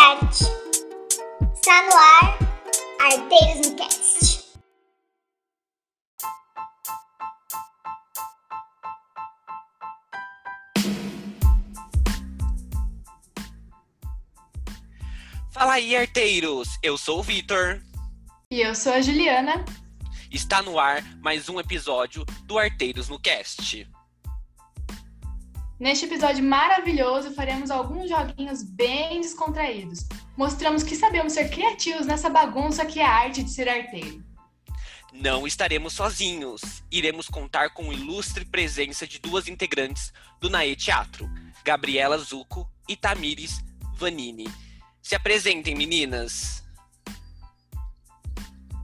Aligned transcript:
arte. 0.00 0.44
Está 1.54 1.82
no 1.82 1.94
ar, 1.94 2.38
Arteiros 3.00 3.68
no 3.68 3.76
Cast. 3.76 4.40
Fala 15.50 15.74
aí, 15.74 15.94
arteiros! 15.94 16.78
Eu 16.82 16.96
sou 16.96 17.18
o 17.18 17.22
Vitor. 17.22 17.82
E 18.50 18.62
eu 18.62 18.74
sou 18.74 18.94
a 18.94 19.02
Juliana. 19.02 19.62
Está 20.30 20.62
no 20.62 20.78
ar 20.78 21.02
mais 21.20 21.50
um 21.50 21.60
episódio 21.60 22.24
do 22.44 22.58
Arteiros 22.58 23.10
no 23.10 23.18
Cast. 23.18 23.86
Neste 25.80 26.04
episódio 26.04 26.44
maravilhoso, 26.44 27.32
faremos 27.32 27.70
alguns 27.70 28.10
joguinhos 28.10 28.62
bem 28.62 29.22
descontraídos. 29.22 30.06
Mostramos 30.36 30.82
que 30.82 30.94
sabemos 30.94 31.32
ser 31.32 31.48
criativos 31.48 32.06
nessa 32.06 32.28
bagunça 32.28 32.84
que 32.84 33.00
é 33.00 33.06
a 33.06 33.10
arte 33.10 33.42
de 33.42 33.50
ser 33.50 33.66
arteiro. 33.66 34.22
Não 35.10 35.46
estaremos 35.46 35.94
sozinhos. 35.94 36.84
Iremos 36.92 37.28
contar 37.28 37.70
com 37.70 37.90
a 37.90 37.94
ilustre 37.94 38.44
presença 38.44 39.06
de 39.06 39.18
duas 39.18 39.48
integrantes 39.48 40.12
do 40.38 40.50
Nae 40.50 40.76
Teatro, 40.76 41.26
Gabriela 41.64 42.18
Zucco 42.18 42.70
e 42.86 42.94
Tamires 42.94 43.64
Vanini. 43.94 44.52
Se 45.00 45.14
apresentem, 45.14 45.74
meninas. 45.74 46.62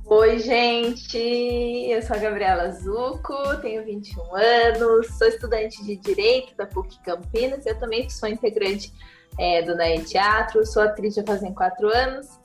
Oi, 0.09 0.38
gente! 0.38 1.19
Eu 1.19 2.01
sou 2.01 2.14
a 2.14 2.19
Gabriela 2.20 2.70
Zucco, 2.70 3.34
tenho 3.60 3.84
21 3.84 4.37
anos, 4.37 5.09
sou 5.19 5.27
estudante 5.27 5.84
de 5.84 5.97
Direito 5.97 6.56
da 6.56 6.64
PUC 6.64 7.02
Campinas. 7.02 7.66
Eu 7.66 7.77
também 7.77 8.09
sou 8.09 8.28
integrante 8.28 8.92
é, 9.37 9.62
do 9.62 9.74
NAE 9.74 10.05
Teatro, 10.05 10.64
sou 10.64 10.84
atriz 10.84 11.12
já 11.12 11.24
fazem 11.24 11.53
quatro 11.53 11.89
anos, 11.89 12.39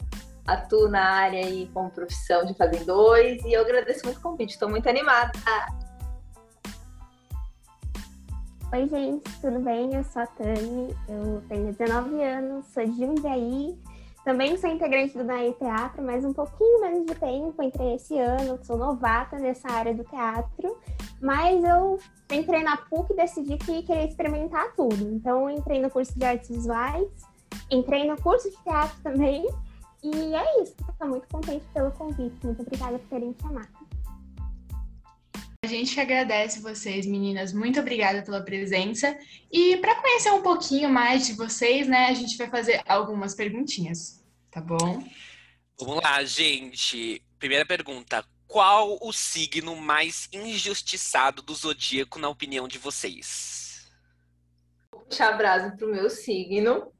atuo 0.47 0.89
na 0.89 1.03
área 1.03 1.45
aí 1.45 1.69
como 1.71 1.91
profissão 1.91 2.43
de 2.45 2.55
fazem 2.55 2.83
dois 2.83 3.45
e 3.45 3.53
eu 3.53 3.61
agradeço 3.61 4.05
muito 4.05 4.17
o 4.17 4.21
convite, 4.21 4.53
estou 4.53 4.67
muito 4.67 4.89
animada. 4.89 5.31
Oi, 8.73 8.87
gente, 8.87 9.39
tudo 9.39 9.59
bem? 9.59 9.93
Eu 9.93 10.03
sou 10.03 10.23
a 10.23 10.25
Tani, 10.25 10.95
eu 11.07 11.43
tenho 11.47 11.71
19 11.73 12.23
anos, 12.23 12.65
sou 12.73 12.83
de 12.83 12.97
Jundiaí. 12.97 13.77
Também 14.23 14.55
sou 14.55 14.69
integrante 14.69 15.17
do 15.17 15.23
Naí 15.23 15.53
Teatro, 15.53 16.03
mas 16.03 16.23
um 16.23 16.31
pouquinho 16.31 16.81
menos 16.81 17.05
de 17.07 17.15
tempo. 17.15 17.61
Entrei 17.63 17.95
esse 17.95 18.17
ano, 18.19 18.59
sou 18.63 18.77
novata 18.77 19.39
nessa 19.39 19.71
área 19.71 19.93
do 19.93 20.03
teatro. 20.03 20.77
Mas 21.19 21.63
eu 21.63 21.99
entrei 22.31 22.63
na 22.63 22.77
PUC 22.77 23.13
e 23.13 23.15
decidi 23.15 23.57
que 23.57 23.81
queria 23.81 24.05
experimentar 24.05 24.75
tudo. 24.75 25.11
Então, 25.11 25.49
entrei 25.49 25.81
no 25.81 25.89
curso 25.89 26.17
de 26.17 26.23
artes 26.23 26.49
visuais, 26.49 27.07
entrei 27.69 28.07
no 28.07 28.19
curso 28.21 28.49
de 28.49 28.57
teatro 28.63 28.95
também. 29.01 29.47
E 30.03 30.35
é 30.35 30.61
isso, 30.61 30.75
estou 30.87 31.07
muito 31.07 31.27
contente 31.27 31.65
pelo 31.73 31.91
convite. 31.91 32.45
Muito 32.45 32.61
obrigada 32.61 32.99
por 32.99 33.07
terem 33.07 33.29
me 33.29 33.35
chamado. 33.41 33.80
A 35.63 35.67
gente 35.67 35.99
agradece 35.99 36.59
vocês, 36.59 37.05
meninas. 37.05 37.53
Muito 37.53 37.79
obrigada 37.79 38.23
pela 38.23 38.41
presença. 38.41 39.15
E 39.51 39.77
para 39.77 40.01
conhecer 40.01 40.31
um 40.31 40.41
pouquinho 40.41 40.89
mais 40.89 41.27
de 41.27 41.33
vocês, 41.33 41.87
né, 41.87 42.07
a 42.07 42.15
gente 42.15 42.35
vai 42.35 42.49
fazer 42.49 42.81
algumas 42.87 43.35
perguntinhas, 43.35 44.25
tá 44.49 44.59
bom? 44.59 45.07
Vamos 45.79 46.03
lá, 46.03 46.23
gente. 46.23 47.23
Primeira 47.37 47.63
pergunta: 47.63 48.25
qual 48.47 48.97
o 49.03 49.13
signo 49.13 49.75
mais 49.75 50.27
injustiçado 50.33 51.43
do 51.43 51.53
zodíaco, 51.53 52.17
na 52.17 52.27
opinião 52.27 52.67
de 52.67 52.79
vocês? 52.79 53.87
Vou 54.91 55.01
puxar 55.01 55.31
a 55.31 55.37
brasa 55.37 55.75
pro 55.77 55.91
meu 55.91 56.09
signo, 56.09 56.91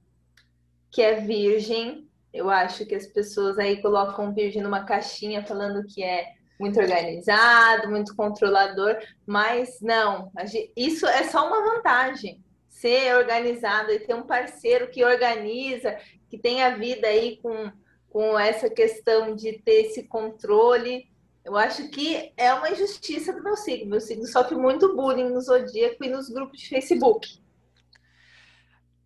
que 0.91 1.01
é 1.01 1.19
virgem. 1.19 2.07
Eu 2.31 2.47
acho 2.47 2.85
que 2.85 2.93
as 2.93 3.07
pessoas 3.07 3.57
aí 3.57 3.81
colocam 3.81 4.31
virgem 4.31 4.61
numa 4.61 4.85
caixinha 4.85 5.43
falando 5.43 5.83
que 5.87 6.03
é 6.03 6.39
muito 6.61 6.79
organizado, 6.79 7.89
muito 7.89 8.15
controlador, 8.15 8.97
mas 9.25 9.81
não, 9.81 10.31
isso 10.77 11.05
é 11.07 11.23
só 11.23 11.47
uma 11.47 11.75
vantagem. 11.75 12.39
Ser 12.69 13.15
organizado 13.15 13.91
e 13.91 13.99
ter 13.99 14.13
um 14.13 14.23
parceiro 14.23 14.89
que 14.89 15.03
organiza, 15.03 15.97
que 16.29 16.37
tem 16.37 16.63
a 16.63 16.69
vida 16.75 17.07
aí 17.07 17.37
com, 17.41 17.71
com 18.09 18.39
essa 18.39 18.69
questão 18.69 19.35
de 19.35 19.59
ter 19.59 19.87
esse 19.87 20.03
controle. 20.03 21.07
Eu 21.43 21.57
acho 21.57 21.89
que 21.89 22.31
é 22.37 22.53
uma 22.53 22.69
injustiça 22.69 23.33
do 23.33 23.43
meu 23.43 23.55
signo. 23.55 23.89
Meu 23.89 23.99
signo 23.99 24.25
sofre 24.25 24.55
muito 24.55 24.95
bullying 24.95 25.29
no 25.29 25.41
zodíaco 25.41 26.03
e 26.03 26.09
nos 26.09 26.29
grupos 26.29 26.59
de 26.59 26.69
Facebook. 26.69 27.40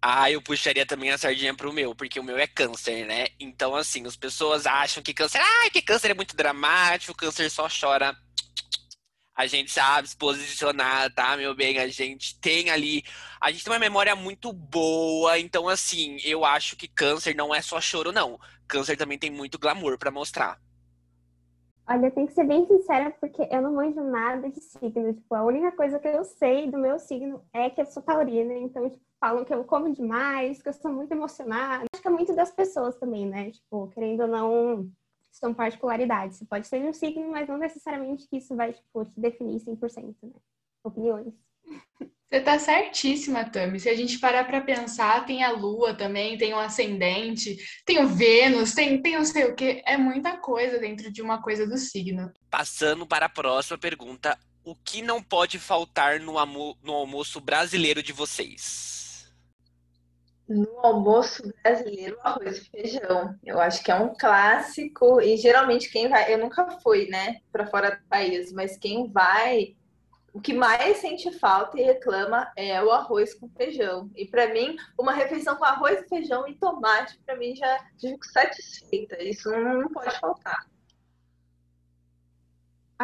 Ah, 0.08 0.30
eu 0.30 0.40
puxaria 0.40 0.86
também 0.86 1.10
a 1.10 1.18
sardinha 1.18 1.56
pro 1.56 1.74
meu, 1.74 1.96
porque 1.96 2.20
o 2.20 2.24
meu 2.24 2.38
é 2.38 2.46
câncer, 2.46 3.08
né? 3.08 3.26
Então, 3.40 3.76
assim, 3.76 4.06
as 4.06 4.16
pessoas 4.16 4.68
acham 4.68 5.02
que 5.02 5.16
câncer, 5.16 5.40
ah, 5.42 5.70
que 5.72 5.82
câncer 5.82 6.12
é 6.12 6.14
muito 6.14 6.36
dramático, 6.36 7.18
câncer 7.18 7.50
só 7.50 7.68
chora. 7.68 8.16
A 9.36 9.48
gente 9.48 9.72
sabe 9.72 10.08
se 10.08 10.16
posicionar, 10.16 11.12
tá, 11.16 11.36
meu 11.36 11.56
bem? 11.56 11.80
A 11.80 11.88
gente 11.88 12.40
tem 12.40 12.70
ali. 12.70 13.04
A 13.42 13.50
gente 13.52 13.64
tem 13.64 13.74
uma 13.74 13.80
memória 13.80 14.16
muito 14.16 14.54
boa, 14.54 15.40
então, 15.40 15.68
assim, 15.68 16.18
eu 16.24 16.46
acho 16.46 16.76
que 16.76 16.88
câncer 16.88 17.36
não 17.36 17.54
é 17.54 17.60
só 17.60 17.82
choro, 17.82 18.12
não. 18.12 18.40
Câncer 18.68 18.96
também 18.96 19.18
tem 19.18 19.32
muito 19.32 19.58
glamour 19.58 19.98
para 19.98 20.12
mostrar. 20.12 20.62
Olha, 21.88 22.12
tem 22.12 22.28
que 22.28 22.34
ser 22.34 22.46
bem 22.46 22.68
sincera, 22.68 23.10
porque 23.20 23.48
eu 23.52 23.62
não 23.62 23.74
manjo 23.74 24.02
nada 24.02 24.52
de 24.52 24.60
signo. 24.60 25.14
Tipo, 25.14 25.34
a 25.34 25.44
única 25.44 25.72
coisa 25.72 25.98
que 25.98 26.08
eu 26.08 26.24
sei 26.24 26.70
do 26.70 26.78
meu 26.78 27.00
signo 27.00 27.44
é 27.52 27.72
que 27.72 27.82
eu 27.82 27.86
sou 27.88 28.04
taurina. 28.04 28.54
Então, 28.54 28.88
tipo, 28.88 29.04
falam 29.26 29.44
que 29.44 29.52
eu 29.52 29.64
como 29.64 29.92
demais, 29.92 30.62
que 30.62 30.70
eu 30.70 30.74
sou 30.74 30.92
muito 30.92 31.12
emocionada. 31.12 31.86
Acho 31.92 32.02
que 32.02 32.08
é 32.08 32.12
muito 32.12 32.36
das 32.36 32.52
pessoas 32.52 32.96
também, 32.98 33.26
né? 33.26 33.50
Tipo, 33.50 33.88
querendo 33.88 34.22
ou 34.22 34.28
não, 34.28 34.92
são 35.32 35.52
particularidades. 35.52 36.38
Você 36.38 36.46
pode 36.46 36.68
ser 36.68 36.84
um 36.84 36.94
signo, 36.94 37.32
mas 37.32 37.50
não 37.50 37.58
necessariamente 37.58 38.28
que 38.28 38.38
isso 38.38 38.56
vai, 38.56 38.74
tipo, 38.74 39.04
te 39.04 39.20
definir 39.20 39.60
100%, 39.60 40.16
né? 40.22 40.30
Opiniões. 40.84 41.34
Você 42.30 42.40
tá 42.40 42.60
certíssima, 42.60 43.50
Tami. 43.50 43.80
Se 43.80 43.90
a 43.90 43.96
gente 43.96 44.20
parar 44.20 44.44
para 44.44 44.62
pensar, 44.62 45.26
tem 45.26 45.44
a 45.44 45.52
Lua 45.52 45.96
também, 45.96 46.38
tem 46.38 46.54
o 46.54 46.60
ascendente, 46.60 47.58
tem 47.84 48.04
o 48.04 48.08
Vênus, 48.08 48.76
tem, 48.76 49.02
tem 49.02 49.16
não 49.18 49.26
sei 49.26 49.46
o 49.46 49.56
que. 49.56 49.82
É 49.88 49.98
muita 49.98 50.38
coisa 50.38 50.78
dentro 50.78 51.12
de 51.12 51.24
uma 51.24 51.42
coisa 51.42 51.66
do 51.66 51.78
signo. 51.80 52.32
Passando 52.52 53.08
para 53.08 53.26
a 53.26 53.30
próxima 53.30 53.78
pergunta. 53.78 54.38
O 54.64 54.76
que 54.76 55.02
não 55.02 55.22
pode 55.22 55.58
faltar 55.58 56.20
no, 56.20 56.34
no 56.84 56.94
almoço 56.94 57.42
brasileiro 57.42 58.04
de 58.04 58.14
vocês? 58.14 59.05
No 60.48 60.80
almoço 60.80 61.52
brasileiro, 61.64 62.18
arroz 62.22 62.58
e 62.58 62.70
feijão. 62.70 63.36
Eu 63.44 63.60
acho 63.60 63.84
que 63.84 63.92
é 63.92 63.96
um 63.96 64.14
clássico. 64.14 65.20
E 65.22 65.38
geralmente 65.38 65.92
quem 65.92 66.08
vai. 66.08 66.32
Eu 66.34 66.38
nunca 66.38 66.70
fui, 66.82 67.08
né, 67.08 67.40
para 67.52 67.66
fora 67.66 67.96
do 67.96 68.04
país, 68.08 68.52
mas 68.52 68.78
quem 68.78 69.12
vai 69.12 69.76
o 70.36 70.42
que 70.42 70.52
mais 70.52 70.98
sente 70.98 71.32
falta 71.40 71.80
e 71.80 71.84
reclama 71.84 72.52
é 72.58 72.84
o 72.84 72.92
arroz 72.92 73.34
com 73.34 73.48
feijão. 73.48 74.12
E 74.14 74.26
para 74.28 74.54
mim, 74.54 74.76
uma 75.00 75.14
refeição 75.14 75.56
com 75.56 75.64
arroz, 75.64 76.06
feijão 76.10 76.46
e 76.46 76.56
tomate, 76.56 77.18
para 77.26 77.38
mim 77.38 77.56
já 77.56 77.80
fico 77.98 78.26
satisfeita. 78.26 79.24
Isso 79.24 79.50
não 79.50 79.88
pode 79.88 80.20
faltar. 80.20 80.68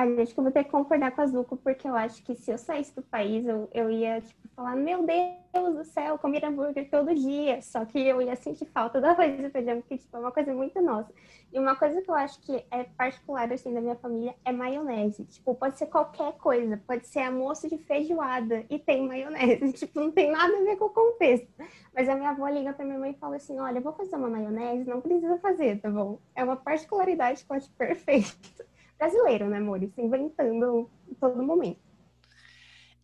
Olha, 0.02 0.24
acho 0.24 0.34
que 0.34 0.40
eu 0.40 0.44
vou 0.44 0.52
ter 0.52 0.64
que 0.64 0.72
concordar 0.72 1.12
com 1.12 1.22
a 1.22 1.28
Zuko, 1.28 1.56
porque 1.58 1.88
eu 1.88 1.96
acho 1.96 2.24
que 2.24 2.34
se 2.34 2.50
eu 2.50 2.58
saísse 2.58 2.96
do 2.96 3.04
país, 3.04 3.46
eu, 3.46 3.70
eu 3.72 3.92
ia, 3.92 4.20
tipo, 4.20 4.50
falar, 4.56 4.76
meu 4.76 5.06
Deus 5.06 5.76
do 5.76 5.84
céu, 5.84 6.18
comer 6.18 6.44
hambúrguer 6.44 6.90
todo 6.90 7.14
dia. 7.14 7.62
Só 7.62 7.86
que 7.86 8.00
eu 8.00 8.20
ia 8.20 8.36
sentir 8.36 8.66
falta 8.66 9.00
do 9.00 9.06
arroz 9.06 9.40
e 9.40 9.50
feijão, 9.52 9.80
porque, 9.80 10.00
tipo, 10.00 10.18
é 10.18 10.20
uma 10.20 10.32
coisa 10.32 10.52
muito 10.56 10.82
nossa. 10.82 11.14
E 11.54 11.60
uma 11.60 11.76
coisa 11.76 12.02
que 12.02 12.10
eu 12.10 12.16
acho 12.16 12.42
que 12.42 12.66
é 12.72 12.84
particular, 12.84 13.54
assim, 13.54 13.76
da 13.76 13.80
minha 13.80 13.96
família 13.96 14.34
é 14.44 14.52
maionese. 14.52 15.24
Tipo, 15.26 15.54
pode 15.54 15.78
ser 15.78 15.86
qualquer 15.86 16.34
coisa. 16.34 16.82
Pode 16.88 17.06
ser 17.06 17.20
almoço 17.20 17.70
de 17.70 17.78
feijoada 17.78 18.66
e 18.72 18.80
tem 18.80 19.08
maionese. 19.08 19.72
Tipo, 19.78 20.00
não 20.00 20.12
tem 20.12 20.32
nada 20.32 20.52
a 20.52 20.64
ver 20.64 20.78
com 20.78 20.86
o 20.86 20.90
contexto. 20.90 21.48
Mas 21.94 22.10
a 22.10 22.16
minha 22.16 22.32
avó 22.32 22.48
liga 22.50 22.74
pra 22.74 22.84
minha 22.84 22.98
mãe 22.98 23.12
e 23.12 23.20
fala 23.20 23.36
assim, 23.36 23.60
olha, 23.60 23.78
eu 23.78 23.84
vou 23.84 23.94
fazer 23.94 24.16
uma 24.16 24.30
maionese, 24.30 24.90
não 24.90 25.00
precisa 25.00 25.38
fazer, 25.38 25.80
tá 25.80 25.92
bom? 25.92 26.18
É 26.34 26.44
uma 26.44 26.56
particularidade 26.56 27.46
que 27.46 27.52
eu 27.52 27.56
acho 27.56 27.70
perfeita 27.72 28.71
brasileiro, 29.02 29.50
né, 29.50 29.58
amor? 29.58 29.80
Se 29.80 30.02
inventando 30.02 30.88
em 31.10 31.16
todo 31.16 31.42
momento. 31.42 31.80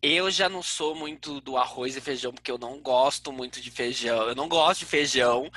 Eu 0.00 0.30
já 0.30 0.48
não 0.48 0.62
sou 0.62 0.94
muito 0.94 1.40
do 1.40 1.56
arroz 1.56 1.96
e 1.96 2.00
feijão, 2.00 2.32
porque 2.32 2.52
eu 2.52 2.58
não 2.58 2.80
gosto 2.80 3.32
muito 3.32 3.60
de 3.60 3.68
feijão. 3.68 4.28
Eu 4.28 4.34
não 4.36 4.48
gosto 4.48 4.80
de 4.80 4.86
feijão. 4.86 5.50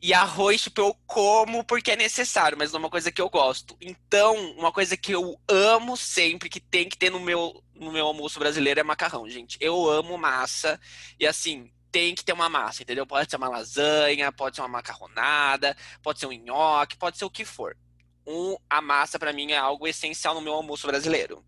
E 0.00 0.14
arroz, 0.14 0.62
tipo, 0.62 0.80
eu 0.80 0.96
como 1.06 1.64
porque 1.64 1.90
é 1.90 1.96
necessário, 1.96 2.56
mas 2.56 2.70
não 2.70 2.78
é 2.78 2.82
uma 2.84 2.90
coisa 2.90 3.10
que 3.10 3.20
eu 3.20 3.28
gosto. 3.28 3.76
Então, 3.80 4.36
uma 4.52 4.70
coisa 4.70 4.96
que 4.96 5.10
eu 5.10 5.36
amo 5.48 5.96
sempre, 5.96 6.48
que 6.48 6.60
tem 6.60 6.88
que 6.88 6.96
ter 6.96 7.10
no 7.10 7.18
meu, 7.18 7.60
no 7.74 7.90
meu 7.90 8.06
almoço 8.06 8.38
brasileiro, 8.38 8.78
é 8.78 8.84
macarrão, 8.84 9.28
gente. 9.28 9.58
Eu 9.60 9.90
amo 9.90 10.16
massa. 10.16 10.80
E 11.18 11.26
assim, 11.26 11.68
tem 11.90 12.14
que 12.14 12.24
ter 12.24 12.32
uma 12.32 12.48
massa, 12.48 12.84
entendeu? 12.84 13.04
Pode 13.04 13.28
ser 13.28 13.38
uma 13.38 13.48
lasanha, 13.48 14.30
pode 14.30 14.54
ser 14.54 14.62
uma 14.62 14.68
macarronada, 14.68 15.76
pode 16.00 16.20
ser 16.20 16.26
um 16.26 16.32
nhoque, 16.32 16.96
pode 16.96 17.18
ser 17.18 17.24
o 17.24 17.30
que 17.30 17.44
for 17.44 17.76
um, 18.30 18.56
a 18.68 18.80
massa 18.80 19.18
para 19.18 19.32
mim 19.32 19.52
é 19.52 19.56
algo 19.58 19.86
essencial 19.86 20.34
no 20.34 20.40
meu 20.40 20.52
almoço 20.52 20.86
brasileiro. 20.86 21.44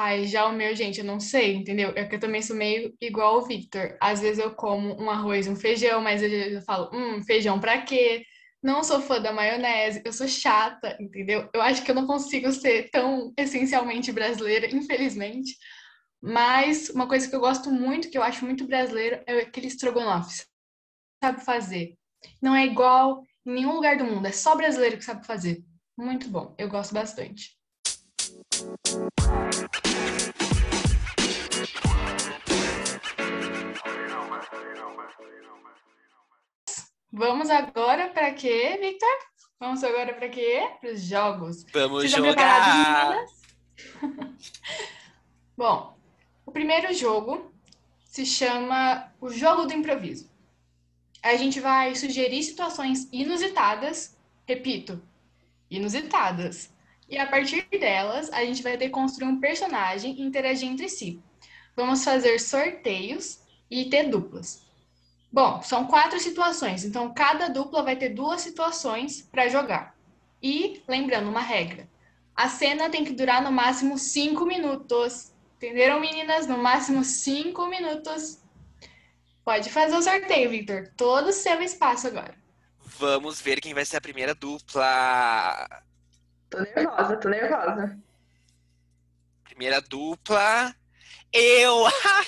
Ai, 0.00 0.26
já 0.26 0.46
o 0.46 0.52
meu, 0.52 0.76
gente, 0.76 1.00
eu 1.00 1.04
não 1.04 1.18
sei, 1.18 1.56
entendeu? 1.56 1.92
É 1.96 2.04
que 2.04 2.14
eu 2.14 2.20
também 2.20 2.40
sou 2.40 2.54
meio 2.54 2.94
igual 3.00 3.38
o 3.38 3.46
Victor. 3.46 3.96
Às 4.00 4.20
vezes 4.20 4.38
eu 4.38 4.54
como 4.54 4.94
um 5.02 5.10
arroz 5.10 5.48
um 5.48 5.56
feijão, 5.56 6.00
mas 6.00 6.20
vezes 6.20 6.54
eu 6.54 6.62
falo, 6.62 6.88
hum, 6.94 7.20
feijão 7.24 7.58
pra 7.58 7.82
quê? 7.82 8.24
Não 8.62 8.84
sou 8.84 9.00
fã 9.00 9.20
da 9.20 9.32
maionese, 9.32 10.00
eu 10.04 10.12
sou 10.12 10.28
chata, 10.28 10.96
entendeu? 11.00 11.48
Eu 11.52 11.60
acho 11.60 11.82
que 11.82 11.90
eu 11.90 11.96
não 11.96 12.06
consigo 12.06 12.52
ser 12.52 12.90
tão 12.90 13.32
essencialmente 13.36 14.12
brasileira, 14.12 14.68
infelizmente. 14.72 15.56
Mas 16.22 16.90
uma 16.90 17.08
coisa 17.08 17.28
que 17.28 17.34
eu 17.34 17.40
gosto 17.40 17.70
muito, 17.70 18.08
que 18.08 18.18
eu 18.18 18.22
acho 18.22 18.44
muito 18.44 18.68
brasileiro, 18.68 19.20
é 19.26 19.40
aquele 19.40 19.66
estrogonofe. 19.66 20.44
Sabe 21.22 21.44
fazer. 21.44 21.96
Não 22.40 22.54
é 22.54 22.64
igual 22.64 23.22
em 23.46 23.52
nenhum 23.52 23.74
lugar 23.74 23.96
do 23.96 24.04
mundo, 24.04 24.26
é 24.26 24.32
só 24.32 24.56
brasileiro 24.56 24.98
que 24.98 25.04
sabe 25.04 25.26
fazer. 25.26 25.64
Muito 25.96 26.28
bom, 26.28 26.54
eu 26.58 26.68
gosto 26.68 26.94
bastante. 26.94 27.58
Vamos 37.10 37.50
agora 37.50 38.10
para 38.10 38.32
quê, 38.32 38.78
Victor? 38.80 39.08
Vamos 39.58 39.82
agora 39.82 40.14
para 40.14 40.28
quê? 40.28 40.70
Para 40.80 40.92
os 40.92 41.02
jogos. 41.02 41.64
Vamos 41.72 42.02
Vocês 42.04 42.12
jogar! 42.12 43.16
Bom, 45.56 45.98
o 46.46 46.52
primeiro 46.52 46.94
jogo 46.94 47.52
se 48.04 48.24
chama 48.24 49.12
o 49.20 49.30
jogo 49.30 49.66
do 49.66 49.74
improviso. 49.74 50.30
A 51.22 51.36
gente 51.36 51.60
vai 51.60 51.94
sugerir 51.94 52.42
situações 52.42 53.08
inusitadas, 53.12 54.16
repito, 54.46 55.02
inusitadas. 55.70 56.70
E 57.08 57.18
a 57.18 57.26
partir 57.26 57.66
delas, 57.70 58.30
a 58.32 58.44
gente 58.44 58.62
vai 58.62 58.76
ter 58.76 58.86
que 58.86 58.92
construir 58.92 59.28
um 59.28 59.40
personagem 59.40 60.14
e 60.14 60.22
interagir 60.22 60.68
entre 60.68 60.88
si. 60.88 61.20
Vamos 61.74 62.04
fazer 62.04 62.38
sorteios 62.38 63.40
e 63.70 63.86
ter 63.86 64.04
duplas. 64.04 64.66
Bom, 65.30 65.62
são 65.62 65.86
quatro 65.86 66.18
situações, 66.18 66.84
então 66.84 67.12
cada 67.12 67.48
dupla 67.48 67.82
vai 67.82 67.96
ter 67.96 68.10
duas 68.10 68.40
situações 68.40 69.22
para 69.22 69.48
jogar. 69.48 69.94
E, 70.42 70.82
lembrando, 70.88 71.28
uma 71.28 71.40
regra: 71.40 71.88
a 72.34 72.48
cena 72.48 72.88
tem 72.88 73.04
que 73.04 73.12
durar 73.12 73.42
no 73.42 73.52
máximo 73.52 73.98
cinco 73.98 74.46
minutos. 74.46 75.32
Entenderam, 75.56 76.00
meninas? 76.00 76.46
No 76.46 76.56
máximo 76.56 77.04
cinco 77.04 77.66
minutos. 77.66 78.38
Pode 79.48 79.70
fazer 79.70 79.96
o 79.96 80.02
sorteio, 80.02 80.50
Victor. 80.50 80.92
Todo 80.94 81.32
seu 81.32 81.62
espaço 81.62 82.06
agora. 82.06 82.34
Vamos 82.84 83.40
ver 83.40 83.62
quem 83.62 83.72
vai 83.72 83.82
ser 83.82 83.96
a 83.96 84.00
primeira 84.00 84.34
dupla. 84.34 85.66
Tô 86.50 86.58
nervosa, 86.60 87.16
tô 87.16 87.30
nervosa. 87.30 87.98
Primeira 89.44 89.80
dupla. 89.80 90.76
Eu! 91.32 91.86
Ai, 92.04 92.26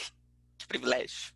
que 0.57 0.67
privilégio. 0.67 1.35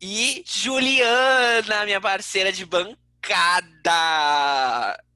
E 0.00 0.42
Juliana, 0.44 1.84
minha 1.84 2.00
parceira 2.00 2.50
de 2.50 2.66
bancada. 2.66 3.00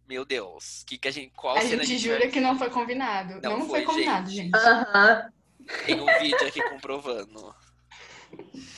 Meu 0.07 0.25
Deus, 0.25 0.85
que 0.87 0.97
que 0.97 1.09
a 1.09 1.11
gente, 1.11 1.33
qual 1.35 1.57
A 1.57 1.61
cena 1.61 1.83
gente 1.83 1.99
jura 1.99 2.29
que 2.29 2.41
não 2.41 2.57
foi 2.57 2.71
combinado. 2.71 3.41
Não 3.43 3.59
Não, 3.59 3.67
foi, 3.67 3.85
foi, 3.85 3.85
combinado, 3.85 4.31
gente. 4.31 4.45
gente. 4.45 4.55
Aham. 4.55 5.29
Tem 5.87 6.01
um 6.01 6.07
vídeo 6.21 6.47
aqui 6.47 6.63
comprovando. 6.69 7.53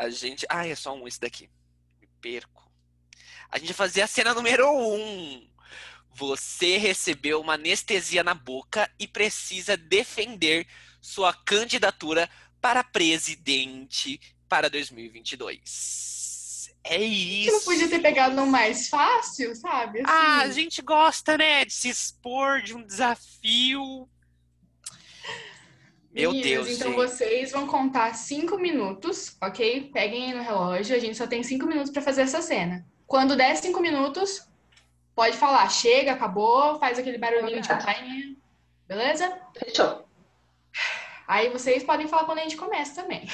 A 0.00 0.08
gente. 0.08 0.46
Ah, 0.48 0.66
é 0.66 0.74
só 0.74 0.94
um 0.94 1.06
esse 1.06 1.20
daqui. 1.20 1.50
Me 2.00 2.08
perco. 2.22 2.66
A 3.50 3.58
gente 3.58 3.68
vai 3.68 3.76
fazer 3.76 4.00
a 4.00 4.06
cena 4.06 4.32
número 4.32 4.66
um. 4.72 5.46
Você 6.14 6.78
recebeu 6.78 7.38
uma 7.38 7.54
anestesia 7.54 8.24
na 8.24 8.32
boca 8.32 8.90
e 8.98 9.06
precisa 9.06 9.76
defender 9.76 10.66
sua 11.02 11.34
candidatura 11.34 12.30
para 12.62 12.82
presidente 12.82 14.18
para 14.48 14.70
2022. 14.70 16.70
É 16.82 16.96
isso. 16.96 17.52
não 17.52 17.60
podia 17.60 17.88
ter 17.88 18.00
pegado 18.00 18.34
no 18.34 18.46
mais 18.46 18.88
fácil, 18.88 19.54
sabe? 19.54 20.00
Assim. 20.00 20.08
Ah, 20.08 20.40
a 20.40 20.50
gente 20.50 20.80
gosta, 20.80 21.36
né? 21.36 21.66
De 21.66 21.74
se 21.74 21.90
expor 21.90 22.62
de 22.62 22.74
um 22.74 22.82
desafio. 22.82 24.08
Meu 26.12 26.32
Meninas, 26.32 26.66
Deus, 26.66 26.68
então 26.70 26.88
gente. 26.88 26.96
vocês 26.96 27.52
vão 27.52 27.66
contar 27.66 28.14
cinco 28.14 28.58
minutos, 28.58 29.36
ok? 29.40 29.90
Peguem 29.92 30.26
aí 30.26 30.34
no 30.34 30.42
relógio, 30.42 30.96
a 30.96 30.98
gente 30.98 31.16
só 31.16 31.26
tem 31.26 31.42
cinco 31.42 31.66
minutos 31.66 31.92
para 31.92 32.02
fazer 32.02 32.22
essa 32.22 32.42
cena. 32.42 32.84
Quando 33.06 33.36
der 33.36 33.54
cinco 33.56 33.80
minutos, 33.80 34.48
pode 35.14 35.36
falar, 35.36 35.68
chega, 35.70 36.12
acabou, 36.12 36.78
faz 36.80 36.98
aquele 36.98 37.16
barulhinho 37.16 37.60
de 37.60 37.68
campainha, 37.68 38.36
beleza? 38.88 39.40
Fechou. 39.56 40.04
Aí 41.28 41.48
vocês 41.50 41.84
podem 41.84 42.08
falar 42.08 42.24
quando 42.24 42.38
a 42.38 42.42
gente 42.42 42.56
começa 42.56 43.00
também. 43.02 43.28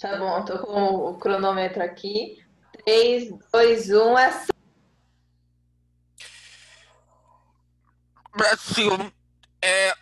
Tá 0.00 0.16
bom, 0.16 0.44
tô 0.44 0.58
com 0.60 1.10
o 1.10 1.18
cronômetro 1.18 1.82
aqui. 1.82 2.42
3, 2.84 3.32
2, 3.52 3.90
1, 3.90 4.18
é 4.18 4.46
Brasil, 8.34 9.12
é, 9.60 9.92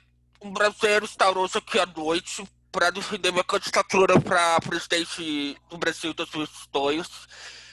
um 0.41 0.53
brasileiro 0.53 1.05
instaurou-se 1.05 1.59
aqui 1.59 1.79
à 1.79 1.87
noite 1.87 2.47
para 2.71 2.91
defender 2.91 3.33
minha 3.33 3.45
candidatura 3.45 4.21
para 4.21 4.61
presidente 4.61 5.57
do 5.69 5.79
Brasil 5.79 6.11
em 6.11 6.15
2022. 6.15 7.09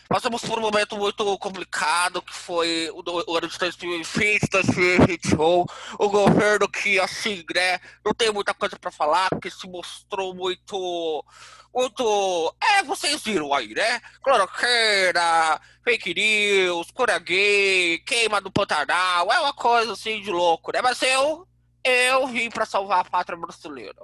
Passamos 0.08 0.44
por 0.44 0.60
um 0.60 0.62
momento 0.62 0.96
muito 0.98 1.38
complicado, 1.40 2.22
que 2.22 2.34
foi 2.34 2.92
o, 2.92 3.36
ano 3.36 3.48
de 3.48 3.58
2020, 3.58 4.50
2021. 4.52 5.66
O 5.98 6.10
governo 6.10 6.70
que, 6.70 7.00
assim, 7.00 7.44
né, 7.54 7.80
não 8.06 8.14
tem 8.14 8.32
muita 8.32 8.54
coisa 8.54 8.78
para 8.78 8.92
falar, 8.92 9.30
porque 9.30 9.50
se 9.50 9.68
mostrou 9.68 10.36
muito... 10.36 11.26
Muito... 11.74 12.56
É, 12.62 12.84
vocês 12.84 13.24
viram 13.24 13.54
aí, 13.54 13.74
né? 13.74 14.00
Cloroqueira, 14.24 15.60
fake 15.84 16.14
news, 16.14 16.92
cura 16.92 17.18
gay, 17.18 18.00
queima 18.06 18.40
do 18.40 18.52
Pantanal, 18.52 19.32
é 19.34 19.40
uma 19.40 19.54
coisa 19.54 19.94
assim 19.94 20.22
de 20.22 20.32
louco, 20.32 20.72
né? 20.72 20.82
Mas 20.82 21.02
eu, 21.02 21.48
eu 21.86 22.26
vim 22.26 22.50
pra 22.50 22.66
salvar 22.66 23.02
a 23.02 23.06
pátria 23.06 23.38
brasileira. 23.38 24.02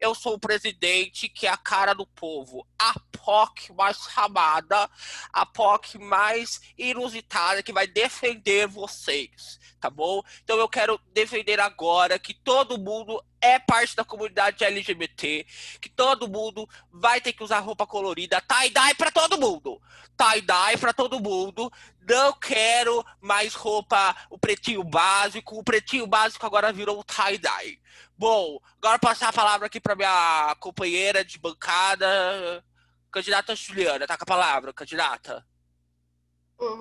Eu 0.00 0.14
sou 0.14 0.34
o 0.34 0.38
presidente 0.38 1.28
que 1.28 1.44
é 1.44 1.50
a 1.50 1.56
cara 1.56 1.92
do 1.92 2.06
povo, 2.06 2.64
a 2.78 2.94
POC 3.10 3.72
mais 3.72 3.96
chamada, 3.96 4.88
a 5.32 5.44
POC 5.44 5.98
mais 5.98 6.60
inusitada 6.78 7.64
que 7.64 7.72
vai 7.72 7.88
defender 7.88 8.68
vocês, 8.68 9.58
tá 9.80 9.90
bom? 9.90 10.22
Então 10.44 10.56
eu 10.56 10.68
quero 10.68 11.00
defender 11.12 11.58
agora 11.58 12.16
que 12.16 12.32
todo 12.32 12.78
mundo 12.78 13.20
é 13.54 13.58
parte 13.58 13.94
da 13.96 14.04
comunidade 14.04 14.64
LGBT, 14.64 15.46
que 15.80 15.88
todo 15.88 16.28
mundo 16.28 16.68
vai 16.92 17.20
ter 17.20 17.32
que 17.32 17.42
usar 17.42 17.60
roupa 17.60 17.86
colorida, 17.86 18.40
tie-dye 18.40 18.94
pra 18.94 19.10
todo 19.10 19.38
mundo 19.38 19.80
tie-dye 20.16 20.78
pra 20.78 20.92
todo 20.92 21.20
mundo. 21.20 21.70
Não 22.08 22.32
quero 22.32 23.04
mais 23.20 23.54
roupa, 23.54 24.16
o 24.30 24.38
pretinho 24.38 24.82
básico. 24.82 25.58
O 25.58 25.64
pretinho 25.64 26.06
básico 26.06 26.46
agora 26.46 26.72
virou 26.72 27.04
tie-dye. 27.04 27.78
Bom, 28.16 28.58
agora 28.78 28.98
passar 28.98 29.28
a 29.28 29.32
palavra 29.32 29.66
aqui 29.66 29.80
pra 29.80 29.94
minha 29.94 30.56
companheira 30.58 31.24
de 31.24 31.38
bancada, 31.38 32.64
candidata 33.10 33.54
Juliana. 33.54 34.06
Tá 34.06 34.16
com 34.16 34.24
a 34.24 34.26
palavra, 34.26 34.72
candidata? 34.72 35.46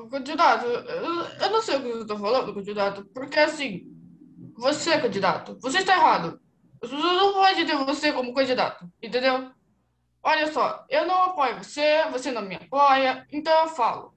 Candidato, 0.10 0.66
eu, 0.66 1.22
eu 1.22 1.50
não 1.50 1.62
sei 1.62 1.76
o 1.76 1.82
que 1.82 1.92
você 1.92 2.02
está 2.04 2.18
falando, 2.18 2.54
candidato, 2.54 3.04
porque 3.14 3.38
assim, 3.38 3.84
você, 4.56 4.98
candidato, 5.02 5.58
você 5.60 5.80
está 5.80 5.98
errado. 5.98 6.40
As 6.86 6.92
pessoas 6.92 7.18
não 7.18 7.34
podem 7.34 7.66
ter 7.66 7.76
você 7.78 8.14
como 8.14 8.34
candidato, 8.34 8.88
entendeu? 9.02 9.52
Olha 10.22 10.52
só, 10.52 10.86
eu 10.88 11.08
não 11.08 11.24
apoio 11.24 11.58
você, 11.58 12.06
você 12.12 12.32
não 12.32 12.44
me 12.44 12.56
apoia, 12.56 13.28
então 13.32 13.64
eu 13.64 13.68
falo. 13.70 14.14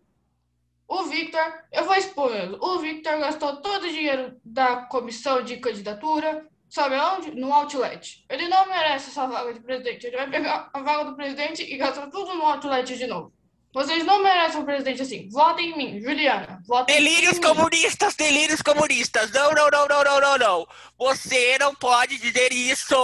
O 0.86 1.04
Victor, 1.04 1.42
eu 1.72 1.84
vou 1.84 1.94
expor 1.94 2.30
mesmo. 2.30 2.58
O 2.60 2.78
Victor 2.78 3.18
gastou 3.18 3.56
todo 3.60 3.84
o 3.84 3.90
dinheiro 3.90 4.38
da 4.44 4.82
comissão 4.86 5.42
de 5.42 5.58
candidatura, 5.58 6.46
sabe 6.68 6.94
aonde? 6.94 7.30
No 7.34 7.52
Outlet. 7.52 8.24
Ele 8.28 8.48
não 8.48 8.66
merece 8.66 9.10
essa 9.10 9.26
vaga 9.26 9.52
de 9.52 9.60
presidente. 9.60 10.06
Ele 10.06 10.16
vai 10.16 10.30
pegar 10.30 10.70
a 10.72 10.80
vaga 10.80 11.04
do 11.04 11.16
presidente 11.16 11.62
e 11.62 11.76
gastar 11.76 12.08
tudo 12.08 12.34
no 12.34 12.44
Outlet 12.44 12.96
de 12.96 13.06
novo. 13.06 13.32
Vocês 13.72 14.04
não 14.04 14.22
merecem 14.22 14.60
um 14.60 14.64
presidente 14.64 15.02
assim. 15.02 15.28
Votem 15.30 15.70
em 15.70 15.76
mim, 15.76 16.00
Juliana. 16.00 16.60
Votem 16.66 16.96
Delírios 16.96 17.36
em 17.36 17.40
mim. 17.40 17.46
comunistas, 17.46 18.14
delírios 18.14 18.62
comunistas. 18.62 19.30
Não, 19.30 19.52
não, 19.52 19.68
não, 19.70 19.86
não, 19.86 20.04
não, 20.04 20.20
não, 20.20 20.38
não. 20.38 20.68
Você 20.98 21.58
não 21.58 21.74
pode 21.74 22.18
dizer 22.18 22.52
isso. 22.52 22.96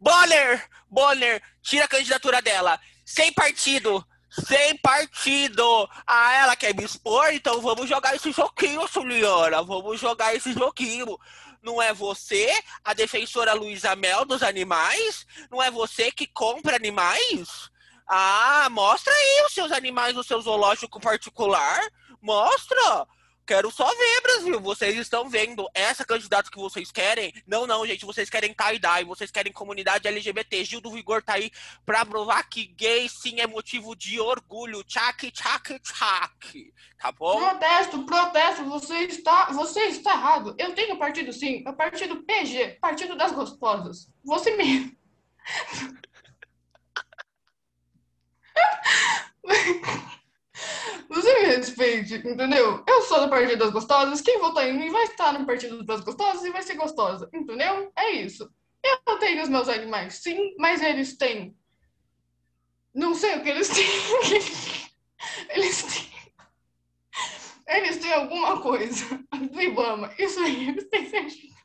Bonner, 0.00 0.64
Bonner, 0.88 1.42
tira 1.62 1.84
a 1.84 1.88
candidatura 1.88 2.40
dela. 2.40 2.78
Sem 3.04 3.32
partido. 3.32 4.06
Sem 4.30 4.76
partido. 4.78 5.88
Ah, 6.06 6.34
ela 6.34 6.56
quer 6.56 6.74
me 6.74 6.84
expor? 6.84 7.32
Então 7.32 7.60
vamos 7.60 7.88
jogar 7.88 8.14
esse 8.14 8.30
joguinho, 8.30 8.86
Juliana. 8.86 9.62
Vamos 9.62 10.00
jogar 10.00 10.34
esse 10.34 10.52
joguinho. 10.52 11.18
Não 11.62 11.82
é 11.82 11.92
você, 11.92 12.52
a 12.84 12.94
defensora 12.94 13.52
Luísa 13.52 13.96
Mel 13.96 14.24
dos 14.24 14.42
animais? 14.42 15.26
Não 15.50 15.60
é 15.60 15.68
você 15.68 16.12
que 16.12 16.26
compra 16.26 16.76
animais? 16.76 17.70
Ah, 18.08 18.68
mostra 18.70 19.12
aí 19.12 19.44
os 19.46 19.52
seus 19.52 19.72
animais 19.72 20.14
no 20.14 20.22
seu 20.22 20.40
zoológico 20.40 21.00
particular. 21.00 21.80
Mostra! 22.20 23.06
Quero 23.46 23.70
só 23.70 23.86
ver, 23.86 24.20
Brasil. 24.22 24.60
Vocês 24.60 24.96
estão 24.96 25.28
vendo 25.28 25.68
essa 25.72 26.04
candidata 26.04 26.50
que 26.50 26.58
vocês 26.58 26.90
querem? 26.90 27.32
Não, 27.46 27.64
não, 27.64 27.86
gente. 27.86 28.04
Vocês 28.04 28.28
querem 28.28 28.52
tie-dye, 28.52 29.04
vocês 29.04 29.30
querem 29.30 29.52
comunidade 29.52 30.08
LGBT. 30.08 30.64
Gil 30.64 30.80
do 30.80 30.90
Vigor 30.90 31.22
tá 31.22 31.34
aí 31.34 31.52
pra 31.84 32.04
provar 32.04 32.42
que 32.48 32.66
gay 32.66 33.08
sim 33.08 33.40
é 33.40 33.46
motivo 33.46 33.94
de 33.94 34.18
orgulho. 34.18 34.82
Tchac, 34.82 35.30
tchac, 35.30 35.78
tchac. 35.78 36.72
Tá 36.98 37.12
bom? 37.12 37.38
Protesto, 37.38 38.04
protesto, 38.04 38.64
você 38.64 38.98
está, 39.04 39.52
você 39.52 39.80
está 39.86 40.14
errado. 40.14 40.56
Eu 40.58 40.74
tenho 40.74 40.98
partido 40.98 41.32
sim, 41.32 41.62
é 41.64 41.70
o 41.70 41.76
partido 41.76 42.24
PG, 42.24 42.78
Partido 42.80 43.16
das 43.16 43.30
Gostosas. 43.30 44.08
Você 44.24 44.56
mesmo. 44.56 44.96
Você 51.08 51.40
me 51.40 51.46
respeite, 51.46 52.14
entendeu? 52.14 52.82
Eu 52.86 53.02
sou 53.02 53.20
do 53.20 53.30
Partido 53.30 53.58
das 53.58 53.70
Gostosas, 53.70 54.20
quem 54.20 54.38
votar 54.38 54.68
em 54.68 54.76
mim 54.76 54.90
vai 54.90 55.04
estar 55.04 55.32
no 55.38 55.46
Partido 55.46 55.84
das 55.84 56.00
Gostosas 56.00 56.44
e 56.44 56.50
vai 56.50 56.62
ser 56.62 56.74
gostosa, 56.74 57.28
entendeu? 57.32 57.92
É 57.96 58.10
isso. 58.12 58.50
Eu 59.06 59.18
tenho 59.18 59.42
os 59.42 59.48
meus 59.48 59.68
animais, 59.68 60.14
sim, 60.22 60.54
mas 60.58 60.82
eles 60.82 61.16
têm. 61.16 61.56
Não 62.94 63.14
sei 63.14 63.36
o 63.36 63.42
que 63.42 63.50
eles 63.50 63.68
têm. 63.70 63.86
Eles 65.50 65.82
têm. 65.82 66.06
Eles 67.68 67.96
têm 67.98 68.12
alguma 68.12 68.60
coisa 68.60 69.04
do 69.50 69.60
Ibama. 69.60 70.12
Isso 70.18 70.38
aí, 70.40 70.68
eles 70.68 70.88
têm 70.88 71.10
certeza. 71.10 71.56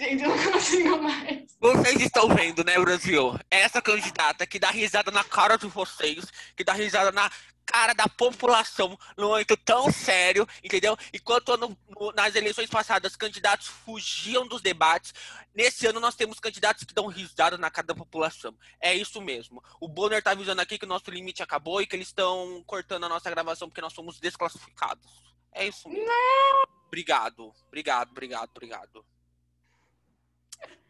Gente, 0.00 0.22
eu 0.24 0.34
não 0.34 0.52
consigo 0.52 1.02
mais. 1.02 1.54
Vocês 1.60 2.00
estão 2.00 2.26
vendo, 2.34 2.64
né, 2.64 2.80
Brasil? 2.80 3.38
Essa 3.50 3.82
candidata 3.82 4.46
que 4.46 4.58
dá 4.58 4.70
risada 4.70 5.10
na 5.10 5.22
cara 5.22 5.58
de 5.58 5.66
vocês, 5.66 6.24
que 6.56 6.64
dá 6.64 6.72
risada 6.72 7.12
na 7.12 7.30
cara 7.66 7.92
da 7.92 8.08
população, 8.08 8.98
num 9.14 9.28
momento 9.28 9.58
tão 9.58 9.92
sério, 9.92 10.48
entendeu? 10.64 10.96
Enquanto 11.12 11.54
no, 11.58 11.76
no, 11.86 12.12
nas 12.12 12.34
eleições 12.34 12.70
passadas 12.70 13.14
candidatos 13.14 13.66
fugiam 13.66 14.48
dos 14.48 14.62
debates, 14.62 15.12
nesse 15.54 15.86
ano 15.86 16.00
nós 16.00 16.14
temos 16.14 16.40
candidatos 16.40 16.84
que 16.84 16.94
dão 16.94 17.06
risada 17.06 17.58
na 17.58 17.70
cara 17.70 17.88
da 17.88 17.94
população. 17.94 18.56
É 18.80 18.94
isso 18.94 19.20
mesmo. 19.20 19.62
O 19.78 19.86
Bonner 19.86 20.22
tá 20.22 20.30
avisando 20.30 20.62
aqui 20.62 20.78
que 20.78 20.86
o 20.86 20.88
nosso 20.88 21.10
limite 21.10 21.42
acabou 21.42 21.82
e 21.82 21.86
que 21.86 21.94
eles 21.94 22.08
estão 22.08 22.64
cortando 22.66 23.04
a 23.04 23.08
nossa 23.10 23.28
gravação 23.28 23.68
porque 23.68 23.82
nós 23.82 23.92
somos 23.92 24.18
desclassificados. 24.18 25.04
É 25.52 25.68
isso 25.68 25.90
mesmo. 25.90 26.06
Não! 26.06 26.62
Obrigado, 26.86 27.52
obrigado, 27.68 28.10
obrigado, 28.12 28.50
obrigado. 28.54 29.04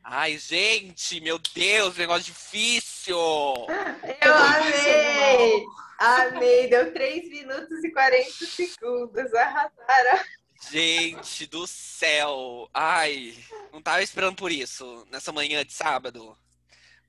Ai, 0.02 0.38
gente, 0.38 1.20
meu 1.20 1.38
Deus, 1.38 1.96
negócio 1.96 2.24
difícil. 2.24 3.16
Eu 3.16 4.34
amei! 4.34 5.64
Amei! 5.98 6.68
Deu 6.68 6.92
3 6.92 7.28
minutos 7.28 7.84
e 7.84 7.92
40 7.92 8.46
segundos. 8.46 9.34
Arrasaram. 9.34 10.24
Gente 10.70 11.46
do 11.46 11.66
céu. 11.66 12.68
Ai, 12.74 13.34
não 13.72 13.80
tava 13.80 14.02
esperando 14.02 14.36
por 14.36 14.50
isso 14.50 15.06
nessa 15.10 15.32
manhã 15.32 15.64
de 15.64 15.72
sábado. 15.72 16.36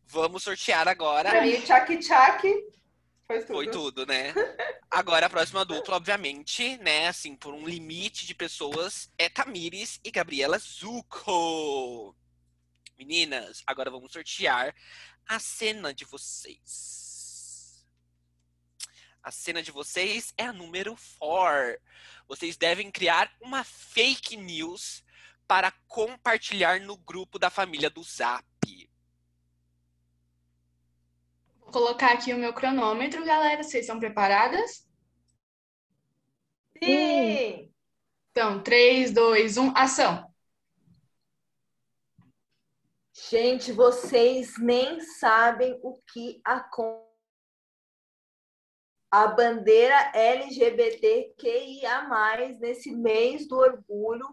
Vamos 0.06 0.44
sortear 0.44 0.88
agora. 0.88 1.30
Pra 1.30 1.42
mim, 1.42 1.60
tchac 1.62 1.98
tchac 1.98 2.42
foi 3.28 3.40
tudo. 3.40 3.54
Foi 3.54 3.68
tudo, 3.68 4.06
né? 4.06 4.34
Agora, 4.90 5.26
a 5.26 5.30
próxima 5.30 5.64
dupla, 5.64 5.96
obviamente, 5.96 6.78
né? 6.78 7.08
Assim, 7.08 7.36
por 7.36 7.54
um 7.54 7.66
limite 7.66 8.28
de 8.28 8.36
pessoas, 8.36 9.10
é 9.18 9.30
Tamires 9.30 10.00
e 10.04 10.12
Gabriela 10.12 10.58
Zucco. 10.60 12.14
Meninas, 13.02 13.64
agora 13.66 13.90
vamos 13.90 14.12
sortear 14.12 14.76
a 15.28 15.40
cena 15.40 15.92
de 15.92 16.06
vocês. 16.06 17.84
A 19.24 19.32
cena 19.32 19.64
de 19.64 19.72
vocês 19.72 20.32
é 20.38 20.44
a 20.44 20.54
número 20.54 20.96
4. 21.18 21.82
Vocês 22.28 22.56
devem 22.58 22.92
criar 22.92 23.36
uma 23.42 23.64
fake 23.64 24.38
news 24.38 25.04
para 25.48 25.72
compartilhar 25.88 26.80
no 26.80 26.96
grupo 26.96 27.40
da 27.40 27.50
família 27.50 27.90
do 27.90 28.04
Zap. 28.04 28.46
Vou 31.60 31.72
colocar 31.72 32.14
aqui 32.14 32.32
o 32.36 32.38
meu 32.38 32.54
cronômetro, 32.54 33.26
galera. 33.26 33.64
Vocês 33.64 33.86
estão 33.86 34.00
preparadas? 34.00 34.88
Sim! 36.78 37.74
Então, 38.30 38.62
3, 38.62 39.12
2, 39.12 39.58
1, 39.58 39.76
ação! 39.76 40.31
Gente, 43.32 43.72
vocês 43.72 44.58
nem 44.60 45.00
sabem 45.00 45.80
o 45.82 45.98
que 46.12 46.42
acontece. 46.44 47.10
A 49.10 49.28
bandeira 49.28 49.96
LGBTQIA+, 50.14 52.02
nesse 52.60 52.92
mês 52.92 53.48
do 53.48 53.56
orgulho, 53.58 54.28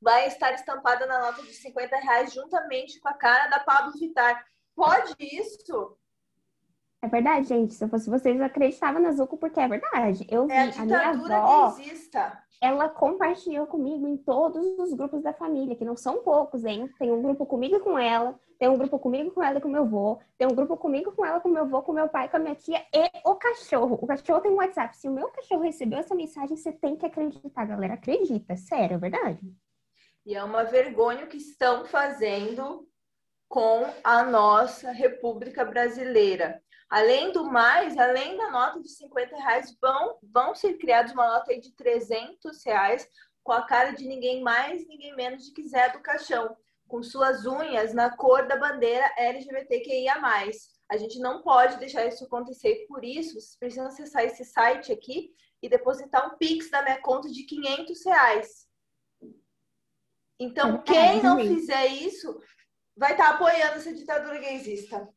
vai 0.00 0.28
estar 0.28 0.52
estampada 0.52 1.04
na 1.04 1.18
nota 1.20 1.42
de 1.42 1.52
50 1.52 1.96
reais 1.96 2.32
juntamente 2.32 3.00
com 3.00 3.08
a 3.08 3.14
cara 3.14 3.48
da 3.48 3.58
Pablo 3.58 3.92
Vittar. 3.98 4.46
Pode 4.76 5.16
isso? 5.18 5.98
É 7.02 7.08
verdade, 7.08 7.48
gente. 7.48 7.74
Se 7.74 7.82
eu 7.82 7.88
fosse 7.88 8.08
vocês, 8.08 8.38
eu 8.38 8.44
acreditava 8.44 9.00
na 9.00 9.10
Zuko 9.10 9.36
porque 9.36 9.58
é 9.58 9.66
verdade. 9.66 10.28
Eu 10.30 10.46
vi 10.46 10.52
É 10.52 10.60
a 10.60 10.80
a 10.80 10.84
minha 10.84 11.10
avó, 11.10 11.72
gaysista. 11.74 12.43
Ela 12.60 12.88
compartilhou 12.88 13.66
comigo 13.66 14.06
em 14.08 14.16
todos 14.16 14.64
os 14.78 14.92
grupos 14.94 15.22
da 15.22 15.32
família, 15.32 15.76
que 15.76 15.84
não 15.84 15.96
são 15.96 16.22
poucos, 16.22 16.64
hein? 16.64 16.88
Tem 16.98 17.10
um 17.12 17.22
grupo 17.22 17.44
comigo 17.44 17.76
e 17.76 17.80
com 17.80 17.98
ela, 17.98 18.38
tem 18.58 18.68
um 18.68 18.78
grupo 18.78 18.98
comigo 18.98 19.30
com 19.30 19.42
ela 19.42 19.58
e 19.58 19.60
com 19.60 19.68
meu 19.68 19.82
avô, 19.82 20.18
tem 20.38 20.46
um 20.46 20.54
grupo 20.54 20.76
comigo 20.76 21.12
com 21.12 21.24
ela, 21.24 21.40
com 21.40 21.48
meu 21.48 21.62
avô, 21.62 21.82
com 21.82 21.92
meu 21.92 22.08
pai, 22.08 22.28
com 22.28 22.36
a 22.36 22.40
minha 22.40 22.54
tia 22.54 22.82
e 22.92 23.10
o 23.24 23.34
cachorro. 23.34 23.98
O 24.00 24.06
cachorro 24.06 24.40
tem 24.40 24.50
um 24.50 24.56
WhatsApp. 24.56 24.96
Se 24.96 25.08
o 25.08 25.12
meu 25.12 25.28
cachorro 25.28 25.62
recebeu 25.62 25.98
essa 25.98 26.14
mensagem, 26.14 26.56
você 26.56 26.72
tem 26.72 26.96
que 26.96 27.06
acreditar, 27.06 27.66
galera. 27.66 27.94
Acredita, 27.94 28.56
sério, 28.56 28.94
é 28.94 28.98
verdade. 28.98 29.40
E 30.24 30.34
é 30.34 30.42
uma 30.42 30.64
vergonha 30.64 31.24
o 31.24 31.28
que 31.28 31.36
estão 31.36 31.84
fazendo 31.84 32.88
com 33.46 33.86
a 34.02 34.24
nossa 34.24 34.90
República 34.90 35.64
Brasileira. 35.64 36.62
Além 36.94 37.32
do 37.32 37.42
mais, 37.42 37.98
além 37.98 38.36
da 38.36 38.52
nota 38.52 38.80
de 38.80 38.88
50 38.88 39.36
reais, 39.36 39.76
vão, 39.80 40.16
vão 40.22 40.54
ser 40.54 40.74
criados 40.74 41.10
uma 41.10 41.26
nota 41.26 41.58
de 41.58 41.72
300 41.72 42.64
reais 42.64 43.04
com 43.42 43.50
a 43.50 43.66
cara 43.66 43.90
de 43.90 44.06
ninguém 44.06 44.44
mais, 44.44 44.86
ninguém 44.86 45.12
menos 45.16 45.44
de 45.44 45.52
que 45.52 45.66
Zé 45.66 45.88
do 45.88 45.98
Caixão, 45.98 46.56
com 46.86 47.02
suas 47.02 47.46
unhas 47.46 47.92
na 47.92 48.16
cor 48.16 48.46
da 48.46 48.56
bandeira 48.56 49.12
LGBTQIA+. 49.18 50.22
A 50.88 50.96
gente 50.96 51.18
não 51.18 51.42
pode 51.42 51.78
deixar 51.78 52.06
isso 52.06 52.26
acontecer, 52.26 52.86
por 52.86 53.04
isso 53.04 53.40
vocês 53.40 53.56
precisam 53.58 53.88
acessar 53.88 54.22
esse 54.22 54.44
site 54.44 54.92
aqui 54.92 55.32
e 55.60 55.68
depositar 55.68 56.32
um 56.32 56.38
Pix 56.38 56.70
na 56.70 56.80
minha 56.80 57.02
conta 57.02 57.28
de 57.28 57.42
500 57.42 58.04
reais. 58.06 58.68
Então, 60.38 60.76
É 60.76 60.82
quem 60.82 61.20
não 61.20 61.40
fizer 61.40 61.86
isso 61.86 62.40
vai 62.96 63.10
estar 63.10 63.30
apoiando 63.30 63.78
essa 63.78 63.92
ditadura 63.92 64.38
gaysista. 64.38 65.12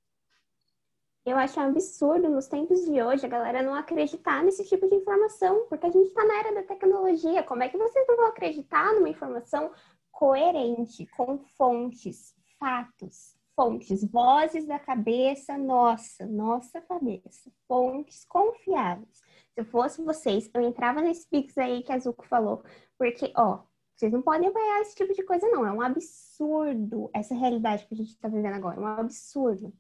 Eu 1.28 1.36
acho 1.36 1.60
um 1.60 1.64
absurdo 1.64 2.30
nos 2.30 2.48
tempos 2.48 2.86
de 2.86 3.04
hoje 3.04 3.26
a 3.26 3.28
galera 3.30 3.62
não 3.62 3.76
acreditar 3.76 4.42
nesse 4.46 4.64
tipo 4.64 4.88
de 4.88 4.96
informação, 4.96 5.66
porque 5.68 5.86
a 5.86 5.90
gente 5.90 6.08
está 6.08 6.24
na 6.24 6.40
era 6.40 6.54
da 6.54 6.64
tecnologia. 6.64 7.44
Como 7.44 7.62
é 7.62 7.68
que 7.68 7.78
vocês 7.78 8.08
não 8.08 8.16
vão 8.16 8.28
acreditar 8.28 8.94
numa 8.94 9.10
informação 9.10 9.70
coerente, 10.10 11.06
com 11.08 11.38
fontes, 11.58 12.34
fatos, 12.58 13.36
fontes, 13.58 14.10
vozes 14.10 14.66
da 14.66 14.80
cabeça 14.80 15.58
nossa, 15.58 16.26
nossa 16.26 16.80
cabeça, 16.80 17.52
fontes 17.68 18.24
confiáveis? 18.24 19.18
Se 19.18 19.60
eu 19.60 19.66
fosse 19.66 20.02
vocês, 20.02 20.50
eu 20.54 20.62
entrava 20.62 21.02
nesse 21.02 21.28
Pix 21.28 21.58
aí 21.58 21.84
que 21.84 21.92
a 21.92 22.00
Zuko 22.00 22.26
falou, 22.26 22.64
porque, 22.98 23.34
ó, 23.36 23.64
vocês 23.98 24.14
não 24.14 24.22
podem 24.22 24.48
apoiar 24.48 24.80
esse 24.80 24.96
tipo 24.96 25.14
de 25.14 25.24
coisa, 25.24 25.46
não. 25.50 25.68
É 25.68 25.74
um 25.74 25.82
absurdo 25.82 27.10
essa 27.14 27.36
realidade 27.36 27.86
que 27.86 27.94
a 27.94 27.98
gente 27.98 28.12
está 28.12 28.30
vivendo 28.30 28.56
agora. 28.56 28.78
É 28.78 28.80
um 28.80 28.88
absurdo. 28.88 29.74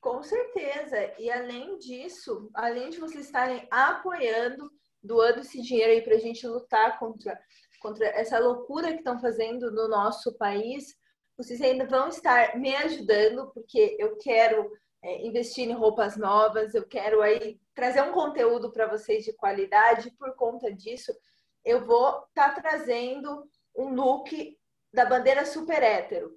Com 0.00 0.22
certeza. 0.22 1.12
E 1.18 1.30
além 1.30 1.78
disso, 1.78 2.50
além 2.54 2.90
de 2.90 2.98
vocês 2.98 3.26
estarem 3.26 3.66
apoiando, 3.70 4.70
doando 5.02 5.40
esse 5.40 5.60
dinheiro 5.60 5.92
aí 5.92 6.02
para 6.02 6.14
a 6.14 6.20
gente 6.20 6.46
lutar 6.46 6.98
contra, 6.98 7.38
contra 7.80 8.06
essa 8.06 8.38
loucura 8.38 8.92
que 8.92 8.98
estão 8.98 9.20
fazendo 9.20 9.70
no 9.72 9.88
nosso 9.88 10.36
país, 10.36 10.96
vocês 11.36 11.60
ainda 11.60 11.86
vão 11.86 12.08
estar 12.08 12.56
me 12.56 12.74
ajudando, 12.76 13.50
porque 13.52 13.96
eu 13.98 14.16
quero 14.16 14.70
é, 15.02 15.24
investir 15.26 15.68
em 15.68 15.72
roupas 15.72 16.16
novas, 16.16 16.74
eu 16.74 16.86
quero 16.86 17.22
aí 17.22 17.60
trazer 17.74 18.02
um 18.02 18.12
conteúdo 18.12 18.72
para 18.72 18.88
vocês 18.88 19.24
de 19.24 19.32
qualidade. 19.32 20.10
Por 20.12 20.34
conta 20.34 20.72
disso, 20.72 21.12
eu 21.64 21.84
vou 21.84 22.24
estar 22.28 22.54
trazendo 22.54 23.48
um 23.76 23.94
look 23.94 24.58
da 24.92 25.04
bandeira 25.04 25.44
super 25.44 25.82
hétero. 25.82 26.36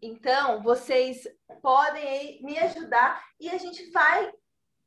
Então, 0.00 0.62
vocês 0.62 1.26
podem 1.62 2.42
me 2.42 2.58
ajudar 2.58 3.24
e 3.40 3.48
a 3.48 3.58
gente 3.58 3.90
vai 3.90 4.32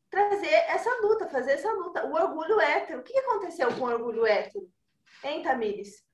trazer 0.09 0.53
essa 0.67 0.89
luta, 1.01 1.27
fazer 1.27 1.53
essa 1.53 1.71
luta. 1.71 2.05
O 2.05 2.13
orgulho 2.13 2.59
hétero. 2.59 2.99
O 2.99 3.03
que 3.03 3.17
aconteceu 3.17 3.73
com 3.75 3.85
o 3.85 3.89
orgulho 3.89 4.25
hétero? 4.25 4.69
Hein, 5.23 5.41
Tamires? 5.41 6.05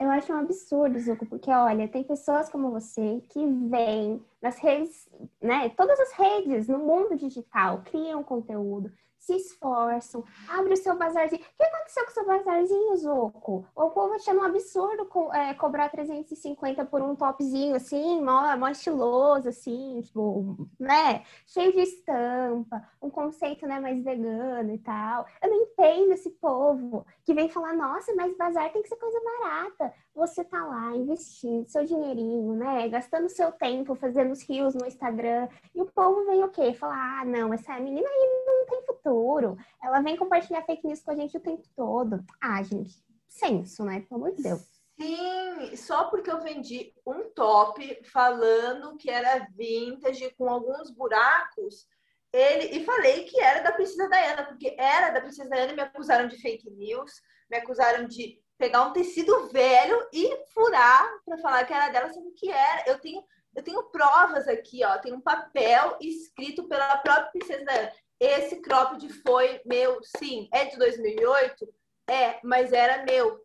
Eu 0.00 0.10
acho 0.10 0.32
um 0.32 0.38
absurdo, 0.38 0.98
Zuko, 0.98 1.26
porque 1.26 1.50
olha, 1.50 1.88
tem 1.88 2.02
pessoas 2.02 2.48
como 2.48 2.70
você 2.70 3.20
que 3.30 3.46
vêm 3.68 4.24
nas 4.40 4.58
redes, 4.58 5.08
né? 5.40 5.68
Todas 5.70 5.98
as 6.00 6.12
redes 6.12 6.68
no 6.68 6.78
mundo 6.78 7.16
digital 7.16 7.82
criam 7.82 8.22
conteúdo, 8.22 8.90
se 9.26 9.34
esforçam, 9.34 10.24
abre 10.48 10.74
o 10.74 10.76
seu 10.76 10.96
bazarzinho. 10.96 11.42
O 11.42 11.56
que 11.56 11.64
aconteceu 11.64 12.04
com 12.04 12.10
o 12.10 12.14
seu 12.14 12.26
bazarzinho, 12.26 12.96
Zoco? 12.96 13.66
O 13.74 13.90
povo 13.90 14.14
achando 14.14 14.40
um 14.40 14.44
absurdo 14.44 15.04
co 15.06 15.34
é, 15.34 15.52
cobrar 15.54 15.88
350 15.88 16.84
por 16.84 17.02
um 17.02 17.16
topzinho, 17.16 17.74
assim, 17.74 18.22
mó, 18.22 18.56
mó 18.56 18.68
estiloso, 18.68 19.48
assim, 19.48 20.00
tipo, 20.00 20.68
né? 20.78 21.24
Cheio 21.44 21.72
de 21.72 21.80
estampa, 21.80 22.88
um 23.02 23.10
conceito, 23.10 23.66
né, 23.66 23.80
mais 23.80 24.02
vegano 24.04 24.72
e 24.72 24.78
tal. 24.78 25.26
Eu 25.42 25.50
não 25.50 25.62
entendo 25.62 26.12
esse 26.12 26.30
povo 26.30 27.04
que 27.24 27.34
vem 27.34 27.48
falar, 27.48 27.74
nossa, 27.74 28.14
mas 28.14 28.36
bazar 28.36 28.72
tem 28.72 28.82
que 28.82 28.88
ser 28.88 28.96
coisa 28.96 29.20
barata. 29.20 29.92
Você 30.16 30.42
tá 30.42 30.64
lá 30.64 30.96
investindo 30.96 31.68
seu 31.68 31.84
dinheirinho, 31.84 32.54
né? 32.54 32.88
Gastando 32.88 33.28
seu 33.28 33.52
tempo, 33.52 33.94
fazendo 33.94 34.32
os 34.32 34.42
rios 34.42 34.74
no 34.74 34.86
Instagram, 34.86 35.46
e 35.74 35.82
o 35.82 35.84
povo 35.84 36.24
vem 36.24 36.42
o 36.42 36.48
quê? 36.48 36.72
Falar, 36.72 37.20
ah, 37.20 37.24
não, 37.26 37.52
essa 37.52 37.78
menina 37.78 38.08
aí 38.08 38.44
não 38.46 38.64
tem 38.64 38.82
futuro. 38.86 39.58
Ela 39.82 40.00
vem 40.00 40.16
compartilhar 40.16 40.62
fake 40.62 40.86
news 40.86 41.02
com 41.02 41.10
a 41.10 41.14
gente 41.14 41.36
o 41.36 41.40
tempo 41.40 41.68
todo. 41.76 42.24
Ah, 42.40 42.62
gente, 42.62 42.96
senso, 43.28 43.84
né? 43.84 44.00
Pelo 44.08 44.22
amor 44.22 44.34
de 44.34 44.42
Deus. 44.42 44.62
Sim, 44.98 45.76
só 45.76 46.04
porque 46.04 46.30
eu 46.30 46.40
vendi 46.40 46.94
um 47.06 47.28
top 47.34 48.02
falando 48.10 48.96
que 48.96 49.10
era 49.10 49.46
vintage 49.54 50.34
com 50.38 50.48
alguns 50.48 50.90
buracos, 50.90 51.86
ele 52.32 52.78
e 52.78 52.84
falei 52.86 53.24
que 53.24 53.38
era 53.38 53.60
da 53.60 53.72
Princesa 53.72 54.08
Diana, 54.08 54.44
porque 54.44 54.74
era 54.78 55.10
da 55.10 55.20
Princesa 55.20 55.50
Diana 55.50 55.74
me 55.74 55.82
acusaram 55.82 56.26
de 56.26 56.40
fake 56.40 56.70
news, 56.70 57.20
me 57.50 57.58
acusaram 57.58 58.06
de 58.06 58.40
pegar 58.58 58.84
um 58.84 58.92
tecido 58.92 59.48
velho 59.48 60.08
e 60.12 60.36
furar 60.52 61.08
para 61.24 61.38
falar 61.38 61.64
que 61.64 61.72
era 61.72 61.88
dela, 61.88 62.12
sendo 62.12 62.32
que 62.32 62.50
era. 62.50 62.84
Eu 62.86 62.98
tenho 62.98 63.24
eu 63.54 63.62
tenho 63.62 63.82
provas 63.84 64.46
aqui, 64.46 64.84
ó, 64.84 64.98
tem 64.98 65.14
um 65.14 65.20
papel 65.20 65.96
escrito 65.98 66.68
pela 66.68 66.98
própria 66.98 67.30
Princesa 67.30 67.64
Diana. 67.64 67.92
Esse 68.20 68.60
cropped 68.60 69.08
foi 69.22 69.62
meu, 69.64 69.98
sim. 70.18 70.46
É 70.52 70.66
de 70.66 70.76
2008? 70.76 71.66
É, 72.06 72.38
mas 72.44 72.72
era 72.72 73.04
meu. 73.04 73.42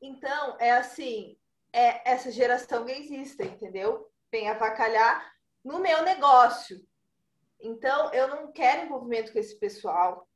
Então, 0.00 0.56
é 0.58 0.72
assim, 0.72 1.38
é 1.72 2.10
essa 2.10 2.30
geração 2.30 2.84
gaysista, 2.84 3.42
entendeu? 3.42 4.10
Vem 4.30 4.48
avacalhar 4.48 5.32
no 5.64 5.78
meu 5.80 6.02
negócio. 6.02 6.78
Então, 7.58 8.12
eu 8.12 8.28
não 8.28 8.52
quero 8.52 8.86
envolvimento 8.86 9.32
com 9.32 9.38
esse 9.38 9.58
pessoal. 9.58 10.26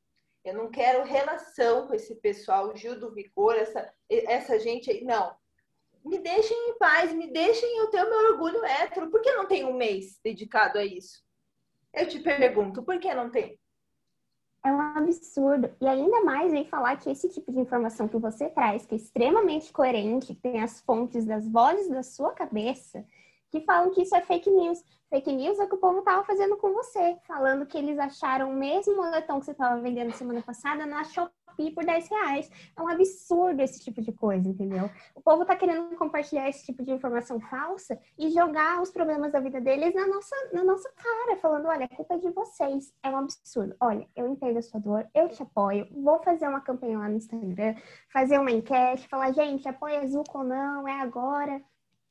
Eu 0.45 0.53
não 0.53 0.69
quero 0.69 1.03
relação 1.03 1.87
com 1.87 1.95
esse 1.95 2.13
pessoal, 2.15 2.75
Gil 2.77 2.99
do 2.99 3.11
Vigor, 3.11 3.55
essa, 3.55 3.91
essa 4.07 4.59
gente 4.59 4.91
aí. 4.91 5.03
Não. 5.03 5.35
Me 6.05 6.19
deixem 6.19 6.55
em 6.69 6.77
paz, 6.77 7.11
me 7.11 7.31
deixem 7.31 7.79
eu 7.79 7.89
ter 7.89 8.05
o 8.05 8.09
meu 8.09 8.33
orgulho 8.33 8.63
hétero. 8.63 9.09
Por 9.09 9.21
que 9.21 9.33
não 9.33 9.47
tem 9.47 9.65
um 9.65 9.73
mês 9.73 10.19
dedicado 10.23 10.77
a 10.77 10.85
isso? 10.85 11.25
Eu 11.91 12.07
te 12.07 12.19
pergunto, 12.19 12.83
por 12.83 12.99
que 12.99 13.11
não 13.15 13.31
tem? 13.31 13.59
É 14.63 14.71
um 14.71 14.79
absurdo. 14.79 15.75
E 15.81 15.87
ainda 15.87 16.21
mais 16.21 16.51
vem 16.51 16.65
falar 16.65 16.97
que 16.97 17.09
esse 17.09 17.27
tipo 17.29 17.51
de 17.51 17.59
informação 17.59 18.07
que 18.07 18.17
você 18.17 18.47
traz, 18.47 18.85
que 18.85 18.93
é 18.93 18.97
extremamente 18.97 19.73
coerente, 19.73 20.27
que 20.27 20.41
tem 20.41 20.61
as 20.61 20.79
fontes 20.81 21.25
das 21.25 21.47
vozes 21.47 21.89
da 21.89 22.03
sua 22.03 22.33
cabeça, 22.33 23.03
que 23.59 23.65
falam 23.65 23.91
que 23.91 24.01
isso 24.01 24.15
é 24.15 24.21
fake 24.21 24.49
news. 24.49 24.83
Fake 25.09 25.31
news 25.31 25.59
é 25.59 25.63
o 25.63 25.69
que 25.69 25.75
o 25.75 25.79
povo 25.79 25.99
estava 25.99 26.23
fazendo 26.23 26.57
com 26.57 26.73
você, 26.73 27.17
falando 27.25 27.65
que 27.65 27.77
eles 27.77 27.97
acharam 27.97 28.51
o 28.51 28.53
mesmo 28.55 28.95
moletom 28.95 29.39
que 29.39 29.45
você 29.45 29.51
estava 29.51 29.79
vendendo 29.79 30.11
semana 30.11 30.41
passada 30.41 30.85
na 30.85 31.03
Shopee 31.03 31.71
por 31.73 31.85
10 31.85 32.09
reais. 32.09 32.51
É 32.75 32.81
um 32.81 32.87
absurdo 32.89 33.61
esse 33.61 33.81
tipo 33.83 34.01
de 34.01 34.11
coisa, 34.11 34.47
entendeu? 34.47 34.89
O 35.13 35.21
povo 35.21 35.43
está 35.43 35.55
querendo 35.55 35.95
compartilhar 35.95 36.49
esse 36.49 36.65
tipo 36.65 36.83
de 36.83 36.91
informação 36.91 37.39
falsa 37.39 37.97
e 38.17 38.29
jogar 38.29 38.81
os 38.81 38.91
problemas 38.91 39.31
da 39.31 39.39
vida 39.39 39.61
deles 39.61 39.93
na 39.93 40.07
nossa, 40.07 40.35
na 40.51 40.63
nossa 40.63 40.91
cara, 40.95 41.37
falando: 41.37 41.67
olha, 41.67 41.85
a 41.85 41.95
culpa 41.95 42.15
é 42.15 42.17
de 42.17 42.31
vocês. 42.31 42.93
É 43.01 43.09
um 43.09 43.17
absurdo. 43.17 43.75
Olha, 43.79 44.07
eu 44.15 44.27
entendo 44.27 44.57
a 44.57 44.61
sua 44.61 44.79
dor, 44.79 45.07
eu 45.13 45.29
te 45.29 45.41
apoio, 45.41 45.87
vou 45.91 46.21
fazer 46.23 46.47
uma 46.47 46.61
campanha 46.61 46.99
lá 46.99 47.07
no 47.07 47.17
Instagram, 47.17 47.75
fazer 48.11 48.37
uma 48.39 48.51
enquete, 48.51 49.07
falar: 49.07 49.31
gente, 49.31 49.67
apoia 49.69 50.01
azul 50.01 50.23
ou 50.33 50.43
não, 50.43 50.87
é 50.87 50.99
agora. 50.99 51.61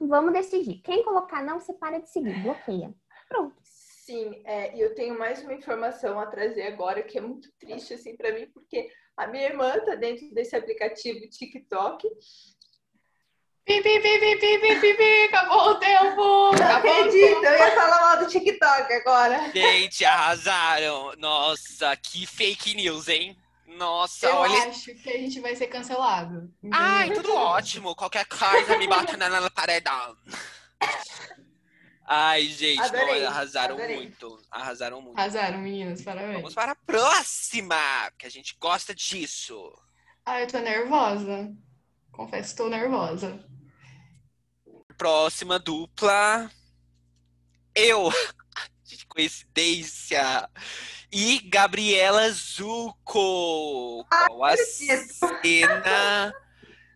Vamos 0.00 0.32
decidir. 0.32 0.80
Quem 0.82 1.02
colocar 1.04 1.42
não, 1.42 1.60
você 1.60 1.72
para 1.72 2.00
de 2.00 2.10
seguir, 2.10 2.42
bloqueia. 2.42 2.92
Pronto. 3.28 3.54
Sim, 3.62 4.42
é, 4.44 4.76
e 4.76 4.80
eu 4.80 4.94
tenho 4.94 5.18
mais 5.18 5.42
uma 5.42 5.54
informação 5.54 6.20
a 6.20 6.26
trazer 6.26 6.62
agora 6.66 7.02
que 7.02 7.16
é 7.16 7.20
muito 7.22 7.48
triste 7.58 7.94
assim 7.94 8.14
para 8.16 8.32
mim, 8.32 8.46
porque 8.52 8.90
a 9.16 9.26
minha 9.26 9.44
irmã 9.44 9.72
tá 9.84 9.94
dentro 9.94 10.30
desse 10.34 10.54
aplicativo 10.54 11.20
TikTok. 11.30 12.06
Pi, 13.64 13.80
pi, 13.82 14.00
pi, 14.00 14.18
pi, 14.20 14.36
pi, 14.36 14.58
pi, 14.58 14.80
pi, 14.80 14.94
pi, 14.94 15.22
acabou 15.24 15.70
o 15.70 15.74
tempo! 15.76 16.22
Não 16.22 16.50
Acabou 16.52 16.90
acredito, 16.92 17.40
tempo. 17.40 17.46
eu 17.46 17.56
ia 17.56 17.70
falar 17.74 18.00
mal 18.02 18.18
do 18.18 18.26
TikTok 18.30 18.92
agora. 18.92 19.50
Gente, 19.52 20.04
arrasaram. 20.04 21.12
Nossa, 21.16 21.96
que 21.96 22.26
fake 22.26 22.74
news, 22.74 23.08
hein? 23.08 23.34
Nossa, 23.76 24.26
Eu 24.26 24.36
olha. 24.36 24.68
acho 24.68 24.94
que 24.94 25.10
a 25.10 25.18
gente 25.18 25.40
vai 25.40 25.54
ser 25.56 25.66
cancelado. 25.66 26.52
Ai, 26.72 27.12
tudo 27.12 27.34
ótimo. 27.34 27.94
Qualquer 27.96 28.24
coisa 28.26 28.78
me 28.78 28.86
bota 28.86 29.16
na, 29.16 29.28
na 29.28 29.50
paredão. 29.50 30.16
Ai, 32.06 32.44
gente, 32.46 32.76
não, 32.78 32.84
Adorei, 32.84 33.24
arrasaram 33.24 33.74
adorei. 33.76 33.96
muito. 33.96 34.38
Arrasaram 34.50 35.00
muito. 35.00 35.18
Arrasaram, 35.18 35.58
meninas, 35.58 36.02
parabéns. 36.02 36.34
Vamos 36.34 36.54
para 36.54 36.72
a 36.72 36.76
próxima, 36.76 37.76
que 38.18 38.26
a 38.26 38.30
gente 38.30 38.56
gosta 38.60 38.94
disso. 38.94 39.72
Ai, 40.24 40.42
eu 40.44 40.48
tô 40.48 40.58
nervosa. 40.58 41.52
Confesso 42.12 42.50
que 42.50 42.56
tô 42.62 42.68
nervosa. 42.68 43.44
Próxima 44.96 45.58
dupla. 45.58 46.50
Eu. 47.74 48.10
Gente, 48.84 49.06
coincidência. 49.06 50.48
E 51.16 51.38
Gabriela 51.44 52.28
Zucco. 52.32 54.04
Qual 54.04 54.44
a 54.44 54.56
cena? 54.56 56.34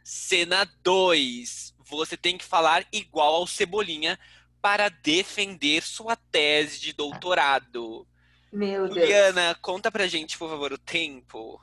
Cena 0.03 0.69
2. 0.83 1.73
Você 1.85 2.17
tem 2.17 2.37
que 2.37 2.45
falar 2.45 2.85
igual 2.91 3.37
ao 3.37 3.47
Cebolinha 3.47 4.19
para 4.61 4.89
defender 4.89 5.85
sua 5.85 6.17
tese 6.17 6.81
de 6.81 6.93
doutorado. 6.93 8.05
Meu 8.53 8.89
Deus. 8.89 8.97
Juliana, 8.97 9.57
conta 9.63 9.89
pra 9.89 10.09
gente, 10.09 10.37
por 10.37 10.51
favor, 10.51 10.73
o 10.73 10.79
tempo. 10.79 11.61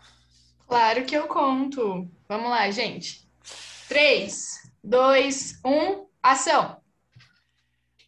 Claro 0.65 1.03
que 1.03 1.17
eu 1.17 1.27
conto. 1.27 2.09
Vamos 2.25 2.49
lá, 2.49 2.71
gente. 2.71 3.27
3, 3.89 4.71
2, 4.81 5.59
1, 5.65 6.07
ação! 6.23 6.81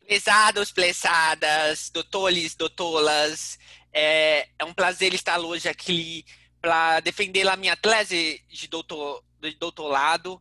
Plesados, 0.08 0.72
plesadas, 0.72 1.90
doutores, 1.90 2.56
doutoras, 2.56 3.60
é, 4.00 4.48
é 4.60 4.64
um 4.64 4.74
prazer 4.74 5.16
estar 5.16 5.40
hoje 5.40 5.68
aqui 5.68 6.24
para 6.62 7.00
defender 7.00 7.48
a 7.48 7.56
minha 7.56 7.76
tese 7.76 8.44
de, 8.48 8.68
doutor, 8.68 9.24
de 9.42 9.56
doutorado. 9.56 10.40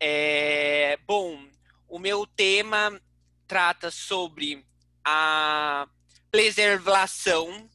É, 0.00 0.98
bom, 1.06 1.46
o 1.86 1.98
meu 1.98 2.26
tema 2.26 2.98
trata 3.46 3.90
sobre 3.90 4.64
a 5.04 5.86
preservação 6.30 7.68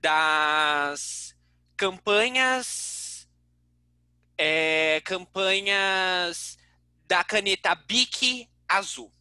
das 0.00 1.36
campanhas 1.76 3.28
é, 4.36 5.00
campanhas 5.04 6.58
da 7.06 7.22
caneta 7.22 7.74
Bic 7.74 8.48
azul. 8.66 9.12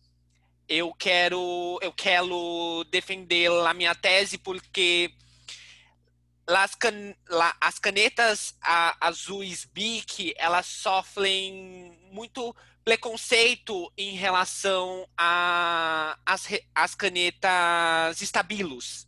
Eu 0.69 0.93
quero 0.93 1.79
eu 1.81 1.91
quero 1.91 2.85
defender 2.91 3.49
a 3.49 3.73
minha 3.73 3.95
tese 3.95 4.37
porque 4.37 5.11
las 6.47 6.75
can, 6.75 7.15
as 7.59 7.79
canetas 7.79 8.55
azuis 9.01 9.65
Bic 9.65 10.33
elas 10.37 10.67
sofrem 10.67 11.97
muito 12.11 12.55
preconceito 12.85 13.91
em 13.97 14.15
relação 14.15 15.07
a 15.17 16.17
as, 16.23 16.47
as 16.75 16.93
canetas 16.93 18.21
estabilos. 18.21 19.07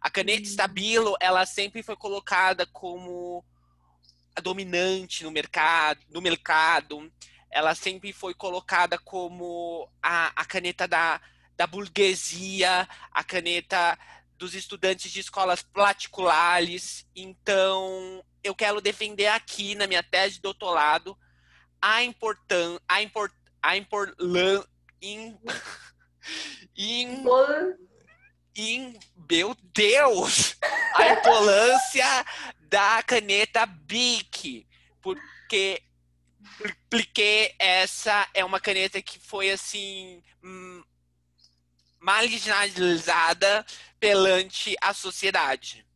A 0.00 0.10
caneta 0.10 0.42
estabilo 0.42 1.16
ela 1.20 1.44
sempre 1.44 1.82
foi 1.82 1.96
colocada 1.96 2.66
como 2.66 3.44
a 4.34 4.40
dominante 4.40 5.24
no 5.24 5.30
mercado, 5.30 6.00
no 6.10 6.20
mercado. 6.20 7.10
Ela 7.50 7.74
sempre 7.74 8.12
foi 8.12 8.34
colocada 8.34 8.98
como 8.98 9.90
a, 10.02 10.32
a 10.36 10.44
caneta 10.44 10.86
da, 10.86 11.20
da 11.56 11.66
burguesia, 11.66 12.88
a 13.10 13.24
caneta 13.24 13.98
dos 14.38 14.54
estudantes 14.54 15.10
de 15.10 15.20
escolas 15.20 15.62
particulares. 15.62 17.06
Então, 17.14 18.24
eu 18.42 18.54
quero 18.54 18.80
defender 18.80 19.26
aqui 19.26 19.74
na 19.74 19.86
minha 19.86 20.02
tese 20.02 20.36
de 20.36 20.42
doutorado 20.42 21.16
a 21.80 22.02
importância, 22.02 22.80
a 22.88 23.02
import, 23.02 23.32
a 23.62 23.76
imporlan, 23.76 24.62
in, 25.00 25.36
in, 26.76 27.22
Pô, 27.22 27.46
em, 28.54 28.98
meu 29.30 29.56
Deus, 29.74 30.56
a 30.94 31.12
importância 31.12 32.26
da 32.68 33.02
caneta 33.02 33.64
Bic, 33.64 34.66
porque 35.00 35.82
porque 36.88 37.54
essa 37.58 38.28
é 38.34 38.44
uma 38.44 38.60
caneta 38.60 39.00
que 39.02 39.18
foi 39.18 39.50
assim 39.50 40.22
hum, 40.42 40.82
marginalizada 41.98 43.64
perante 43.98 44.76
a 44.80 44.92
sociedade. 44.94 45.86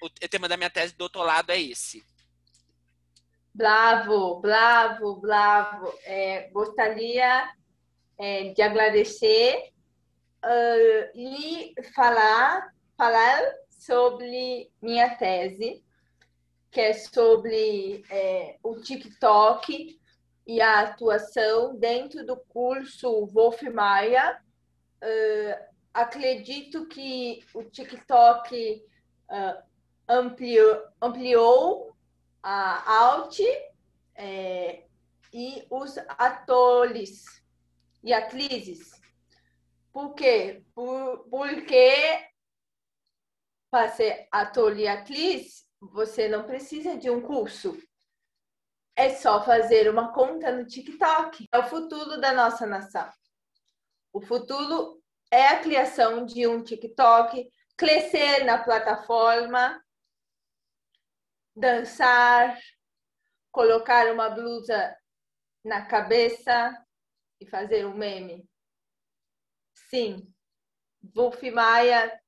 O 0.00 0.08
tema 0.08 0.48
da 0.48 0.56
minha 0.56 0.70
tese 0.70 0.92
de 0.92 0.98
doutorado 0.98 1.50
é 1.50 1.60
esse. 1.60 2.04
Bravo, 3.52 4.40
bravo, 4.40 5.16
bravo. 5.16 5.92
É, 6.04 6.48
gostaria 6.50 7.52
é, 8.16 8.52
de 8.52 8.62
agradecer 8.62 9.72
uh, 10.44 11.18
e 11.18 11.74
falar, 11.94 12.72
falar 12.96 13.42
sobre 13.68 14.70
minha 14.80 15.16
tese, 15.16 15.82
que 16.70 16.80
é 16.80 16.92
sobre 16.92 18.04
é, 18.10 18.58
o 18.62 18.80
TikTok 18.80 19.98
e 20.46 20.60
a 20.60 20.80
atuação 20.80 21.76
dentro 21.76 22.24
do 22.24 22.36
curso 22.36 23.26
Wolf 23.26 23.62
Maia. 23.62 24.42
Uh, 25.02 25.68
acredito 25.92 26.86
que 26.86 27.44
o 27.54 27.62
TikTok 27.64 28.82
uh, 29.30 29.62
ampliou, 30.08 30.82
ampliou 31.00 31.96
a 32.42 32.98
Alt 32.98 33.40
é, 34.14 34.84
e 35.32 35.66
os 35.70 35.98
atores 36.08 37.42
e 38.02 38.12
atrizes. 38.12 38.90
Por 39.92 40.14
quê? 40.14 40.62
Por, 40.74 41.28
porque 41.30 42.26
para 43.70 43.90
ser 43.90 44.26
ator 44.32 44.78
e 44.78 44.88
atriz, 44.88 45.67
você 45.80 46.28
não 46.28 46.44
precisa 46.44 46.96
de 46.96 47.10
um 47.10 47.20
curso. 47.20 47.76
É 48.96 49.10
só 49.14 49.44
fazer 49.44 49.88
uma 49.88 50.12
conta 50.12 50.50
no 50.50 50.66
TikTok. 50.66 51.46
É 51.52 51.58
o 51.58 51.68
futuro 51.68 52.20
da 52.20 52.32
nossa 52.32 52.66
nação. 52.66 53.08
O 54.12 54.20
futuro 54.20 55.00
é 55.30 55.48
a 55.48 55.60
criação 55.60 56.24
de 56.24 56.46
um 56.46 56.62
TikTok, 56.62 57.48
crescer 57.76 58.44
na 58.44 58.58
plataforma 58.58 59.80
dançar, 61.58 62.56
colocar 63.50 64.12
uma 64.12 64.30
blusa 64.30 64.96
na 65.64 65.84
cabeça 65.84 66.72
e 67.40 67.46
fazer 67.46 67.84
um 67.84 67.94
meme. 67.94 68.48
Sim, 69.90 70.32
Wolf 71.14 71.42
Maia 71.52 72.20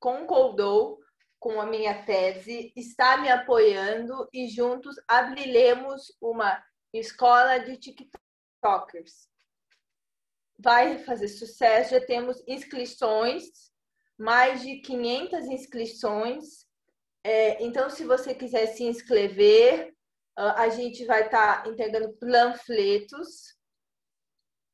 concordou 0.00 0.97
com 1.38 1.60
a 1.60 1.66
minha 1.66 2.04
tese, 2.04 2.72
está 2.74 3.16
me 3.18 3.28
apoiando 3.28 4.28
e 4.32 4.48
juntos 4.48 4.96
abriremos 5.06 6.16
uma 6.20 6.62
escola 6.92 7.58
de 7.58 7.76
TikTokers. 7.76 9.28
Vai 10.58 10.98
fazer 11.04 11.28
sucesso, 11.28 11.92
já 11.92 12.04
temos 12.04 12.42
inscrições, 12.46 13.70
mais 14.18 14.62
de 14.62 14.80
500 14.80 15.46
inscrições. 15.46 16.66
É, 17.22 17.62
então, 17.62 17.88
se 17.88 18.04
você 18.04 18.34
quiser 18.34 18.66
se 18.66 18.82
inscrever, 18.82 19.94
a 20.36 20.68
gente 20.68 21.04
vai 21.04 21.26
estar 21.26 21.62
tá 21.62 21.68
entregando 21.68 22.12
panfletos. 22.14 23.56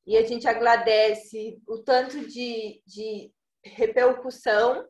E 0.06 0.16
a 0.16 0.22
gente 0.22 0.46
agradece 0.46 1.62
o 1.66 1.78
tanto 1.78 2.26
de, 2.28 2.82
de 2.86 3.32
repercussão 3.62 4.86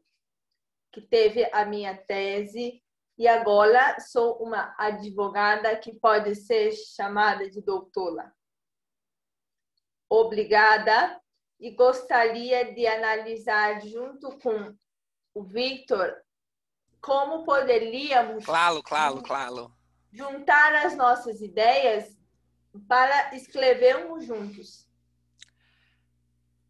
que 0.95 1.01
teve 1.01 1.45
a 1.53 1.65
minha 1.65 1.97
tese 1.97 2.81
e 3.19 3.27
agora 3.27 3.99
sou 3.99 4.37
uma 4.41 4.73
advogada 4.79 5.77
que 5.77 5.93
pode 5.93 6.37
ser 6.37 6.71
chamada 6.73 7.51
de 7.51 7.61
doutora. 7.61 8.33
Obrigada 10.09 11.21
e 11.59 11.73
gostaria 11.73 12.73
de 12.73 12.87
analisar 12.87 13.81
junto 13.81 14.39
com 14.39 14.77
o 15.35 15.43
Victor 15.43 16.15
como 17.01 17.45
poderíamos 17.45 18.45
claro, 18.45 18.83
claro, 18.83 19.21
claro. 19.21 19.77
juntar 20.13 20.87
as 20.87 20.97
nossas 20.97 21.43
ideias 21.43 22.17
para 22.87 23.35
escrevermos 23.35 24.25
juntos. 24.25 24.89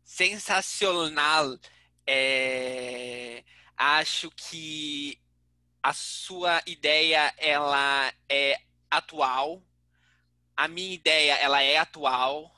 Sensacional. 0.03 1.59
É... 2.07 3.45
Acho 3.77 4.31
que 4.31 5.21
a 5.83 5.93
sua 5.93 6.63
ideia 6.67 7.35
ela 7.37 8.13
é 8.29 8.61
atual. 8.91 9.63
A 10.57 10.69
minha 10.69 10.95
ideia 10.95 11.35
ela 11.35 11.63
é 11.63 11.77
atual. 11.77 12.55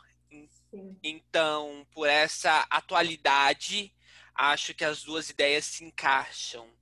Sim. 0.70 0.98
Então, 1.02 1.87
por 1.92 2.09
essa 2.09 2.66
atualidade, 2.70 3.94
acho 4.35 4.74
que 4.74 4.85
as 4.85 5.02
duas 5.02 5.31
ideias 5.31 5.64
se 5.64 5.85
encaixam 5.85 6.76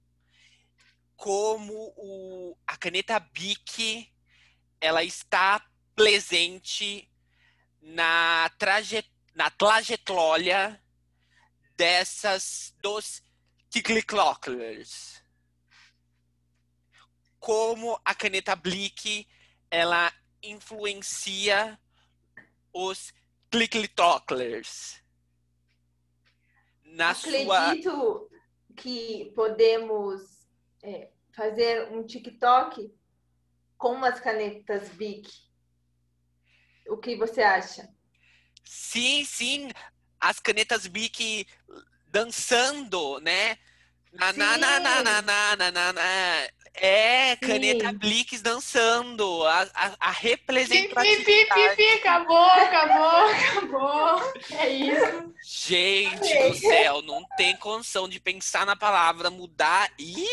como 1.16 1.94
o, 1.96 2.54
a 2.66 2.76
caneta 2.76 3.18
Bic 3.18 4.12
ela 4.78 5.02
está 5.02 5.64
presente 5.94 7.10
na, 7.80 8.50
traje, 8.58 9.02
na 9.34 9.48
trajetória 9.48 10.78
dessas 11.76 12.74
dos 12.82 13.22
Kikliclocklers. 13.74 15.20
Como 17.40 18.00
a 18.04 18.14
caneta 18.14 18.54
Blick 18.54 19.26
ela 19.68 20.12
influencia 20.40 21.76
os 22.72 23.12
Kliklitlocklers. 23.50 25.02
Na 26.84 27.10
Acredito 27.10 27.90
sua... 27.90 28.28
que 28.76 29.32
podemos 29.34 30.22
é, 30.80 31.10
fazer 31.34 31.90
um 31.90 32.06
TikTok 32.06 32.94
com 33.76 33.94
umas 33.94 34.20
canetas 34.20 34.90
Bic. 34.90 35.28
O 36.86 36.96
que 36.96 37.16
você 37.16 37.42
acha? 37.42 37.92
Sim, 38.64 39.24
sim. 39.24 39.68
As 40.20 40.38
canetas 40.38 40.86
Bic 40.86 41.44
dançando, 42.14 43.18
né? 43.18 43.58
Na, 44.12 44.32
na, 44.32 44.56
na, 44.56 44.78
na, 44.78 45.02
na, 45.02 45.22
na, 45.22 45.72
na, 45.72 45.92
na, 45.92 46.02
É, 46.74 47.34
caneta 47.34 47.88
Sim. 47.88 47.98
Blix 47.98 48.40
dançando, 48.40 49.44
a, 49.44 49.62
a, 49.74 49.92
a 49.98 50.10
representatividade. 50.12 51.24
Pi, 51.24 51.46
pi, 51.46 51.76
pi, 51.76 51.88
acabou, 51.98 52.36
acabou, 52.36 53.26
acabou. 53.26 54.32
É 54.60 54.68
isso. 54.68 55.34
Gente 55.44 56.32
é. 56.32 56.48
do 56.48 56.54
céu, 56.54 57.02
não 57.02 57.24
tem 57.36 57.56
condição 57.56 58.08
de 58.08 58.20
pensar 58.20 58.64
na 58.64 58.76
palavra, 58.76 59.28
mudar 59.28 59.90
e 59.98 60.24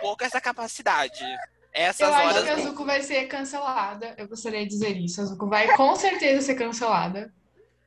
pouco 0.00 0.22
essa 0.22 0.40
capacidade. 0.40 1.24
Essas 1.72 2.08
eu 2.08 2.14
horas. 2.14 2.36
Eu 2.36 2.42
acho 2.42 2.44
que 2.44 2.60
a 2.60 2.64
Zuko 2.70 2.84
vai 2.84 3.02
ser 3.02 3.26
cancelada. 3.26 4.14
Eu 4.16 4.28
gostaria 4.28 4.60
de 4.60 4.68
dizer 4.68 4.96
isso. 4.96 5.20
A 5.20 5.24
Zuko 5.24 5.48
vai 5.48 5.76
com 5.76 5.96
certeza 5.96 6.40
ser 6.40 6.54
cancelada. 6.54 7.34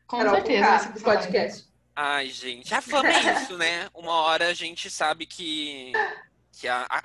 Com 0.05 0.17
Carol, 0.17 0.35
certeza. 0.35 0.67
Vai 0.67 0.79
ser 0.79 0.87
cancelada. 0.89 1.21
podcast. 1.21 1.68
Ai, 2.01 2.29
gente, 2.29 2.73
a 2.73 2.81
fama 2.81 3.09
é 3.09 3.41
isso, 3.41 3.57
né? 3.57 3.89
Uma 3.93 4.13
hora 4.13 4.47
a 4.47 4.53
gente 4.53 4.89
sabe 4.89 5.25
que, 5.25 5.91
que 6.53 6.65
a, 6.65 6.87
a, 6.89 6.99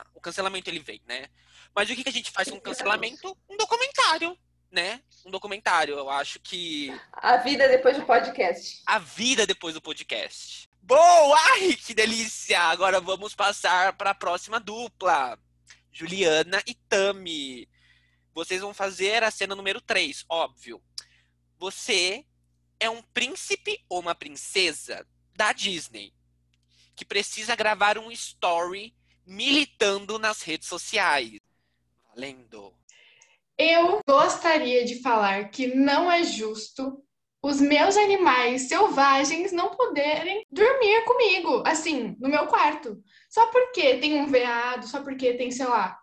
a, 0.00 0.06
o 0.12 0.20
cancelamento 0.20 0.68
ele 0.68 0.80
vem, 0.80 1.00
né? 1.06 1.26
Mas 1.72 1.88
o 1.88 1.94
que, 1.94 2.02
que 2.02 2.08
a 2.08 2.12
gente 2.12 2.32
faz 2.32 2.50
com 2.50 2.56
o 2.56 2.60
cancelamento? 2.60 3.38
Um 3.48 3.56
documentário, 3.56 4.36
né? 4.72 5.00
Um 5.24 5.30
documentário. 5.30 5.94
Eu 5.94 6.10
acho 6.10 6.40
que. 6.40 6.92
A 7.12 7.36
vida 7.36 7.68
depois 7.68 7.96
do 7.96 8.04
podcast. 8.04 8.82
A 8.84 8.98
vida 8.98 9.46
depois 9.46 9.72
do 9.72 9.80
podcast. 9.80 10.68
Boa! 10.82 11.38
Ai, 11.52 11.74
que 11.74 11.94
delícia! 11.94 12.60
Agora 12.60 12.98
vamos 12.98 13.36
passar 13.36 13.92
para 13.92 14.10
a 14.10 14.16
próxima 14.16 14.58
dupla. 14.58 15.38
Juliana 15.92 16.60
e 16.66 16.74
Tami. 16.74 17.68
Vocês 18.34 18.62
vão 18.62 18.74
fazer 18.74 19.22
a 19.22 19.30
cena 19.30 19.54
número 19.54 19.80
3, 19.80 20.24
óbvio. 20.28 20.82
Você 21.56 22.26
é 22.78 22.88
um 22.90 23.02
príncipe 23.02 23.84
ou 23.88 24.00
uma 24.00 24.14
princesa 24.14 25.06
da 25.34 25.52
Disney 25.52 26.12
que 26.94 27.04
precisa 27.04 27.56
gravar 27.56 27.98
um 27.98 28.10
story 28.10 28.94
militando 29.26 30.18
nas 30.18 30.42
redes 30.42 30.68
sociais. 30.68 31.40
Valendo. 32.08 32.72
Eu 33.56 34.00
gostaria 34.06 34.84
de 34.84 35.00
falar 35.00 35.48
que 35.50 35.68
não 35.74 36.10
é 36.10 36.24
justo 36.24 37.04
os 37.42 37.60
meus 37.60 37.96
animais 37.96 38.62
selvagens 38.62 39.52
não 39.52 39.76
poderem 39.76 40.46
dormir 40.50 41.04
comigo, 41.04 41.62
assim, 41.66 42.16
no 42.18 42.28
meu 42.28 42.46
quarto. 42.46 43.02
Só 43.28 43.46
porque 43.48 43.98
tem 43.98 44.14
um 44.14 44.26
veado, 44.26 44.86
só 44.86 45.02
porque 45.02 45.34
tem, 45.34 45.50
sei 45.50 45.66
lá, 45.66 45.98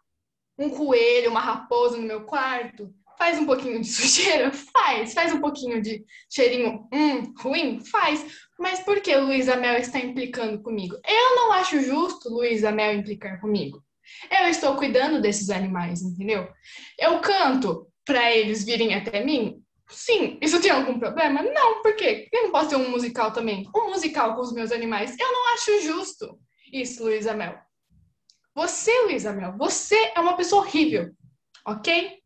um 0.56 0.70
coelho, 0.70 1.32
uma 1.32 1.40
raposa 1.40 1.98
no 1.98 2.04
meu 2.04 2.26
quarto, 2.26 2.94
Faz 3.22 3.38
um 3.38 3.46
pouquinho 3.46 3.80
de 3.80 3.86
sujeira? 3.94 4.52
Faz. 4.52 5.14
Faz 5.14 5.32
um 5.32 5.40
pouquinho 5.40 5.80
de 5.80 6.04
cheirinho 6.28 6.90
hum, 6.92 7.32
ruim? 7.38 7.80
Faz. 7.80 8.26
Mas 8.58 8.80
por 8.80 9.00
que 9.00 9.16
o 9.16 9.26
Luiz 9.26 9.48
Amel 9.48 9.78
está 9.78 10.00
implicando 10.00 10.60
comigo? 10.64 10.96
Eu 11.08 11.36
não 11.36 11.52
acho 11.52 11.80
justo 11.82 12.30
o 12.30 12.34
Luiz 12.34 12.64
Amel 12.64 12.96
implicar 12.96 13.40
comigo. 13.40 13.84
Eu 14.32 14.48
estou 14.48 14.76
cuidando 14.76 15.22
desses 15.22 15.52
animais, 15.52 16.02
entendeu? 16.02 16.48
Eu 16.98 17.20
canto 17.20 17.86
para 18.04 18.36
eles 18.36 18.64
virem 18.64 18.96
até 18.96 19.24
mim? 19.24 19.62
Sim. 19.88 20.40
Isso 20.42 20.60
tem 20.60 20.72
algum 20.72 20.98
problema? 20.98 21.44
Não, 21.44 21.84
por 21.84 21.96
quê? 21.96 22.28
Eu 22.34 22.46
não 22.46 22.52
posso 22.52 22.70
ter 22.70 22.76
um 22.78 22.90
musical 22.90 23.32
também? 23.32 23.70
Um 23.76 23.92
musical 23.92 24.34
com 24.34 24.42
os 24.42 24.52
meus 24.52 24.72
animais? 24.72 25.16
Eu 25.20 25.32
não 25.32 25.54
acho 25.54 25.82
justo. 25.84 26.40
Isso, 26.74 27.04
Luísa 27.04 27.36
Mel. 27.36 27.56
Você, 28.56 28.92
Luísa 29.04 29.32
Mel, 29.32 29.56
você 29.60 30.12
é 30.16 30.20
uma 30.20 30.36
pessoa 30.36 30.64
horrível, 30.64 31.12
ok? 31.68 32.20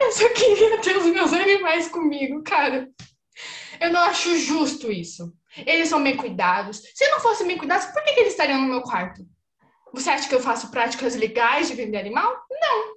Eu 0.00 0.12
só 0.12 0.28
queria 0.32 0.80
ter 0.80 0.96
os 0.96 1.06
meus 1.06 1.32
animais 1.32 1.88
comigo, 1.88 2.42
cara. 2.42 2.90
Eu 3.80 3.92
não 3.92 4.00
acho 4.00 4.36
justo 4.36 4.90
isso. 4.90 5.32
Eles 5.56 5.88
são 5.88 6.02
bem 6.02 6.16
cuidados. 6.16 6.82
Se 6.94 7.08
não 7.10 7.20
fossem 7.20 7.46
bem 7.46 7.58
cuidados, 7.58 7.86
por 7.86 8.02
que, 8.04 8.14
que 8.14 8.20
eles 8.20 8.32
estariam 8.32 8.60
no 8.60 8.68
meu 8.68 8.82
quarto? 8.82 9.26
Você 9.92 10.10
acha 10.10 10.28
que 10.28 10.34
eu 10.34 10.40
faço 10.40 10.70
práticas 10.70 11.16
legais 11.16 11.68
de 11.68 11.74
vender 11.74 11.98
animal? 11.98 12.46
Não. 12.50 12.96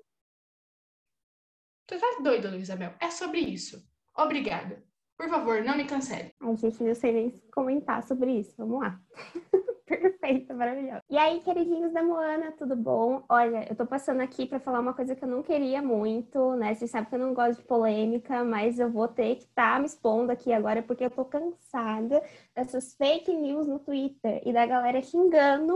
Você 1.89 1.99
tá 1.99 2.19
doida, 2.21 2.49
Luísa 2.49 2.75
Mel? 2.75 2.93
É 2.99 3.09
sobre 3.09 3.39
isso. 3.39 3.83
Obrigada. 4.15 4.83
Por 5.17 5.29
favor, 5.29 5.63
não 5.63 5.77
me 5.77 5.85
cancele. 5.85 6.33
Ai, 6.39 6.55
gente, 6.55 6.83
não 6.83 6.95
sei 6.95 7.11
nem 7.11 7.29
comentar 7.53 8.03
sobre 8.03 8.31
isso. 8.39 8.53
Vamos 8.57 8.81
lá. 8.81 8.99
Perfeito, 9.99 10.53
maravilhoso. 10.53 11.01
E 11.09 11.17
aí, 11.17 11.39
queridinhos 11.41 11.93
da 11.93 12.01
Moana, 12.01 12.51
tudo 12.53 12.75
bom? 12.75 13.23
Olha, 13.29 13.67
eu 13.69 13.75
tô 13.75 13.85
passando 13.85 14.21
aqui 14.21 14.45
para 14.45 14.59
falar 14.59 14.79
uma 14.79 14.93
coisa 14.93 15.15
que 15.15 15.23
eu 15.23 15.27
não 15.27 15.43
queria 15.43 15.81
muito, 15.81 16.55
né? 16.55 16.73
Vocês 16.73 16.89
sabem 16.89 17.09
que 17.09 17.15
eu 17.15 17.19
não 17.19 17.33
gosto 17.33 17.59
de 17.59 17.67
polêmica, 17.67 18.43
mas 18.43 18.79
eu 18.79 18.89
vou 18.89 19.07
ter 19.07 19.35
que 19.35 19.43
estar 19.43 19.75
tá 19.75 19.79
me 19.79 19.85
expondo 19.85 20.31
aqui 20.31 20.51
agora 20.51 20.81
porque 20.81 21.05
eu 21.05 21.11
tô 21.11 21.25
cansada 21.25 22.23
dessas 22.55 22.95
fake 22.95 23.33
news 23.35 23.67
no 23.67 23.79
Twitter 23.79 24.41
e 24.45 24.51
da 24.51 24.65
galera 24.65 25.01
xingando 25.01 25.75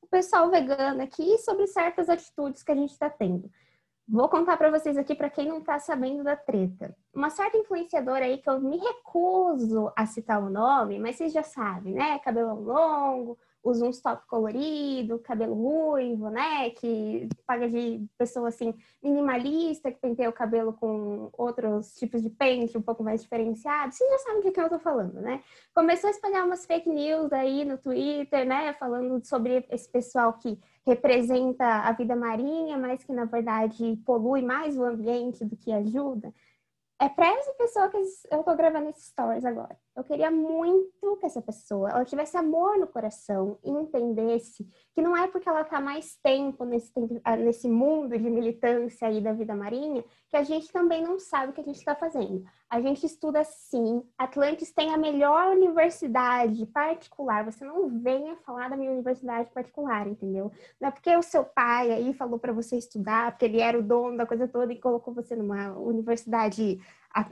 o 0.00 0.06
pessoal 0.10 0.50
vegano 0.50 1.02
aqui 1.02 1.36
sobre 1.38 1.66
certas 1.66 2.08
atitudes 2.08 2.62
que 2.62 2.72
a 2.72 2.76
gente 2.76 2.98
tá 2.98 3.10
tendo. 3.10 3.50
Vou 4.10 4.26
contar 4.26 4.56
para 4.56 4.70
vocês 4.70 4.96
aqui 4.96 5.14
para 5.14 5.28
quem 5.28 5.46
não 5.46 5.58
está 5.58 5.78
sabendo 5.78 6.24
da 6.24 6.34
treta. 6.34 6.96
Uma 7.12 7.28
certa 7.28 7.58
influenciadora 7.58 8.24
aí 8.24 8.38
que 8.38 8.48
eu 8.48 8.58
me 8.58 8.78
recuso 8.78 9.92
a 9.94 10.06
citar 10.06 10.42
o 10.42 10.48
nome, 10.48 10.98
mas 10.98 11.16
vocês 11.16 11.30
já 11.30 11.42
sabem, 11.42 11.92
né? 11.92 12.18
Cabelão 12.20 12.58
longo, 12.58 13.38
usa 13.62 13.86
uns 13.86 14.00
top 14.00 14.26
colorido, 14.26 15.18
cabelo 15.18 15.54
ruivo, 15.54 16.30
né? 16.30 16.70
Que 16.70 17.28
paga 17.46 17.68
de 17.68 18.06
pessoa 18.16 18.48
assim 18.48 18.74
minimalista, 19.02 19.90
que 19.90 19.98
penteia 20.00 20.30
o 20.30 20.32
cabelo 20.32 20.72
com 20.72 21.30
outros 21.36 21.94
tipos 21.94 22.22
de 22.22 22.30
pente 22.30 22.78
um 22.78 22.82
pouco 22.82 23.02
mais 23.02 23.22
diferenciados. 23.22 23.96
Vocês 23.96 24.10
já 24.10 24.18
sabem 24.18 24.42
de 24.42 24.50
que 24.50 24.60
eu 24.60 24.68
tô 24.68 24.78
falando, 24.78 25.20
né? 25.20 25.42
Começou 25.74 26.08
a 26.08 26.10
espalhar 26.10 26.44
umas 26.44 26.64
fake 26.64 26.88
news 26.88 27.32
aí 27.32 27.64
no 27.64 27.78
Twitter, 27.78 28.46
né? 28.46 28.72
Falando 28.74 29.24
sobre 29.24 29.66
esse 29.70 29.88
pessoal 29.90 30.32
que 30.34 30.58
representa 30.86 31.64
a 31.64 31.92
vida 31.92 32.16
marinha, 32.16 32.78
mas 32.78 33.04
que 33.04 33.12
na 33.12 33.24
verdade 33.24 34.00
polui 34.06 34.42
mais 34.42 34.78
o 34.78 34.84
ambiente 34.84 35.44
do 35.44 35.56
que 35.56 35.72
ajuda. 35.72 36.32
É 37.00 37.08
para 37.08 37.28
essa 37.28 37.52
pessoa 37.54 37.88
que 37.88 37.96
eu 38.28 38.42
tô 38.42 38.56
gravando 38.56 38.88
esses 38.88 39.06
stories 39.06 39.44
agora. 39.44 39.78
Eu 39.94 40.02
queria 40.02 40.32
muito 40.32 41.16
que 41.20 41.26
essa 41.26 41.40
pessoa 41.40 41.90
ela 41.90 42.04
tivesse 42.04 42.36
amor 42.36 42.76
no 42.76 42.88
coração 42.88 43.56
e 43.62 43.70
entendesse 43.70 44.66
que 44.92 45.00
não 45.00 45.16
é 45.16 45.28
porque 45.28 45.48
ela 45.48 45.60
está 45.60 45.80
mais 45.80 46.16
tempo 46.16 46.64
nesse, 46.64 46.92
ah, 47.22 47.36
nesse 47.36 47.68
mundo 47.68 48.18
de 48.18 48.28
militância 48.28 49.06
aí 49.06 49.20
da 49.20 49.32
vida 49.32 49.54
marinha 49.54 50.04
que 50.28 50.36
a 50.36 50.42
gente 50.42 50.72
também 50.72 51.00
não 51.00 51.20
sabe 51.20 51.52
o 51.52 51.54
que 51.54 51.60
a 51.60 51.64
gente 51.64 51.78
está 51.78 51.94
fazendo. 51.94 52.44
A 52.70 52.80
gente 52.82 53.06
estuda 53.06 53.42
sim. 53.44 54.02
Atlantis 54.18 54.70
tem 54.70 54.92
a 54.92 54.98
melhor 54.98 55.56
universidade 55.56 56.66
particular. 56.66 57.44
Você 57.44 57.64
não 57.64 57.88
venha 57.88 58.36
falar 58.44 58.68
da 58.68 58.76
minha 58.76 58.90
universidade 58.90 59.50
particular, 59.50 60.06
entendeu? 60.06 60.52
Não 60.78 60.88
é 60.88 60.90
porque 60.90 61.16
o 61.16 61.22
seu 61.22 61.44
pai 61.44 61.90
aí 61.90 62.12
falou 62.12 62.38
para 62.38 62.52
você 62.52 62.76
estudar, 62.76 63.32
porque 63.32 63.46
ele 63.46 63.60
era 63.60 63.78
o 63.78 63.82
dono 63.82 64.18
da 64.18 64.26
coisa 64.26 64.46
toda 64.46 64.70
e 64.72 64.80
colocou 64.80 65.14
você 65.14 65.34
numa 65.34 65.72
universidade 65.78 66.78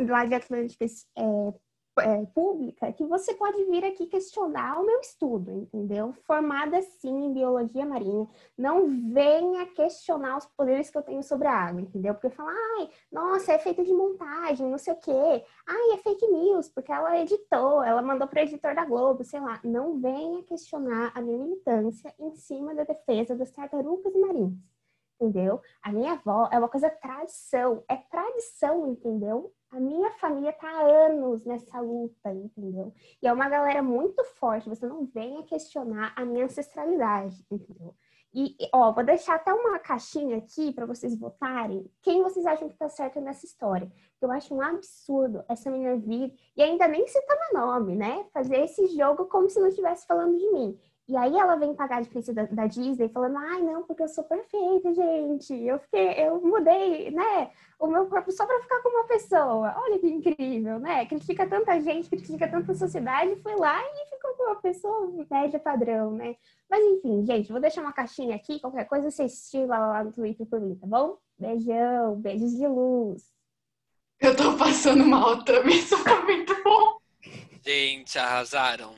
lá 0.08 0.24
de 0.24 0.34
Atlantis 0.34 1.06
é, 1.16 1.54
é, 2.00 2.26
pública 2.26 2.92
que 2.92 3.04
você 3.04 3.34
pode 3.34 3.64
vir 3.64 3.84
aqui 3.84 4.06
questionar 4.06 4.80
o 4.80 4.86
meu 4.86 5.00
estudo, 5.00 5.50
entendeu? 5.50 6.12
Formada 6.26 6.80
sim 6.82 7.26
em 7.26 7.32
biologia 7.32 7.84
marinha, 7.86 8.28
não 8.56 8.86
venha 9.12 9.66
questionar 9.66 10.38
os 10.38 10.46
poderes 10.46 10.90
que 10.90 10.98
eu 10.98 11.02
tenho 11.02 11.22
sobre 11.22 11.48
a 11.48 11.54
água, 11.54 11.80
entendeu? 11.80 12.14
Porque 12.14 12.30
fala, 12.30 12.52
ai, 12.78 12.90
nossa, 13.10 13.52
é 13.52 13.58
feito 13.58 13.84
de 13.84 13.92
montagem, 13.92 14.68
não 14.68 14.78
sei 14.78 14.92
o 14.92 14.96
quê, 14.96 15.44
ai, 15.66 15.94
é 15.94 15.98
fake 15.98 16.26
news, 16.28 16.68
porque 16.68 16.92
ela 16.92 17.18
editou, 17.18 17.82
ela 17.82 18.02
mandou 18.02 18.28
para 18.28 18.40
o 18.40 18.42
editor 18.42 18.74
da 18.74 18.84
Globo, 18.84 19.24
sei 19.24 19.40
lá. 19.40 19.60
Não 19.64 20.00
venha 20.00 20.42
questionar 20.44 21.12
a 21.14 21.20
minha 21.20 21.38
militância 21.38 22.14
em 22.18 22.34
cima 22.34 22.74
da 22.74 22.84
defesa 22.84 23.34
das 23.34 23.50
tartarugas 23.50 24.14
marinhas 24.14 24.76
entendeu? 25.20 25.60
A 25.82 25.90
minha 25.90 26.12
avó 26.12 26.48
é 26.52 26.58
uma 26.58 26.68
coisa 26.68 26.90
tradição, 26.90 27.82
é 27.88 27.96
tradição, 27.96 28.86
entendeu? 28.86 29.52
A 29.70 29.80
minha 29.80 30.10
família 30.12 30.52
tá 30.52 30.68
há 30.68 31.06
anos 31.06 31.44
nessa 31.44 31.80
luta, 31.80 32.32
entendeu? 32.32 32.92
E 33.20 33.26
é 33.26 33.32
uma 33.32 33.48
galera 33.48 33.82
muito 33.82 34.22
forte, 34.24 34.68
você 34.68 34.86
não 34.86 35.04
venha 35.04 35.42
questionar 35.42 36.12
a 36.16 36.24
minha 36.24 36.44
ancestralidade, 36.44 37.44
entendeu? 37.50 37.94
E, 38.38 38.54
ó, 38.70 38.92
vou 38.92 39.02
deixar 39.02 39.36
até 39.36 39.52
uma 39.52 39.78
caixinha 39.78 40.36
aqui 40.36 40.70
para 40.70 40.84
vocês 40.84 41.18
votarem 41.18 41.90
quem 42.02 42.22
vocês 42.22 42.44
acham 42.44 42.68
que 42.68 42.76
tá 42.76 42.86
certo 42.86 43.18
nessa 43.18 43.46
história. 43.46 43.90
Eu 44.20 44.30
acho 44.30 44.54
um 44.54 44.60
absurdo 44.60 45.42
essa 45.48 45.70
menina 45.70 45.96
vir 45.96 46.34
e 46.54 46.62
ainda 46.62 46.86
nem 46.86 47.06
citar 47.06 47.34
meu 47.50 47.62
nome, 47.62 47.96
né? 47.96 48.26
Fazer 48.34 48.58
esse 48.60 48.88
jogo 48.88 49.24
como 49.24 49.48
se 49.48 49.58
não 49.58 49.68
estivesse 49.68 50.06
falando 50.06 50.36
de 50.36 50.50
mim. 50.52 50.78
E 51.08 51.16
aí 51.16 51.36
ela 51.38 51.54
vem 51.54 51.72
pagar 51.72 51.98
a 51.98 52.00
diferença 52.00 52.32
da, 52.34 52.42
da, 52.46 52.66
Disney 52.66 53.08
falando, 53.08 53.36
ai 53.36 53.62
não, 53.62 53.84
porque 53.84 54.02
eu 54.02 54.08
sou 54.08 54.24
perfeita, 54.24 54.92
gente. 54.92 55.54
Eu 55.54 55.78
fiquei, 55.78 56.26
eu 56.26 56.40
mudei, 56.40 57.12
né, 57.12 57.50
o 57.78 57.86
meu 57.86 58.06
corpo 58.06 58.32
só 58.32 58.44
para 58.44 58.60
ficar 58.60 58.82
com 58.82 58.88
uma 58.88 59.04
pessoa. 59.04 59.72
Olha 59.76 60.00
que 60.00 60.08
incrível, 60.08 60.80
né? 60.80 61.06
Critica 61.06 61.46
tanta 61.46 61.80
gente, 61.80 62.10
critica 62.10 62.48
tanta 62.48 62.74
sociedade, 62.74 63.36
fui 63.36 63.54
lá 63.54 63.80
e 63.80 64.10
ficou 64.10 64.34
com 64.34 64.42
uma 64.44 64.56
pessoa 64.56 65.12
média 65.30 65.60
padrão, 65.60 66.10
né? 66.10 66.34
Mas 66.68 66.84
enfim, 66.84 67.24
gente, 67.24 67.52
vou 67.52 67.60
deixar 67.60 67.82
uma 67.82 67.92
caixinha 67.92 68.34
aqui, 68.34 68.58
qualquer 68.58 68.86
coisa 68.86 69.08
vocês 69.08 69.48
tiram 69.48 69.68
lá, 69.68 69.78
lá 69.86 70.04
no 70.04 70.12
Twitter 70.12 70.44
por 70.46 70.60
mim, 70.60 70.74
tá 70.74 70.88
bom? 70.88 71.18
Beijão, 71.38 72.16
beijos 72.16 72.50
de 72.56 72.66
luz. 72.66 73.30
Eu 74.20 74.34
tô 74.34 74.56
passando 74.56 75.04
mal 75.04 75.44
também, 75.44 75.78
isso 75.78 75.96
foi 75.98 76.22
muito 76.24 76.64
bom. 76.64 76.98
Gente, 77.64 78.18
arrasaram. 78.18 78.92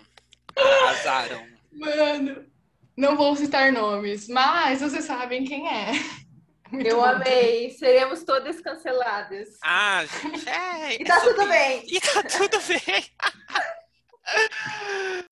Arrasaram. 0.56 1.57
Mano, 1.72 2.44
não 2.96 3.16
vou 3.16 3.36
citar 3.36 3.72
nomes, 3.72 4.28
mas 4.28 4.80
vocês 4.80 5.04
sabem 5.04 5.44
quem 5.44 5.68
é. 5.68 5.92
Muito 6.70 6.86
eu 6.86 6.96
bom. 6.96 7.04
amei. 7.04 7.70
Seremos 7.70 8.24
todas 8.24 8.60
canceladas. 8.60 9.48
Ah, 9.62 10.04
gente, 10.22 10.48
é. 10.48 11.00
E 11.00 11.04
tá 11.04 11.16
é 11.16 11.20
tudo 11.20 11.48
bem. 11.48 11.82
E 11.86 12.00
tá 12.00 12.22
tudo 12.22 12.58
bem. 12.68 13.04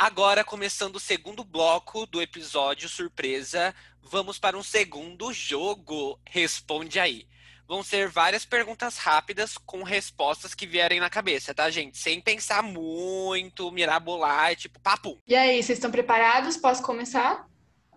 Agora, 0.00 0.42
começando 0.42 0.96
o 0.96 0.98
segundo 0.98 1.44
bloco 1.44 2.06
do 2.06 2.22
episódio 2.22 2.88
surpresa, 2.88 3.74
vamos 4.02 4.38
para 4.38 4.56
um 4.56 4.62
segundo 4.62 5.30
jogo. 5.30 6.18
Responde 6.24 6.98
aí. 6.98 7.28
Vão 7.68 7.82
ser 7.82 8.08
várias 8.08 8.46
perguntas 8.46 8.96
rápidas 8.96 9.58
com 9.58 9.82
respostas 9.82 10.54
que 10.54 10.66
vierem 10.66 11.00
na 11.00 11.10
cabeça, 11.10 11.54
tá, 11.54 11.68
gente? 11.68 11.98
Sem 11.98 12.18
pensar 12.18 12.62
muito, 12.62 13.70
mirabolar, 13.70 14.56
tipo, 14.56 14.80
papo. 14.80 15.18
E 15.26 15.36
aí, 15.36 15.62
vocês 15.62 15.76
estão 15.76 15.90
preparados? 15.90 16.56
Posso 16.56 16.82
começar? 16.82 17.46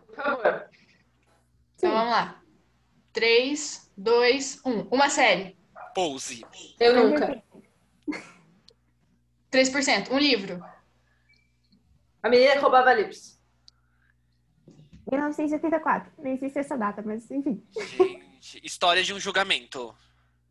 Por 0.06 0.14
favor. 0.14 0.70
Então 1.78 1.90
vamos 1.90 2.12
lá. 2.12 2.44
3, 3.14 3.90
2, 3.96 4.60
1. 4.66 4.82
Uma 4.92 5.10
série. 5.10 5.56
Pose. 5.96 6.46
Eu 6.82 6.96
nunca. 7.02 7.42
3%. 9.50 10.12
Um 10.12 10.20
livro. 10.20 10.73
A 12.24 12.30
menina 12.30 12.54
que 12.54 12.60
roubava 12.60 12.94
livros. 12.94 13.38
1984. 15.12 16.12
Nem 16.18 16.38
sei 16.38 16.50
se 16.50 16.58
é 16.58 16.62
essa 16.62 16.78
data, 16.78 17.02
mas 17.02 17.30
enfim. 17.30 17.62
Gente. 17.74 18.66
História 18.66 19.04
de 19.04 19.14
um 19.14 19.20
julgamento. 19.20 19.94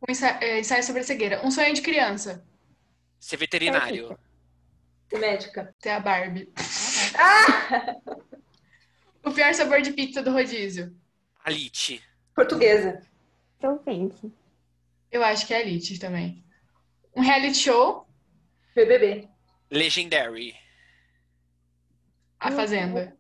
Um 0.07 0.13
ensaio, 0.13 0.39
é, 0.43 0.61
ensaio 0.61 0.85
sobre 0.85 1.01
a 1.01 1.05
cegueira. 1.05 1.45
Um 1.45 1.51
sonho 1.51 1.73
de 1.73 1.81
criança. 1.81 2.47
Ser 3.19 3.39
veterinário. 3.39 4.19
Ser 5.09 5.19
médica. 5.19 5.75
Ser 5.79 5.91
a 5.91 6.01
Barbie. 6.01 6.53
Ah! 7.17 7.97
o 9.25 9.33
pior 9.33 9.55
sabor 9.55 9.81
de 9.81 9.93
pizza 9.93 10.23
do 10.23 10.33
rodízio. 10.33 10.95
Alite. 11.43 12.03
Portuguesa. 12.35 13.01
Crocante. 13.59 14.31
Eu 15.11 15.25
acho 15.25 15.47
que 15.47 15.55
é 15.55 15.63
Alite 15.63 15.99
também. 15.99 16.45
Um 17.17 17.23
reality 17.23 17.57
show. 17.57 18.07
BBB. 18.75 19.29
Legendary. 19.71 20.62
A 22.43 22.51
Fazenda. 22.51 23.17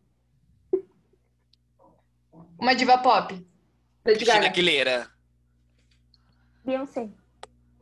Uma 2.58 2.74
diva 2.74 2.98
pop. 2.98 3.46
Cristina 4.02 4.46
Aguilera. 4.46 5.08
Beyoncé. 6.64 7.08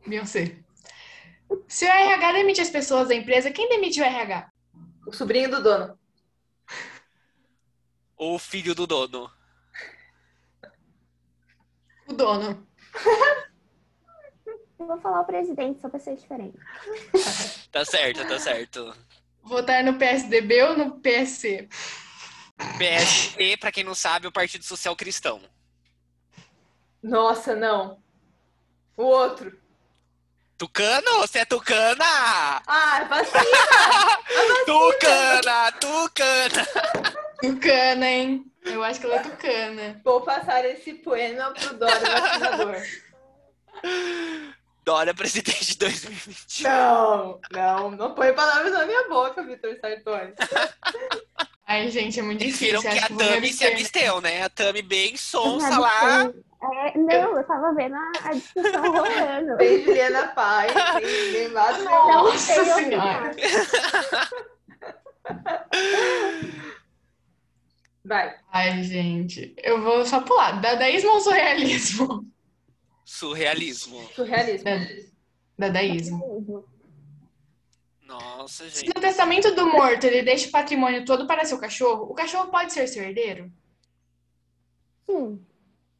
Beyoncé. 0.05 0.63
Se 1.67 1.85
o 1.85 1.89
RH 1.89 2.31
demite 2.33 2.61
as 2.61 2.69
pessoas 2.69 3.07
da 3.07 3.15
empresa, 3.15 3.49
quem 3.51 3.67
demite 3.69 3.99
o 3.99 4.03
RH? 4.03 4.51
O 5.07 5.11
sobrinho 5.11 5.49
do 5.49 5.63
dono. 5.63 5.99
O 8.15 8.37
filho 8.37 8.75
do 8.75 8.85
dono. 8.85 9.31
O 12.07 12.13
dono. 12.13 12.67
Eu 14.79 14.87
vou 14.87 14.99
falar 14.99 15.21
o 15.21 15.25
presidente, 15.25 15.79
só 15.79 15.89
pra 15.89 15.99
ser 15.99 16.15
diferente. 16.15 16.57
Tá 17.71 17.83
certo, 17.83 18.27
tá 18.27 18.39
certo. 18.39 18.95
Votar 19.43 19.83
no 19.83 19.95
PSDB 19.97 20.63
ou 20.63 20.77
no 20.77 20.99
PSC? 20.99 21.67
PSP, 22.77 23.57
pra 23.57 23.71
quem 23.71 23.83
não 23.83 23.95
sabe, 23.95 24.25
é 24.25 24.29
o 24.29 24.31
Partido 24.31 24.63
Social 24.63 24.95
Cristão. 24.95 25.41
Nossa, 27.01 27.55
não. 27.55 27.99
O 28.95 29.03
outro. 29.03 29.59
Tucano? 30.57 31.21
Você 31.21 31.39
é 31.39 31.45
tucana? 31.45 32.05
Ah, 32.67 33.03
vacina! 33.09 33.41
Tucana, 34.65 35.71
tucana. 35.71 36.67
Tucana, 37.41 38.05
hein? 38.07 38.45
Eu 38.63 38.83
acho 38.83 38.99
que 38.99 39.07
ela 39.07 39.15
é 39.15 39.23
tucana. 39.23 40.01
Vou 40.03 40.21
passar 40.21 40.63
esse 40.65 40.93
poema 40.93 41.51
pro 41.51 41.73
Dória 41.73 41.99
vacinador. 41.99 42.75
Dória, 44.83 45.13
presidente 45.13 45.77
2021. 45.77 46.69
Não, 46.69 47.39
não, 47.51 47.91
não 47.91 48.15
põe 48.15 48.33
palavras 48.33 48.73
na 48.73 48.85
minha 48.85 49.07
boca, 49.07 49.43
Vitor 49.43 49.75
Sartori. 49.79 50.33
Ai, 51.67 51.87
gente, 51.89 52.19
é 52.19 52.23
muito 52.23 52.39
Vocês 52.39 52.53
difícil. 52.57 52.81
viram 52.81 52.91
que 52.91 52.99
a 52.99 53.17
Tami 53.17 53.53
se 53.53 53.65
absteu, 53.65 54.19
né? 54.21 54.43
A 54.43 54.49
Tami 54.49 54.81
bem 54.81 55.15
sonsa 55.15 55.79
lá. 55.79 56.31
É, 56.63 56.97
não, 56.97 57.37
eu 57.37 57.43
tava 57.45 57.73
vendo 57.73 57.95
a, 57.95 58.11
a 58.25 58.33
discussão 58.33 58.81
rolando. 58.91 59.57
Tem 59.57 59.83
Juliana 59.83 60.27
Paz, 60.29 60.71
tem 60.99 61.31
Neymar 61.31 61.81
Não 61.81 62.07
Nossa 62.25 62.37
sei 62.37 62.65
Senhora. 62.65 63.31
Vai. 68.03 68.35
Ai, 68.51 68.83
gente. 68.83 69.53
Eu 69.57 69.81
vou 69.81 70.05
só 70.05 70.21
pular. 70.21 70.59
Dadaísmo 70.59 71.11
ou 71.11 71.21
surrealismo? 71.21 72.25
Surrealismo. 73.11 74.09
Surrealismo. 74.15 74.69
Dadaísmo. 75.59 76.65
Nossa, 78.03 78.69
Se 78.69 78.79
gente. 78.85 78.95
no 78.95 79.01
testamento 79.01 79.53
do 79.53 79.67
morto 79.67 80.05
ele 80.05 80.23
deixa 80.23 80.47
o 80.47 80.51
patrimônio 80.51 81.03
todo 81.03 81.27
para 81.27 81.43
seu 81.43 81.59
cachorro, 81.59 82.05
o 82.05 82.13
cachorro 82.13 82.49
pode 82.49 82.71
ser 82.71 82.87
seu 82.87 83.03
herdeiro? 83.03 83.51
Sim. 85.09 85.45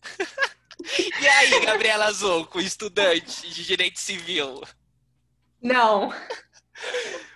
E 1.21 1.27
aí, 1.27 1.63
Gabriela 1.63 2.11
Zocco, 2.11 2.59
estudante 2.59 3.47
de 3.51 3.63
direito 3.63 3.99
civil? 3.99 4.59
Não. 5.61 6.11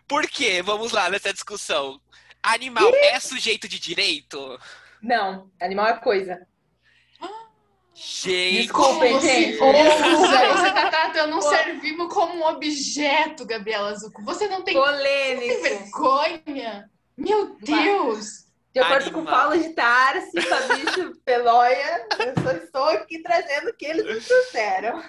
Por 0.08 0.28
quê? 0.28 0.64
Vamos 0.64 0.92
lá 0.92 1.12
nessa 1.12 1.32
discussão. 1.32 2.02
Animal 2.42 2.92
é 2.96 3.20
sujeito 3.20 3.68
de 3.68 3.78
direito? 3.78 4.60
Não. 5.00 5.52
Animal 5.62 5.90
é 5.90 6.00
coisa. 6.00 6.48
Gente, 7.96 8.64
Desculpa, 8.64 9.08
gente. 9.22 9.56
Você 9.58 10.72
tá 10.74 10.90
tratando 10.90 11.38
um 11.38 11.40
Pô. 11.40 11.50
ser 11.50 11.80
vivo 11.80 12.10
como 12.10 12.36
um 12.36 12.46
objeto, 12.46 13.46
Gabriela 13.46 13.96
Zucco. 13.96 14.22
Você 14.26 14.50
não 14.50 14.62
tem, 14.64 14.76
vergonha? 15.62 16.90
Meu 17.18 17.56
Deus! 17.56 18.46
De 18.74 18.82
acordo 18.82 19.10
com 19.12 19.20
Animal. 19.20 19.40
Paulo 19.40 19.64
de 19.64 19.70
Tarsi, 19.70 20.42
Fabrício 20.42 21.16
Peloia, 21.24 22.06
eu 22.20 22.44
só 22.44 22.52
estou 22.52 22.84
aqui 22.90 23.24
trazendo 23.24 23.70
o 23.70 23.74
que 23.74 23.86
eles 23.86 24.06
me 24.06 24.20
trouxeram. 24.20 25.02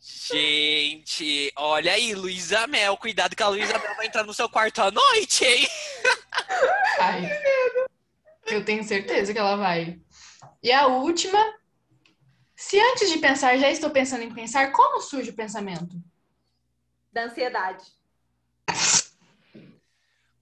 gente, 0.00 1.52
olha 1.58 1.92
aí, 1.92 2.14
Luísa 2.14 2.66
Mel. 2.66 2.96
Cuidado 2.96 3.36
que 3.36 3.42
a 3.42 3.48
Luísa 3.48 3.78
Mel 3.78 3.94
vai 3.96 4.06
entrar 4.06 4.24
no 4.24 4.32
seu 4.32 4.48
quarto 4.48 4.80
à 4.80 4.90
noite, 4.90 5.44
hein? 5.44 5.68
Ai, 6.98 7.28
eu 8.46 8.64
tenho 8.64 8.82
certeza 8.82 9.34
que 9.34 9.38
ela 9.38 9.56
vai. 9.56 10.00
E 10.66 10.72
a 10.72 10.88
última. 10.88 11.38
Se 12.56 12.76
antes 12.76 13.08
de 13.08 13.18
pensar 13.18 13.56
já 13.56 13.70
estou 13.70 13.88
pensando 13.88 14.24
em 14.24 14.34
pensar, 14.34 14.72
como 14.72 15.00
surge 15.00 15.30
o 15.30 15.36
pensamento? 15.36 15.94
Da 17.12 17.26
ansiedade. 17.26 17.84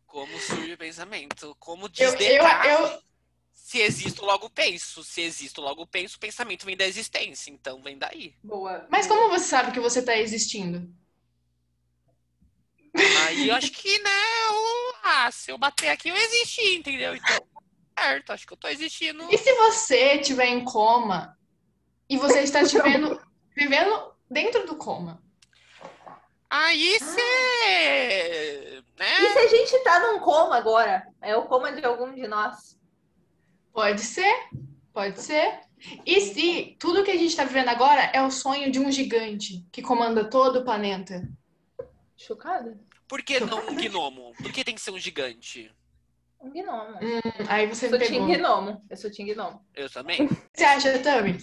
Como 0.07 0.33
surge 0.41 0.73
o 0.73 0.79
pensamento? 0.79 1.55
Como 1.61 1.85
Eu, 1.85 1.91
diz 1.91 2.13
eu, 2.13 2.17
Descartes, 2.17 2.71
eu, 2.73 3.03
se 3.53 3.81
existo, 3.81 4.25
logo 4.25 4.49
penso. 4.49 5.05
Se 5.05 5.21
existo, 5.21 5.61
logo 5.61 5.87
penso, 5.87 6.17
o 6.17 6.21
pensamento 6.21 6.65
vem 6.65 6.75
da 6.75 6.87
existência. 6.87 7.51
Então 7.51 7.83
vem 7.83 7.99
daí. 7.99 8.35
Boa. 8.43 8.87
mas 8.91 9.07
como 9.07 9.29
você 9.29 9.45
sabe 9.45 9.73
que 9.73 9.81
você 9.81 9.99
está 9.99 10.17
existindo? 10.17 10.91
Aí 13.27 13.47
eu 13.51 13.55
acho 13.55 13.71
que, 13.73 13.99
né, 13.99 14.11
o- 14.53 14.95
ah, 15.03 15.31
se 15.31 15.51
eu 15.51 15.59
bater 15.59 15.91
aqui, 15.91 16.09
eu 16.09 16.17
existi, 16.17 16.77
entendeu? 16.77 17.15
Então, 17.15 17.47
certo, 17.98 18.33
acho 18.33 18.46
que 18.46 18.52
eu 18.52 18.57
tô 18.57 18.68
existindo. 18.68 19.26
E 19.33 19.38
se 19.38 19.52
você 19.54 20.14
estiver 20.14 20.46
em 20.46 20.64
coma 20.64 21.37
e 22.09 22.16
você 22.16 22.40
está 22.40 22.62
vivendo, 22.62 23.20
vivendo 23.57 24.12
dentro 24.30 24.66
do 24.66 24.76
coma? 24.76 25.22
Aí 26.50 26.98
você. 26.98 27.20
E 28.78 29.00
Né? 29.00 29.33
se 29.33 29.38
a 29.38 29.48
gente 29.48 29.83
tá 29.83 29.98
num 30.00 30.20
coma 30.20 30.57
agora? 30.57 31.07
É 31.20 31.37
o 31.37 31.46
coma 31.46 31.72
de 31.72 31.85
algum 31.85 32.14
de 32.14 32.28
nós. 32.28 32.78
Pode 33.72 34.02
ser, 34.02 34.33
pode 34.92 35.20
ser. 35.20 35.61
E 36.07 36.20
se 36.20 36.76
tudo 36.78 37.02
que 37.02 37.11
a 37.11 37.16
gente 37.16 37.30
está 37.30 37.44
vivendo 37.44 37.68
agora 37.68 38.02
é 38.14 38.22
o 38.22 38.30
sonho 38.30 38.70
de 38.70 38.78
um 38.78 38.90
gigante 38.90 39.66
que 39.72 39.83
comanda 39.83 40.30
todo 40.30 40.61
o 40.61 40.64
planeta? 40.64 41.28
Chocada? 42.16 42.78
Por 43.09 43.22
que 43.22 43.40
não 43.40 43.59
um 43.68 43.74
gnomo? 43.74 44.33
Por 44.40 44.52
que 44.52 44.64
tem 44.64 44.74
que 44.74 44.80
ser 44.80 44.92
um 44.92 44.98
gigante? 44.98 45.74
Um 46.44 46.50
gnomo. 46.50 46.98
Hum, 47.02 47.44
aí 47.48 47.66
você 47.66 47.87
Eu 47.87 47.90
sou 47.90 47.98
Tim 47.98 48.26
pegou. 48.26 48.26
Gnomo. 48.28 48.83
Eu 48.90 48.96
sou 48.96 49.11
Tim 49.11 49.26
Gnomo. 49.33 49.61
Eu 49.74 49.90
também. 49.90 50.22
O 50.24 50.28
que 50.28 50.37
você 50.54 50.64
acha, 50.64 50.98
Tami? 51.00 51.38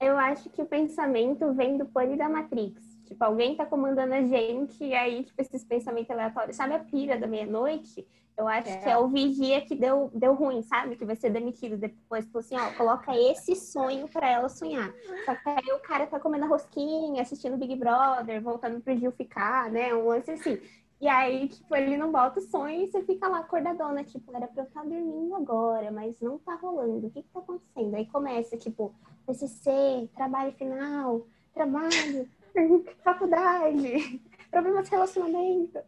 Eu 0.00 0.18
acho 0.18 0.50
que 0.50 0.60
o 0.60 0.66
pensamento 0.66 1.52
vem 1.54 1.78
do 1.78 1.86
pane 1.86 2.16
da 2.16 2.28
Matrix. 2.28 2.82
Tipo, 3.06 3.24
alguém 3.24 3.56
tá 3.56 3.64
comandando 3.64 4.14
a 4.14 4.22
gente 4.22 4.82
e 4.84 4.94
aí, 4.94 5.22
tipo, 5.24 5.40
esses 5.40 5.64
pensamentos 5.64 6.10
aleatórios. 6.10 6.56
Sabe 6.56 6.74
a 6.74 6.80
pira 6.80 7.16
da 7.16 7.26
meia-noite? 7.26 8.06
Eu 8.36 8.46
acho 8.46 8.68
É. 8.68 8.76
que 8.78 8.88
é 8.90 8.98
o 8.98 9.08
vigia 9.08 9.62
que 9.62 9.74
deu, 9.74 10.10
deu 10.12 10.34
ruim, 10.34 10.60
sabe? 10.62 10.96
Que 10.96 11.06
vai 11.06 11.16
ser 11.16 11.30
demitido 11.30 11.76
depois. 11.78 12.26
Falou 12.26 12.40
assim, 12.40 12.56
ó, 12.58 12.70
coloca 12.76 13.16
esse 13.16 13.54
sonho 13.56 14.06
pra 14.08 14.28
ela 14.28 14.48
sonhar. 14.50 14.92
Só 15.24 15.34
que 15.36 15.48
aí 15.48 15.72
o 15.72 15.78
cara 15.78 16.06
tá 16.06 16.20
comendo 16.20 16.44
a 16.44 16.48
rosquinha, 16.48 17.22
assistindo 17.22 17.56
Big 17.56 17.76
Brother, 17.76 18.42
voltando 18.42 18.80
pro 18.82 18.94
Gil 18.96 19.12
ficar, 19.12 19.70
né? 19.70 19.94
Um 19.94 20.08
lance 20.08 20.32
assim. 20.32 20.60
E 21.00 21.08
aí, 21.08 21.48
tipo, 21.48 21.76
ele 21.76 21.96
não 21.96 22.10
bota 22.10 22.40
o 22.40 22.42
sonho 22.42 22.82
e 22.82 22.86
você 22.86 23.04
fica 23.04 23.28
lá 23.28 23.40
acordadona, 23.40 24.02
tipo, 24.02 24.34
era 24.34 24.46
pra 24.46 24.62
eu 24.62 24.66
estar 24.66 24.82
dormindo 24.82 25.34
agora, 25.34 25.90
mas 25.90 26.18
não 26.20 26.38
tá 26.38 26.54
rolando. 26.54 27.06
O 27.06 27.10
que 27.10 27.22
que 27.22 27.28
tá 27.28 27.40
acontecendo? 27.40 27.94
Aí 27.94 28.06
começa, 28.06 28.56
tipo, 28.56 28.94
TCC, 29.26 30.08
trabalho 30.16 30.52
final, 30.52 31.26
trabalho, 31.52 32.28
faculdade, 33.04 34.22
problemas 34.50 34.86
de 34.86 34.90
relacionamento. 34.90 35.78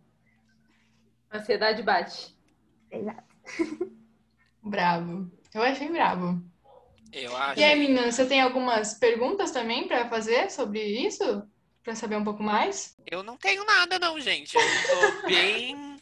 Ansiedade 1.33 1.83
bate. 1.83 2.39
Exato. 2.91 3.35
Bravo. 4.63 5.31
Eu 5.55 5.63
achei 5.63 5.89
bravo. 5.89 6.43
Eu 7.11 7.35
acho. 7.35 7.59
E 7.59 7.65
aí, 7.65 7.79
menina, 7.79 8.11
você 8.13 8.27
tem 8.27 8.43
algumas 8.43 8.95
perguntas 8.95 9.51
também 9.51 9.89
para 9.89 10.09
fazer 10.11 10.51
sobre 10.51 10.83
isso? 10.83 11.43
Para 11.89 11.95
saber 11.95 12.17
um 12.17 12.25
pouco 12.25 12.43
mais? 12.43 12.95
Eu 13.11 13.23
não 13.23 13.39
tenho 13.39 13.65
nada, 13.65 13.99
não, 13.99 14.21
gente. 14.21 14.55
Eu 14.55 14.61
tô 14.63 15.25
bem. 15.27 15.97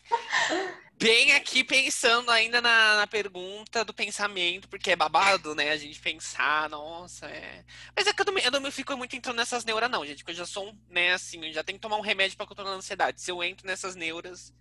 Bem 0.94 1.30
aqui 1.30 1.62
pensando 1.62 2.28
ainda 2.28 2.60
na, 2.60 2.96
na 2.96 3.06
pergunta 3.06 3.84
do 3.84 3.94
pensamento, 3.94 4.68
porque 4.68 4.90
é 4.90 4.96
babado, 4.96 5.54
né? 5.54 5.70
A 5.70 5.76
gente 5.76 6.00
pensar, 6.00 6.68
nossa, 6.68 7.26
é. 7.26 7.64
Mas 7.94 8.08
é 8.08 8.12
que 8.12 8.20
eu 8.20 8.24
não, 8.24 8.36
eu 8.36 8.60
não 8.60 8.72
fico 8.72 8.96
muito 8.96 9.14
entrando 9.14 9.36
nessas 9.36 9.64
neuras, 9.64 9.88
não, 9.88 10.04
gente. 10.04 10.24
Porque 10.24 10.32
eu 10.32 10.38
já 10.38 10.44
sou, 10.44 10.70
um, 10.70 10.76
né, 10.90 11.12
assim, 11.12 11.46
eu 11.46 11.52
já 11.52 11.62
tenho 11.62 11.78
que 11.78 11.82
tomar 11.82 11.98
um 11.98 12.00
remédio 12.00 12.36
pra 12.36 12.46
controlar 12.48 12.72
a 12.72 12.74
ansiedade. 12.74 13.20
Se 13.20 13.30
eu 13.30 13.40
entro 13.44 13.64
nessas 13.64 13.94
neuras, 13.94 14.52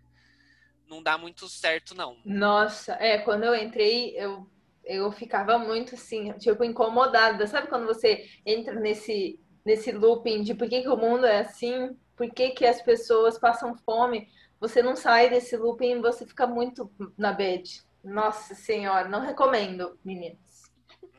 não 0.87 1.01
dá 1.01 1.17
muito 1.17 1.49
certo, 1.49 1.95
não. 1.95 2.19
Nossa, 2.23 2.93
é, 2.99 3.17
quando 3.17 3.45
eu 3.45 3.55
entrei, 3.55 4.15
eu, 4.15 4.47
eu 4.83 5.11
ficava 5.11 5.57
muito 5.57 5.95
assim, 5.95 6.33
tipo, 6.33 6.63
incomodada. 6.63 7.47
Sabe 7.47 7.65
quando 7.65 7.87
você 7.87 8.29
entra 8.45 8.75
nesse, 8.75 9.39
nesse 9.65 9.91
looping 9.91 10.43
de 10.43 10.53
por 10.53 10.69
que, 10.69 10.81
que 10.81 10.89
o 10.89 10.95
mundo 10.95 11.25
é 11.25 11.39
assim? 11.39 11.97
Por 12.15 12.29
que, 12.31 12.51
que 12.51 12.65
as 12.65 12.81
pessoas 12.81 13.37
passam 13.37 13.75
fome? 13.75 14.29
Você 14.59 14.81
não 14.81 14.95
sai 14.95 15.29
desse 15.29 15.57
looping, 15.57 15.99
você 16.01 16.25
fica 16.25 16.45
muito 16.47 16.89
na 17.17 17.33
bad. 17.33 17.83
Nossa 18.03 18.53
senhora, 18.53 19.09
não 19.09 19.21
recomendo, 19.21 19.97
meninas. 20.05 20.71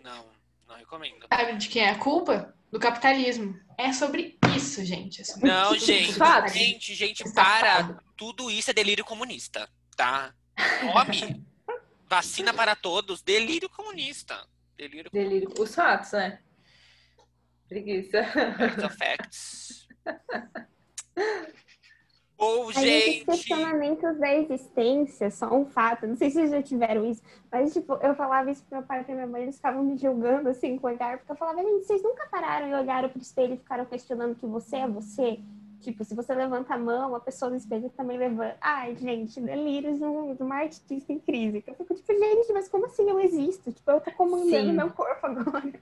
Não, 0.03 0.25
não 0.69 0.77
recomendo. 0.77 1.27
Sabe 1.29 1.57
de 1.57 1.69
quem 1.69 1.83
é 1.83 1.91
a 1.91 1.99
culpa? 1.99 2.55
Do 2.71 2.79
capitalismo. 2.79 3.59
É 3.77 3.93
sobre 3.93 4.39
isso, 4.55 4.85
gente. 4.85 5.21
É 5.21 5.25
sobre 5.25 5.49
Não, 5.49 5.75
isso. 5.75 5.87
gente, 5.87 6.15
Fato. 6.15 6.53
gente, 6.53 6.95
gente, 6.95 7.33
para. 7.33 7.99
Tudo 8.17 8.51
isso 8.51 8.71
é 8.71 8.75
delírio 8.75 9.05
comunista, 9.05 9.69
tá? 9.97 10.33
Come. 10.93 11.45
Vacina 12.09 12.55
para 12.55 12.77
todos, 12.77 13.21
delírio 13.21 13.69
comunista. 13.69 14.47
Delírio 14.77 15.11
Delírio. 15.11 15.53
Os 15.59 15.75
fatos, 15.75 16.13
né? 16.13 16.39
Preguiça. 17.69 18.23
Facts 18.25 18.85
of 18.85 18.97
facts. 18.97 19.89
Bom, 22.39 22.67
Mas 22.67 22.77
esses 22.77 23.05
gente. 23.15 23.25
questionamentos 23.25 24.19
da 24.19 24.35
existência, 24.35 25.31
só 25.31 25.55
um 25.55 25.65
fato, 25.65 26.07
não 26.07 26.17
sei 26.17 26.29
se 26.29 26.35
vocês 26.37 26.51
já 26.51 26.63
tiveram 26.63 27.07
isso, 27.11 27.23
mas 27.51 27.73
tipo, 27.73 27.95
eu 27.95 28.15
falava 28.15 28.51
isso 28.51 28.63
pro 28.65 28.77
meu 28.79 28.87
pai 28.87 29.01
e 29.01 29.05
pra 29.05 29.15
minha 29.15 29.27
mãe, 29.27 29.43
eles 29.45 29.57
ficavam 29.57 29.83
me 29.83 29.97
julgando 29.97 30.51
assim 30.51 30.77
com 30.77 30.87
o 30.87 30.91
olhar, 30.91 31.17
porque 31.17 31.33
eu 31.33 31.37
falava, 31.37 31.63
gente, 31.63 31.87
vocês 31.87 32.03
nunca 32.03 32.27
pararam 32.27 32.69
e 32.69 32.75
olharam 32.75 33.09
pro 33.09 33.23
espelho 33.23 33.55
e 33.55 33.57
ficaram 33.57 33.87
questionando 33.87 34.35
que 34.35 34.45
você 34.45 34.77
é 34.77 34.87
você? 34.87 35.41
Tipo, 35.81 36.05
se 36.05 36.15
você 36.15 36.35
levanta 36.35 36.75
a 36.75 36.79
mão, 36.79 37.15
a 37.15 37.21
pessoa 37.21 37.51
no 37.51 37.57
espelho 37.57 37.89
também 37.91 38.19
levanta. 38.19 38.57
Ai, 38.61 38.95
gente, 38.97 39.41
delírios 39.41 39.99
de 39.99 40.05
um- 40.05 40.35
de 40.35 40.43
uma 40.43 40.57
artista 40.57 41.13
em 41.13 41.19
crise. 41.19 41.65
Eu 41.67 41.75
fico 41.75 41.95
tipo, 41.95 42.13
gente, 42.13 42.53
mas 42.53 42.69
como 42.69 42.85
assim 42.87 43.09
eu 43.09 43.19
existo? 43.21 43.73
Tipo, 43.73 43.93
eu 43.93 44.01
tô 44.01 44.11
comandando 44.13 44.51
Sim. 44.71 44.73
meu 44.73 44.91
corpo 44.91 45.27
agora. 45.27 45.73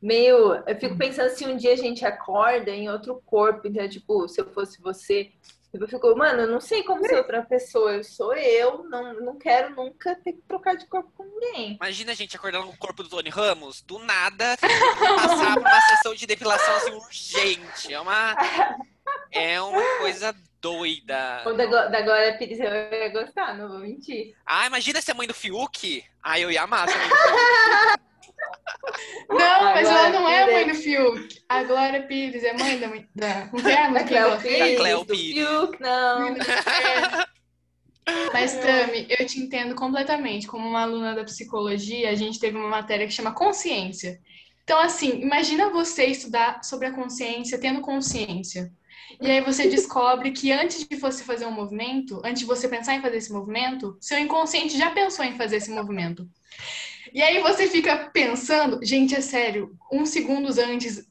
Meu, 0.00 0.54
eu 0.66 0.80
fico 0.80 0.96
pensando 0.96 1.28
se 1.30 1.44
um 1.44 1.56
dia 1.56 1.74
a 1.74 1.76
gente 1.76 2.06
acorda 2.06 2.70
em 2.70 2.88
outro 2.88 3.20
corpo, 3.26 3.68
então, 3.68 3.86
tipo, 3.88 4.26
se 4.28 4.40
eu 4.40 4.50
fosse 4.50 4.80
você, 4.80 5.30
eu 5.72 5.86
fico, 5.86 6.16
mano, 6.16 6.42
eu 6.42 6.46
não 6.48 6.60
sei 6.60 6.82
como 6.82 7.06
ser 7.06 7.16
outra 7.16 7.42
pessoa, 7.42 7.92
eu 7.92 8.02
sou 8.02 8.34
eu, 8.34 8.82
não, 8.84 9.12
não 9.20 9.38
quero 9.38 9.76
nunca 9.76 10.16
ter 10.16 10.32
que 10.32 10.42
trocar 10.48 10.74
de 10.74 10.86
corpo 10.86 11.12
com 11.14 11.24
ninguém. 11.24 11.74
Imagina 11.74 12.12
a 12.12 12.14
gente 12.14 12.34
acordando 12.34 12.66
com 12.66 12.72
o 12.72 12.78
corpo 12.78 13.02
do 13.02 13.08
Tony 13.08 13.28
Ramos, 13.28 13.82
do 13.82 13.98
nada, 13.98 14.56
passar 14.58 15.54
por 15.54 15.60
uma 15.62 15.80
sessão 15.96 16.14
de 16.14 16.26
depilação 16.26 16.74
assim 16.76 16.92
urgente. 16.92 17.92
É 17.92 18.00
uma, 18.00 18.36
é 19.30 19.60
uma 19.60 19.98
coisa 19.98 20.34
doida. 20.60 21.42
O 21.46 21.52
da, 21.52 21.86
da 21.86 22.02
Glória 22.02 22.36
Pires 22.36 22.58
eu 22.58 22.72
ia 22.72 23.08
gostar, 23.10 23.56
não 23.56 23.68
vou 23.68 23.78
mentir. 23.78 24.34
Ah, 24.44 24.66
imagina 24.66 25.00
ser 25.00 25.14
mãe 25.14 25.28
do 25.28 25.34
Fiuk. 25.34 26.04
Ah, 26.22 26.40
eu 26.40 26.50
ia 26.50 26.62
amar. 26.62 26.88
Não, 29.28 29.64
mas 29.64 29.88
ela 29.88 30.10
não 30.10 30.28
é 30.28 30.42
a 30.42 30.46
mãe 30.46 30.68
do 30.68 30.74
Fiuk. 30.74 31.42
A 31.48 31.62
Glória 31.62 32.02
Pires 32.02 32.42
é 32.44 32.52
mãe 32.52 32.78
da 32.78 32.88
mãe 32.88 33.08
da. 33.14 33.48
Como 33.48 33.62
que 33.62 33.70
é? 33.70 33.82
Da 33.82 33.90
Mas 33.90 34.02
quem 34.02 34.08
Cleo 34.08 34.26
ela 34.26 34.40
fez? 34.40 34.58
Pires, 34.58 34.78
Cleo 34.78 34.98
do 34.98 35.06
Pires. 35.06 35.48
Fiuk, 35.48 35.80
não. 35.80 36.36
Mas, 38.32 38.54
Tami, 38.54 39.06
eu 39.08 39.26
te 39.26 39.38
entendo 39.38 39.74
completamente. 39.74 40.46
Como 40.46 40.68
uma 40.68 40.82
aluna 40.82 41.14
da 41.14 41.24
psicologia, 41.24 42.10
a 42.10 42.14
gente 42.14 42.40
teve 42.40 42.56
uma 42.56 42.68
matéria 42.68 43.06
que 43.06 43.12
chama 43.12 43.32
consciência. 43.32 44.20
Então, 44.64 44.80
assim, 44.80 45.20
imagina 45.20 45.70
você 45.70 46.06
estudar 46.06 46.62
sobre 46.64 46.86
a 46.86 46.92
consciência 46.92 47.58
tendo 47.58 47.80
consciência. 47.80 48.72
E 49.20 49.30
aí 49.30 49.40
você 49.40 49.68
descobre 49.68 50.30
que 50.30 50.52
antes 50.52 50.86
de 50.86 50.96
você 50.96 51.24
fazer 51.24 51.46
um 51.46 51.50
movimento, 51.50 52.20
antes 52.24 52.40
de 52.40 52.46
você 52.46 52.68
pensar 52.68 52.94
em 52.94 53.02
fazer 53.02 53.16
esse 53.16 53.32
movimento, 53.32 53.96
seu 54.00 54.18
inconsciente 54.18 54.78
já 54.78 54.90
pensou 54.90 55.24
em 55.24 55.36
fazer 55.36 55.56
esse 55.56 55.70
movimento. 55.70 56.28
E 57.12 57.22
aí 57.22 57.40
você 57.40 57.66
fica 57.66 58.10
pensando, 58.12 58.84
gente, 58.84 59.14
é 59.14 59.20
sério, 59.20 59.76
uns 59.92 60.10
segundos 60.10 60.58
antes 60.58 61.06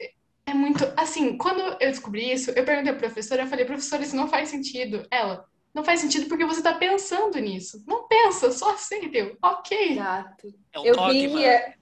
é 0.45 0.53
muito. 0.53 0.83
Assim, 0.97 1.37
quando 1.37 1.61
eu 1.61 1.89
descobri 1.89 2.31
isso, 2.31 2.51
eu 2.51 2.65
perguntei 2.65 2.91
à 2.91 2.95
professora, 2.95 3.43
eu 3.43 3.47
falei, 3.47 3.65
professora, 3.65 4.03
isso 4.03 4.15
não 4.15 4.27
faz 4.27 4.49
sentido. 4.49 5.05
Ela, 5.11 5.45
não 5.73 5.83
faz 5.83 5.99
sentido 5.99 6.27
porque 6.27 6.45
você 6.45 6.61
tá 6.61 6.73
pensando 6.73 7.37
nisso. 7.39 7.83
Não 7.87 8.07
pensa, 8.07 8.51
só 8.51 8.71
aceita. 8.71 9.17
Eu, 9.17 9.37
ok. 9.41 9.91
Exato. 9.91 10.53
É 10.73 10.79
um 10.79 10.85
Eu 10.85 11.07
vi 11.07 11.29
que 11.29 11.45
é, 11.45 11.73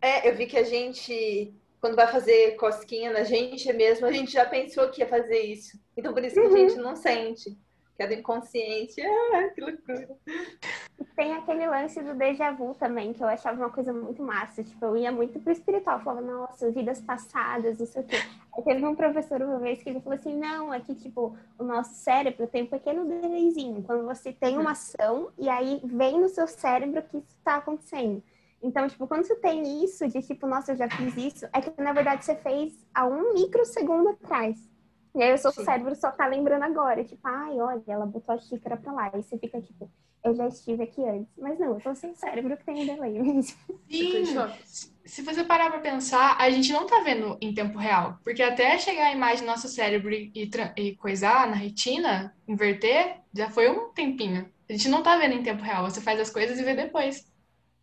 é, 0.00 0.28
eu 0.28 0.34
vi 0.34 0.46
que 0.46 0.56
a 0.56 0.64
gente, 0.64 1.54
quando 1.80 1.96
vai 1.96 2.06
fazer 2.06 2.56
cosquinha 2.56 3.12
na 3.12 3.24
gente 3.24 3.70
mesmo, 3.72 4.06
a 4.06 4.12
gente 4.12 4.32
já 4.32 4.46
pensou 4.46 4.88
que 4.88 5.02
ia 5.02 5.08
fazer 5.08 5.40
isso. 5.40 5.78
Então 5.96 6.12
por 6.12 6.24
isso 6.24 6.34
que 6.34 6.46
a 6.46 6.56
gente 6.56 6.76
não 6.76 6.96
sente. 6.96 7.56
Que 7.96 8.02
é 8.02 8.06
do 8.06 8.14
inconsciente. 8.14 9.00
Ah, 9.00 9.48
que 9.54 9.60
loucura. 9.60 10.08
Tem 11.14 11.32
aquele 11.34 11.66
lance 11.66 12.02
do 12.02 12.14
déjà 12.14 12.52
vu 12.52 12.74
também, 12.74 13.14
que 13.14 13.22
eu 13.22 13.28
achava 13.28 13.56
uma 13.56 13.70
coisa 13.70 13.92
muito 13.92 14.22
massa. 14.22 14.62
Tipo, 14.62 14.84
eu 14.86 14.96
ia 14.98 15.10
muito 15.10 15.40
pro 15.40 15.52
espiritual, 15.52 16.00
falava, 16.00 16.26
nossa, 16.26 16.70
vidas 16.70 17.00
passadas, 17.00 17.78
não 17.78 17.86
sei 17.86 18.02
o 18.02 18.04
quê. 18.04 18.16
Aí 18.54 18.62
teve 18.62 18.86
um 18.86 18.94
professor 18.94 19.40
uma 19.40 19.58
vez 19.58 19.82
que 19.82 19.88
ele 19.88 20.00
falou 20.00 20.18
assim, 20.18 20.36
não, 20.36 20.72
é 20.72 20.80
que, 20.80 20.94
tipo, 20.94 21.36
o 21.58 21.64
nosso 21.64 21.94
cérebro 21.94 22.46
tem 22.46 22.64
um 22.64 22.66
pequeno 22.66 23.06
delayzinho. 23.06 23.82
Quando 23.82 24.04
você 24.04 24.30
tem 24.32 24.58
uma 24.58 24.72
ação, 24.72 25.30
e 25.38 25.48
aí 25.48 25.80
vem 25.84 26.20
no 26.20 26.28
seu 26.28 26.46
cérebro 26.46 27.02
que 27.02 27.16
isso 27.16 27.36
tá 27.42 27.56
acontecendo. 27.56 28.22
Então, 28.62 28.88
tipo, 28.88 29.06
quando 29.06 29.24
você 29.24 29.36
tem 29.36 29.84
isso, 29.84 30.08
de 30.08 30.20
tipo, 30.22 30.46
nossa, 30.46 30.72
eu 30.72 30.76
já 30.76 30.88
fiz 30.90 31.16
isso, 31.16 31.46
é 31.52 31.60
que 31.60 31.80
na 31.80 31.92
verdade 31.92 32.24
você 32.24 32.34
fez 32.34 32.72
há 32.94 33.06
um 33.06 33.34
microsegundo 33.34 34.10
atrás. 34.10 34.58
E 35.16 35.22
aí 35.22 35.32
o 35.32 35.38
seu 35.38 35.50
Sim. 35.50 35.64
cérebro 35.64 35.96
só 35.96 36.10
tá 36.10 36.26
lembrando 36.26 36.62
agora, 36.62 37.02
tipo, 37.02 37.26
ai, 37.26 37.58
olha, 37.58 37.82
ela 37.86 38.04
botou 38.04 38.34
a 38.34 38.38
xícara 38.38 38.76
pra 38.76 38.92
lá. 38.92 39.08
E 39.08 39.22
você 39.22 39.38
fica 39.38 39.62
tipo, 39.62 39.90
eu 40.22 40.34
já 40.34 40.46
estive 40.46 40.82
aqui 40.82 41.02
antes. 41.08 41.32
Mas 41.38 41.58
não, 41.58 41.74
eu 41.74 41.80
tô 41.80 41.94
sem 41.94 42.14
cérebro 42.14 42.54
que 42.54 42.64
tem 42.64 42.82
um 42.82 42.86
delay 42.86 43.12
mesmo. 43.22 43.56
Sim. 43.88 44.24
Se 45.06 45.22
você 45.22 45.42
parar 45.42 45.70
pra 45.70 45.80
pensar, 45.80 46.36
a 46.38 46.50
gente 46.50 46.70
não 46.70 46.86
tá 46.86 47.00
vendo 47.00 47.38
em 47.40 47.54
tempo 47.54 47.78
real. 47.78 48.18
Porque 48.22 48.42
até 48.42 48.76
chegar 48.76 49.06
a 49.06 49.12
imagem 49.12 49.46
no 49.46 49.52
nosso 49.52 49.68
cérebro 49.68 50.12
e, 50.12 50.30
e, 50.76 50.96
coisar 50.96 51.48
na 51.48 51.56
retina, 51.56 52.36
inverter, 52.46 53.20
já 53.32 53.48
foi 53.48 53.70
um 53.70 53.88
tempinho. 53.90 54.50
A 54.68 54.72
gente 54.72 54.90
não 54.90 55.02
tá 55.02 55.16
vendo 55.16 55.34
em 55.34 55.42
tempo 55.42 55.62
real. 55.62 55.84
Você 55.84 56.02
faz 56.02 56.20
as 56.20 56.28
coisas 56.28 56.58
e 56.58 56.62
vê 56.62 56.74
depois. 56.74 57.24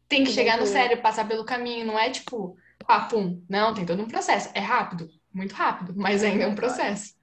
Tem 0.07 0.23
que 0.23 0.29
chegar 0.29 0.59
no 0.59 0.67
cérebro, 0.67 1.01
passar 1.01 1.27
pelo 1.27 1.45
caminho. 1.45 1.88
Não 1.88 1.97
é 1.97 2.11
tipo, 2.11 2.55
ah, 2.88 3.07
pum. 3.07 3.41
Não, 3.49 3.73
tem 3.73 3.86
todo 3.86 4.03
um 4.03 4.07
processo. 4.07 4.51
É 4.53 4.59
rápido, 4.59 5.09
muito 5.34 5.53
rápido, 5.55 5.93
mas 5.95 6.23
ainda 6.23 6.43
é 6.43 6.47
um 6.47 6.55
processo. 6.55 7.15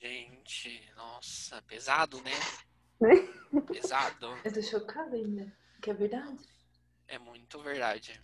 Gente, 0.00 0.82
nossa, 0.96 1.60
pesado, 1.62 2.20
né? 2.22 2.32
Pesado. 3.72 4.38
Eu 4.44 4.52
tô 4.52 4.62
chocada 4.62 5.14
ainda. 5.16 5.52
Que 5.80 5.90
é 5.90 5.94
verdade. 5.94 6.38
É 7.08 7.18
muito 7.18 7.60
verdade. 7.60 8.20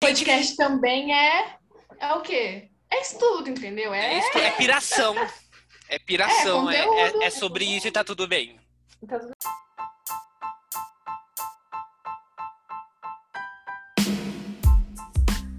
Podcast 0.00 0.56
também 0.56 1.14
é. 1.14 1.58
É 1.98 2.12
o 2.14 2.20
quê? 2.20 2.70
É 2.90 3.00
estudo, 3.00 3.48
entendeu? 3.48 3.94
É, 3.94 4.18
É. 4.18 4.38
é 4.38 4.50
piração. 4.52 5.14
É 5.88 5.98
piração. 5.98 6.70
É, 6.70 6.82
conteúdo. 6.84 7.22
é- 7.22 7.26
é 7.26 7.30
sobre 7.30 7.64
isso 7.64 7.88
e 7.88 7.92
tá 7.92 8.04
tudo 8.04 8.26
bem. 8.26 8.60
Então, 9.02 9.18
tudo 9.18 9.32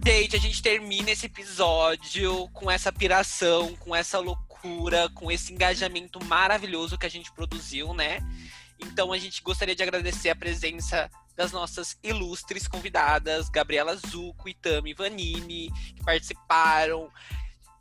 Gente, 0.07 0.37
a 0.37 0.39
gente 0.39 0.61
termina 0.61 1.11
esse 1.11 1.25
episódio 1.25 2.47
com 2.53 2.71
essa 2.71 2.93
piração, 2.93 3.75
com 3.75 3.93
essa 3.93 4.17
loucura, 4.19 5.09
com 5.09 5.29
esse 5.29 5.51
engajamento 5.51 6.23
maravilhoso 6.23 6.97
que 6.97 7.05
a 7.05 7.09
gente 7.09 7.29
produziu, 7.33 7.93
né? 7.93 8.19
Então 8.79 9.11
a 9.11 9.17
gente 9.17 9.43
gostaria 9.43 9.75
de 9.75 9.83
agradecer 9.83 10.29
a 10.29 10.35
presença 10.35 11.11
das 11.35 11.51
nossas 11.51 11.97
ilustres 12.01 12.69
convidadas, 12.69 13.49
Gabriela 13.49 13.97
Zucco 13.97 14.47
e 14.47 14.53
Tami 14.53 14.93
Vanini, 14.93 15.69
que 15.93 16.01
participaram, 16.05 17.11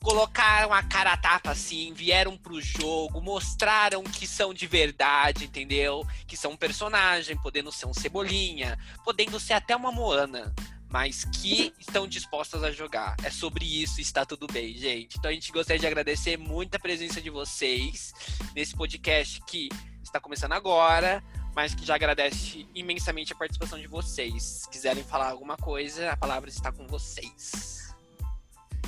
colocaram 0.03 0.75
a 0.75 0.83
cara 0.83 1.13
a 1.13 1.17
tapa 1.17 1.53
assim, 1.53 1.95
vieram 1.95 2.37
pro 2.37 2.61
jogo, 2.61 3.21
mostraram 3.21 4.03
que 4.03 4.27
são 4.27 4.53
de 4.53 4.67
verdade, 4.67 5.45
entendeu? 5.45 6.05
Que 6.27 6.37
são 6.37 6.51
um 6.51 6.57
personagem, 6.57 7.41
podendo 7.41 7.71
ser 7.71 7.87
um 7.87 7.95
cebolinha, 7.95 8.77
podendo 9.05 9.39
ser 9.39 9.53
até 9.53 9.77
uma 9.77 9.93
Moana 9.93 10.53
mas 10.97 11.27
que 11.27 11.75
estão 11.79 12.09
dispostas 12.09 12.65
a 12.65 12.73
jogar. 12.73 13.17
É 13.23 13.29
sobre 13.29 13.67
isso, 13.67 14.01
está 14.01 14.25
tudo 14.25 14.47
bem, 14.47 14.73
gente. 14.73 15.19
Então 15.19 15.31
a 15.31 15.35
gente 15.35 15.53
gostaria 15.53 15.79
de 15.79 15.87
agradecer 15.87 16.39
muito 16.39 16.75
a 16.75 16.79
presença 16.79 17.21
de 17.21 17.29
vocês 17.29 18.15
nesse 18.55 18.75
podcast 18.75 19.43
que 19.47 19.69
está 20.03 20.19
começando 20.19 20.53
agora, 20.53 21.23
mas 21.55 21.75
que 21.75 21.85
já 21.85 21.97
agradece 21.97 22.67
imensamente 22.75 23.31
a 23.31 23.37
participação 23.37 23.79
de 23.79 23.87
vocês. 23.87 24.43
Se 24.43 24.71
quiserem 24.71 25.05
falar 25.05 25.29
alguma 25.29 25.59
coisa, 25.59 26.13
a 26.13 26.17
palavra 26.17 26.49
está 26.49 26.73
com 26.73 26.87
vocês. 26.87 27.95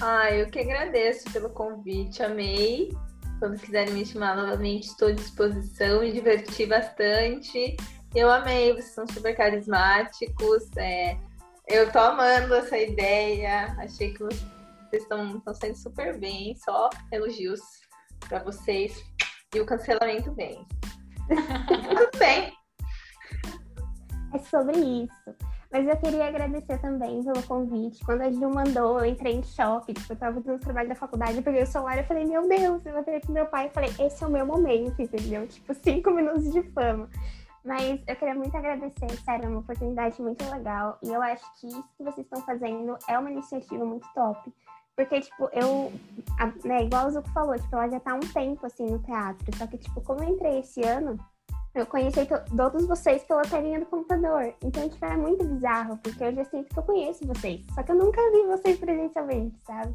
Ah, 0.01 0.31
eu 0.31 0.49
que 0.49 0.61
agradeço 0.61 1.31
pelo 1.31 1.51
convite, 1.51 2.23
amei. 2.23 2.89
Quando 3.39 3.61
quiserem 3.61 3.93
me 3.93 4.07
chamar 4.07 4.35
novamente, 4.35 4.85
estou 4.87 5.09
à 5.09 5.13
disposição, 5.13 6.01
me 6.01 6.11
diverti 6.11 6.65
bastante. 6.65 7.77
Eu 8.15 8.31
amei, 8.31 8.73
vocês 8.73 8.95
são 8.95 9.07
super 9.07 9.37
carismáticos. 9.37 10.75
é, 10.79 11.19
eu 11.69 11.91
tô 11.93 11.99
amando 11.99 12.55
essa 12.55 12.79
ideia. 12.79 13.75
Achei 13.79 14.13
que 14.13 14.23
vocês 14.23 15.03
estão 15.03 15.43
saindo 15.55 15.77
super 15.77 16.19
bem. 16.19 16.55
Só 16.57 16.89
elogios 17.13 17.61
para 18.29 18.43
vocês. 18.43 19.03
E 19.55 19.61
o 19.61 19.67
cancelamento 19.67 20.33
vem. 20.35 20.67
Tudo 21.69 22.19
bem. 22.19 22.53
É 24.35 24.39
sobre 24.39 24.79
isso. 24.79 25.49
Mas 25.71 25.87
eu 25.87 25.97
queria 25.99 26.27
agradecer 26.27 26.79
também 26.79 27.23
pelo 27.23 27.43
convite. 27.43 28.03
Quando 28.05 28.23
a 28.23 28.31
Gil 28.31 28.49
mandou, 28.49 28.99
eu 28.99 29.05
entrei 29.05 29.35
em 29.35 29.43
choque. 29.43 29.93
Tipo, 29.93 30.15
eu 30.15 30.17
tava 30.17 30.41
fazendo 30.41 30.61
trabalho 30.61 30.89
da 30.89 30.95
faculdade, 30.95 31.37
eu 31.37 31.43
peguei 31.43 31.63
o 31.63 31.67
celular 31.67 31.99
e 31.99 32.05
falei, 32.05 32.25
meu 32.25 32.49
Deus, 32.49 32.85
eu 32.87 32.93
voltei 32.95 33.21
pro 33.21 33.33
meu 33.33 33.47
pai 33.47 33.67
e 33.67 33.71
falei, 33.71 33.91
esse 33.99 34.25
é 34.25 34.27
o 34.27 34.31
meu 34.31 34.47
momento, 34.47 35.01
entendeu? 35.01 35.47
Tipo, 35.47 35.75
cinco 35.75 36.11
minutos 36.11 36.51
de 36.51 36.63
fama. 36.71 37.09
Mas 37.65 38.01
eu 38.07 38.17
queria 38.17 38.35
muito 38.35 38.57
agradecer, 38.57 39.11
sério, 39.25 39.47
é 39.47 39.49
uma 39.49 39.61
oportunidade 39.61 40.21
muito 40.23 40.45
legal. 40.51 40.99
E 41.03 41.09
eu 41.09 41.21
acho 41.23 41.45
que 41.61 41.67
isso 41.67 41.85
que 41.97 42.05
vocês 42.05 42.27
estão 42.27 42.41
fazendo 42.43 42.97
é 43.09 43.19
uma 43.19 43.31
iniciativa 43.31 43.85
muito 43.85 44.07
top. 44.15 44.53
Porque, 44.97 45.21
tipo, 45.21 45.49
eu, 45.53 45.93
né, 46.65 46.83
igual 46.83 47.07
o 47.07 47.11
Zuko 47.11 47.29
falou, 47.31 47.57
tipo, 47.57 47.75
ela 47.77 47.89
já 47.89 48.01
tá 48.01 48.13
há 48.13 48.15
um 48.15 48.21
tempo, 48.21 48.67
assim, 48.67 48.87
no 48.91 48.99
teatro. 48.99 49.57
Só 49.57 49.67
que, 49.67 49.79
tipo, 49.79 50.01
como 50.01 50.25
eu 50.25 50.31
entrei 50.31 50.59
esse 50.59 50.83
ano, 50.83 51.17
eu 51.75 51.87
conheci 51.87 52.27
to- 52.27 52.57
todos 52.57 52.85
vocês 52.87 53.23
pela 53.23 53.43
telinha 53.43 53.79
do 53.79 53.87
computador. 53.87 54.53
Então, 54.65 54.89
tipo, 54.89 55.05
é 55.05 55.17
muito 55.17 55.45
bizarro, 55.45 55.97
porque 55.99 56.25
eu 56.25 56.35
já 56.35 56.45
sinto 56.47 56.73
que 56.73 56.79
eu 56.79 56.83
conheço 56.83 57.27
vocês. 57.27 57.65
Só 57.75 57.83
que 57.83 57.93
eu 57.93 57.97
nunca 57.97 58.21
vi 58.33 58.47
vocês 58.47 58.79
presencialmente, 58.79 59.57
sabe? 59.65 59.93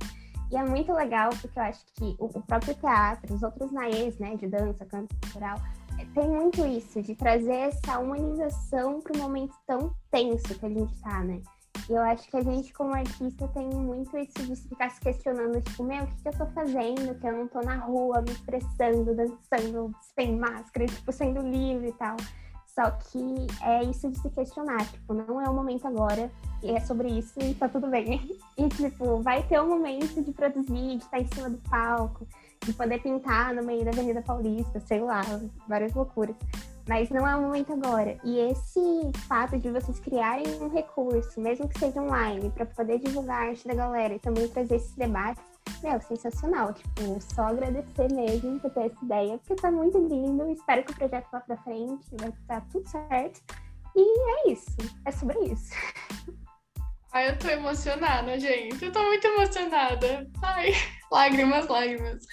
E 0.51 0.55
é 0.55 0.64
muito 0.64 0.93
legal, 0.93 1.32
porque 1.41 1.59
eu 1.59 1.64
acho 1.64 1.84
que 1.95 2.16
o, 2.20 2.30
próprio 2.41 2.76
teatro, 2.76 3.34
os 3.34 3.43
outros 3.43 3.72
naes, 3.72 4.18
né, 4.20 4.36
de 4.36 4.47
dança, 4.47 4.86
canto 4.86 5.14
cultural, 5.20 5.57
tem 6.14 6.28
muito 6.28 6.66
isso, 6.66 7.02
de 7.02 7.16
trazer 7.16 7.54
essa 7.54 8.00
humanização 8.00 9.02
para 9.02 9.18
um 9.18 9.22
momento 9.22 9.54
tão 9.66 9.94
tenso 10.12 10.58
que 10.60 10.66
a 10.66 10.70
gente 10.70 11.02
tá, 11.02 11.24
né? 11.24 11.41
E 11.89 11.94
eu 11.94 12.02
acho 12.02 12.30
que 12.30 12.38
a 12.38 12.41
gente, 12.41 12.72
como 12.72 12.94
artista, 12.94 13.48
tem 13.50 13.68
muito 13.68 14.18
isso 14.18 14.46
de 14.46 14.56
ficar 14.56 14.89
se 14.89 15.02
questionando, 15.02 15.62
tipo, 15.62 15.84
meu, 15.84 16.04
o 16.04 16.08
que, 16.08 16.22
que 16.22 16.28
eu 16.30 16.38
tô 16.38 16.46
fazendo? 16.48 17.20
Que 17.20 17.28
eu 17.28 17.38
não 17.38 17.48
tô 17.48 17.62
na 17.62 17.78
rua 17.78 18.22
me 18.22 18.32
expressando, 18.32 19.14
dançando, 19.14 19.94
sem 20.16 20.38
máscara, 20.38 20.86
tipo, 20.86 21.12
sendo 21.12 21.41
livre 21.41 21.89
e 21.89 21.94
tal. 21.94 22.16
Só 22.68 22.89
que 22.89 23.48
é 23.62 23.84
isso 23.84 24.10
de 24.10 24.18
se 24.20 24.30
questionar, 24.30 24.86
tipo, 24.91 25.14
não 25.14 25.41
é 25.41 25.50
o 25.50 25.54
momento 25.54 25.86
agora, 25.86 26.32
e 26.64 26.72
é 26.72 26.80
sobre 26.80 27.10
isso 27.10 27.39
e 27.39 27.54
tá 27.54 27.68
tudo 27.68 27.88
bem. 27.88 28.38
E, 28.56 28.70
tipo, 28.70 29.20
vai 29.24 29.41
ter 29.41 29.60
um 29.60 29.68
momento 29.68 30.22
de 30.22 30.32
produzir, 30.32 30.98
de 30.98 31.04
estar 31.04 31.20
em 31.20 31.28
cima 31.34 31.50
do 31.50 31.58
palco, 31.70 32.28
de 32.66 32.74
poder 32.74 33.01
pintar 33.01 33.53
no 33.53 33.64
meio 33.64 33.84
da 33.84 33.91
Avenida 33.91 34.22
Paulista, 34.22 34.80
sei 34.80 34.99
lá, 34.99 35.22
várias 35.68 35.93
loucuras. 35.93 36.36
Mas 36.88 37.09
não 37.09 37.28
é 37.28 37.36
o 37.36 37.41
momento 37.41 37.72
agora. 37.72 38.18
E 38.24 38.39
esse 38.39 38.82
fato 39.28 39.57
de 39.57 39.70
vocês 39.70 39.99
criarem 39.99 40.45
um 40.61 40.70
recurso, 40.70 41.39
mesmo 41.39 41.68
que 41.68 41.80
seja 41.80 42.01
online, 42.01 42.49
para 42.49 42.66
poder 42.66 42.99
divulgar 42.99 43.43
a 43.43 43.49
arte 43.49 43.68
da 43.68 43.74
galera 43.74 44.16
e 44.16 44.20
também 44.20 44.47
trazer 44.49 44.76
esses 44.76 44.93
debates, 44.95 45.43
meu, 45.82 46.01
sensacional. 46.01 46.74
Tipo, 46.74 47.22
só 47.22 47.43
agradecer 47.43 48.11
mesmo 48.11 48.59
por 48.59 48.70
ter 48.72 48.88
essa 48.88 49.05
ideia, 49.05 49.38
porque 49.38 49.61
tá 49.61 49.72
muito 49.72 49.97
lindo. 49.97 50.49
Espero 50.51 50.84
que 50.84 50.91
o 50.91 50.95
projeto 50.95 51.28
vá 51.32 51.39
pra 51.39 51.57
frente, 51.57 52.05
vai 52.20 52.30
estar 52.30 52.61
tudo 52.70 52.88
certo. 52.89 53.41
E 53.95 54.49
é 54.49 54.51
isso. 54.51 54.76
É 55.05 55.11
sobre 55.11 55.39
isso. 55.39 55.72
Ai, 57.14 57.30
eu 57.30 57.38
tô 57.38 57.47
emocionada, 57.47 58.39
gente. 58.39 58.84
Eu 58.84 58.91
tô 58.91 59.03
muito 59.03 59.26
emocionada. 59.26 60.28
Ai, 60.41 60.74
lágrimas, 61.11 61.68
lágrimas. 61.68 62.26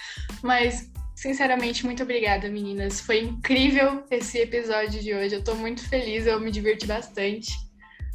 Mas, 0.42 0.90
sinceramente, 1.14 1.84
muito 1.84 2.02
obrigada, 2.02 2.48
meninas. 2.48 2.98
Foi 2.98 3.20
incrível 3.20 4.02
esse 4.10 4.38
episódio 4.38 5.02
de 5.02 5.14
hoje. 5.14 5.34
Eu 5.34 5.44
tô 5.44 5.54
muito 5.54 5.86
feliz, 5.86 6.26
eu 6.26 6.40
me 6.40 6.50
diverti 6.50 6.86
bastante. 6.86 7.52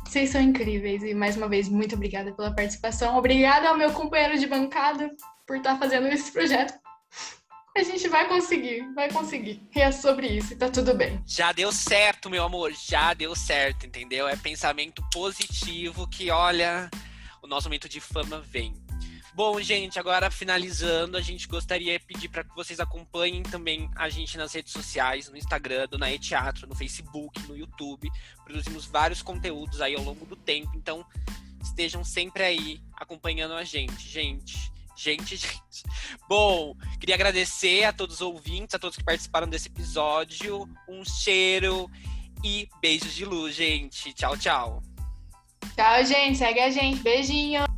Vocês 0.07 0.31
são 0.31 0.41
incríveis 0.41 1.03
e 1.03 1.13
mais 1.13 1.37
uma 1.37 1.47
vez 1.47 1.69
muito 1.69 1.93
obrigada 1.93 2.33
pela 2.33 2.55
participação. 2.55 3.15
Obrigada 3.15 3.69
ao 3.69 3.77
meu 3.77 3.91
companheiro 3.91 4.39
de 4.39 4.47
bancada 4.47 5.11
por 5.45 5.57
estar 5.57 5.77
fazendo 5.77 6.07
esse 6.07 6.31
projeto. 6.31 6.73
A 7.77 7.83
gente 7.83 8.07
vai 8.07 8.25
conseguir, 8.25 8.89
vai 8.93 9.11
conseguir. 9.11 9.61
E 9.75 9.81
é 9.81 9.91
sobre 9.91 10.27
isso, 10.27 10.53
e 10.53 10.55
tá 10.55 10.69
tudo 10.69 10.95
bem. 10.95 11.21
Já 11.25 11.51
deu 11.51 11.73
certo, 11.73 12.29
meu 12.29 12.45
amor, 12.45 12.71
já 12.71 13.13
deu 13.13 13.35
certo, 13.35 13.85
entendeu? 13.85 14.29
É 14.29 14.37
pensamento 14.37 15.03
positivo 15.11 16.07
que, 16.07 16.31
olha, 16.31 16.89
o 17.43 17.47
nosso 17.47 17.67
momento 17.67 17.89
de 17.89 17.99
fama 17.99 18.39
vem. 18.39 18.73
Bom, 19.33 19.59
gente, 19.59 19.99
agora 19.99 20.31
finalizando, 20.31 21.17
a 21.17 21.21
gente 21.21 21.49
gostaria 21.49 21.99
de 21.99 22.05
pedir 22.05 22.29
para 22.29 22.45
que 22.45 22.55
vocês 22.55 22.79
acompanhem 22.79 23.43
também 23.43 23.91
a 23.93 24.07
gente 24.07 24.37
nas 24.37 24.53
redes 24.53 24.71
sociais, 24.71 25.27
no 25.29 25.35
Instagram, 25.35 25.85
do 25.89 25.97
Nae 25.97 26.17
Teatro, 26.17 26.65
no 26.65 26.75
Facebook, 26.75 27.41
no 27.45 27.57
YouTube. 27.57 28.09
Produzimos 28.45 28.85
vários 28.85 29.21
conteúdos 29.21 29.81
aí 29.81 29.93
ao 29.95 30.03
longo 30.03 30.25
do 30.25 30.37
tempo, 30.37 30.71
então 30.75 31.05
estejam 31.61 32.05
sempre 32.05 32.41
aí 32.41 32.79
acompanhando 32.95 33.53
a 33.53 33.65
gente, 33.65 34.07
gente. 34.07 34.71
Gente, 34.95 35.35
gente. 35.37 35.83
Bom, 36.27 36.75
queria 36.99 37.15
agradecer 37.15 37.83
a 37.83 37.93
todos 37.93 38.15
os 38.15 38.21
ouvintes, 38.21 38.75
a 38.75 38.79
todos 38.79 38.97
que 38.97 39.03
participaram 39.03 39.47
desse 39.47 39.67
episódio. 39.67 40.67
Um 40.87 41.03
cheiro 41.03 41.89
e 42.43 42.69
beijos 42.81 43.13
de 43.13 43.25
luz, 43.25 43.55
gente. 43.55 44.13
Tchau, 44.13 44.37
tchau. 44.37 44.81
Tchau, 45.75 46.05
gente. 46.05 46.37
Segue 46.37 46.59
a 46.59 46.69
gente. 46.69 47.01
Beijinho. 47.01 47.74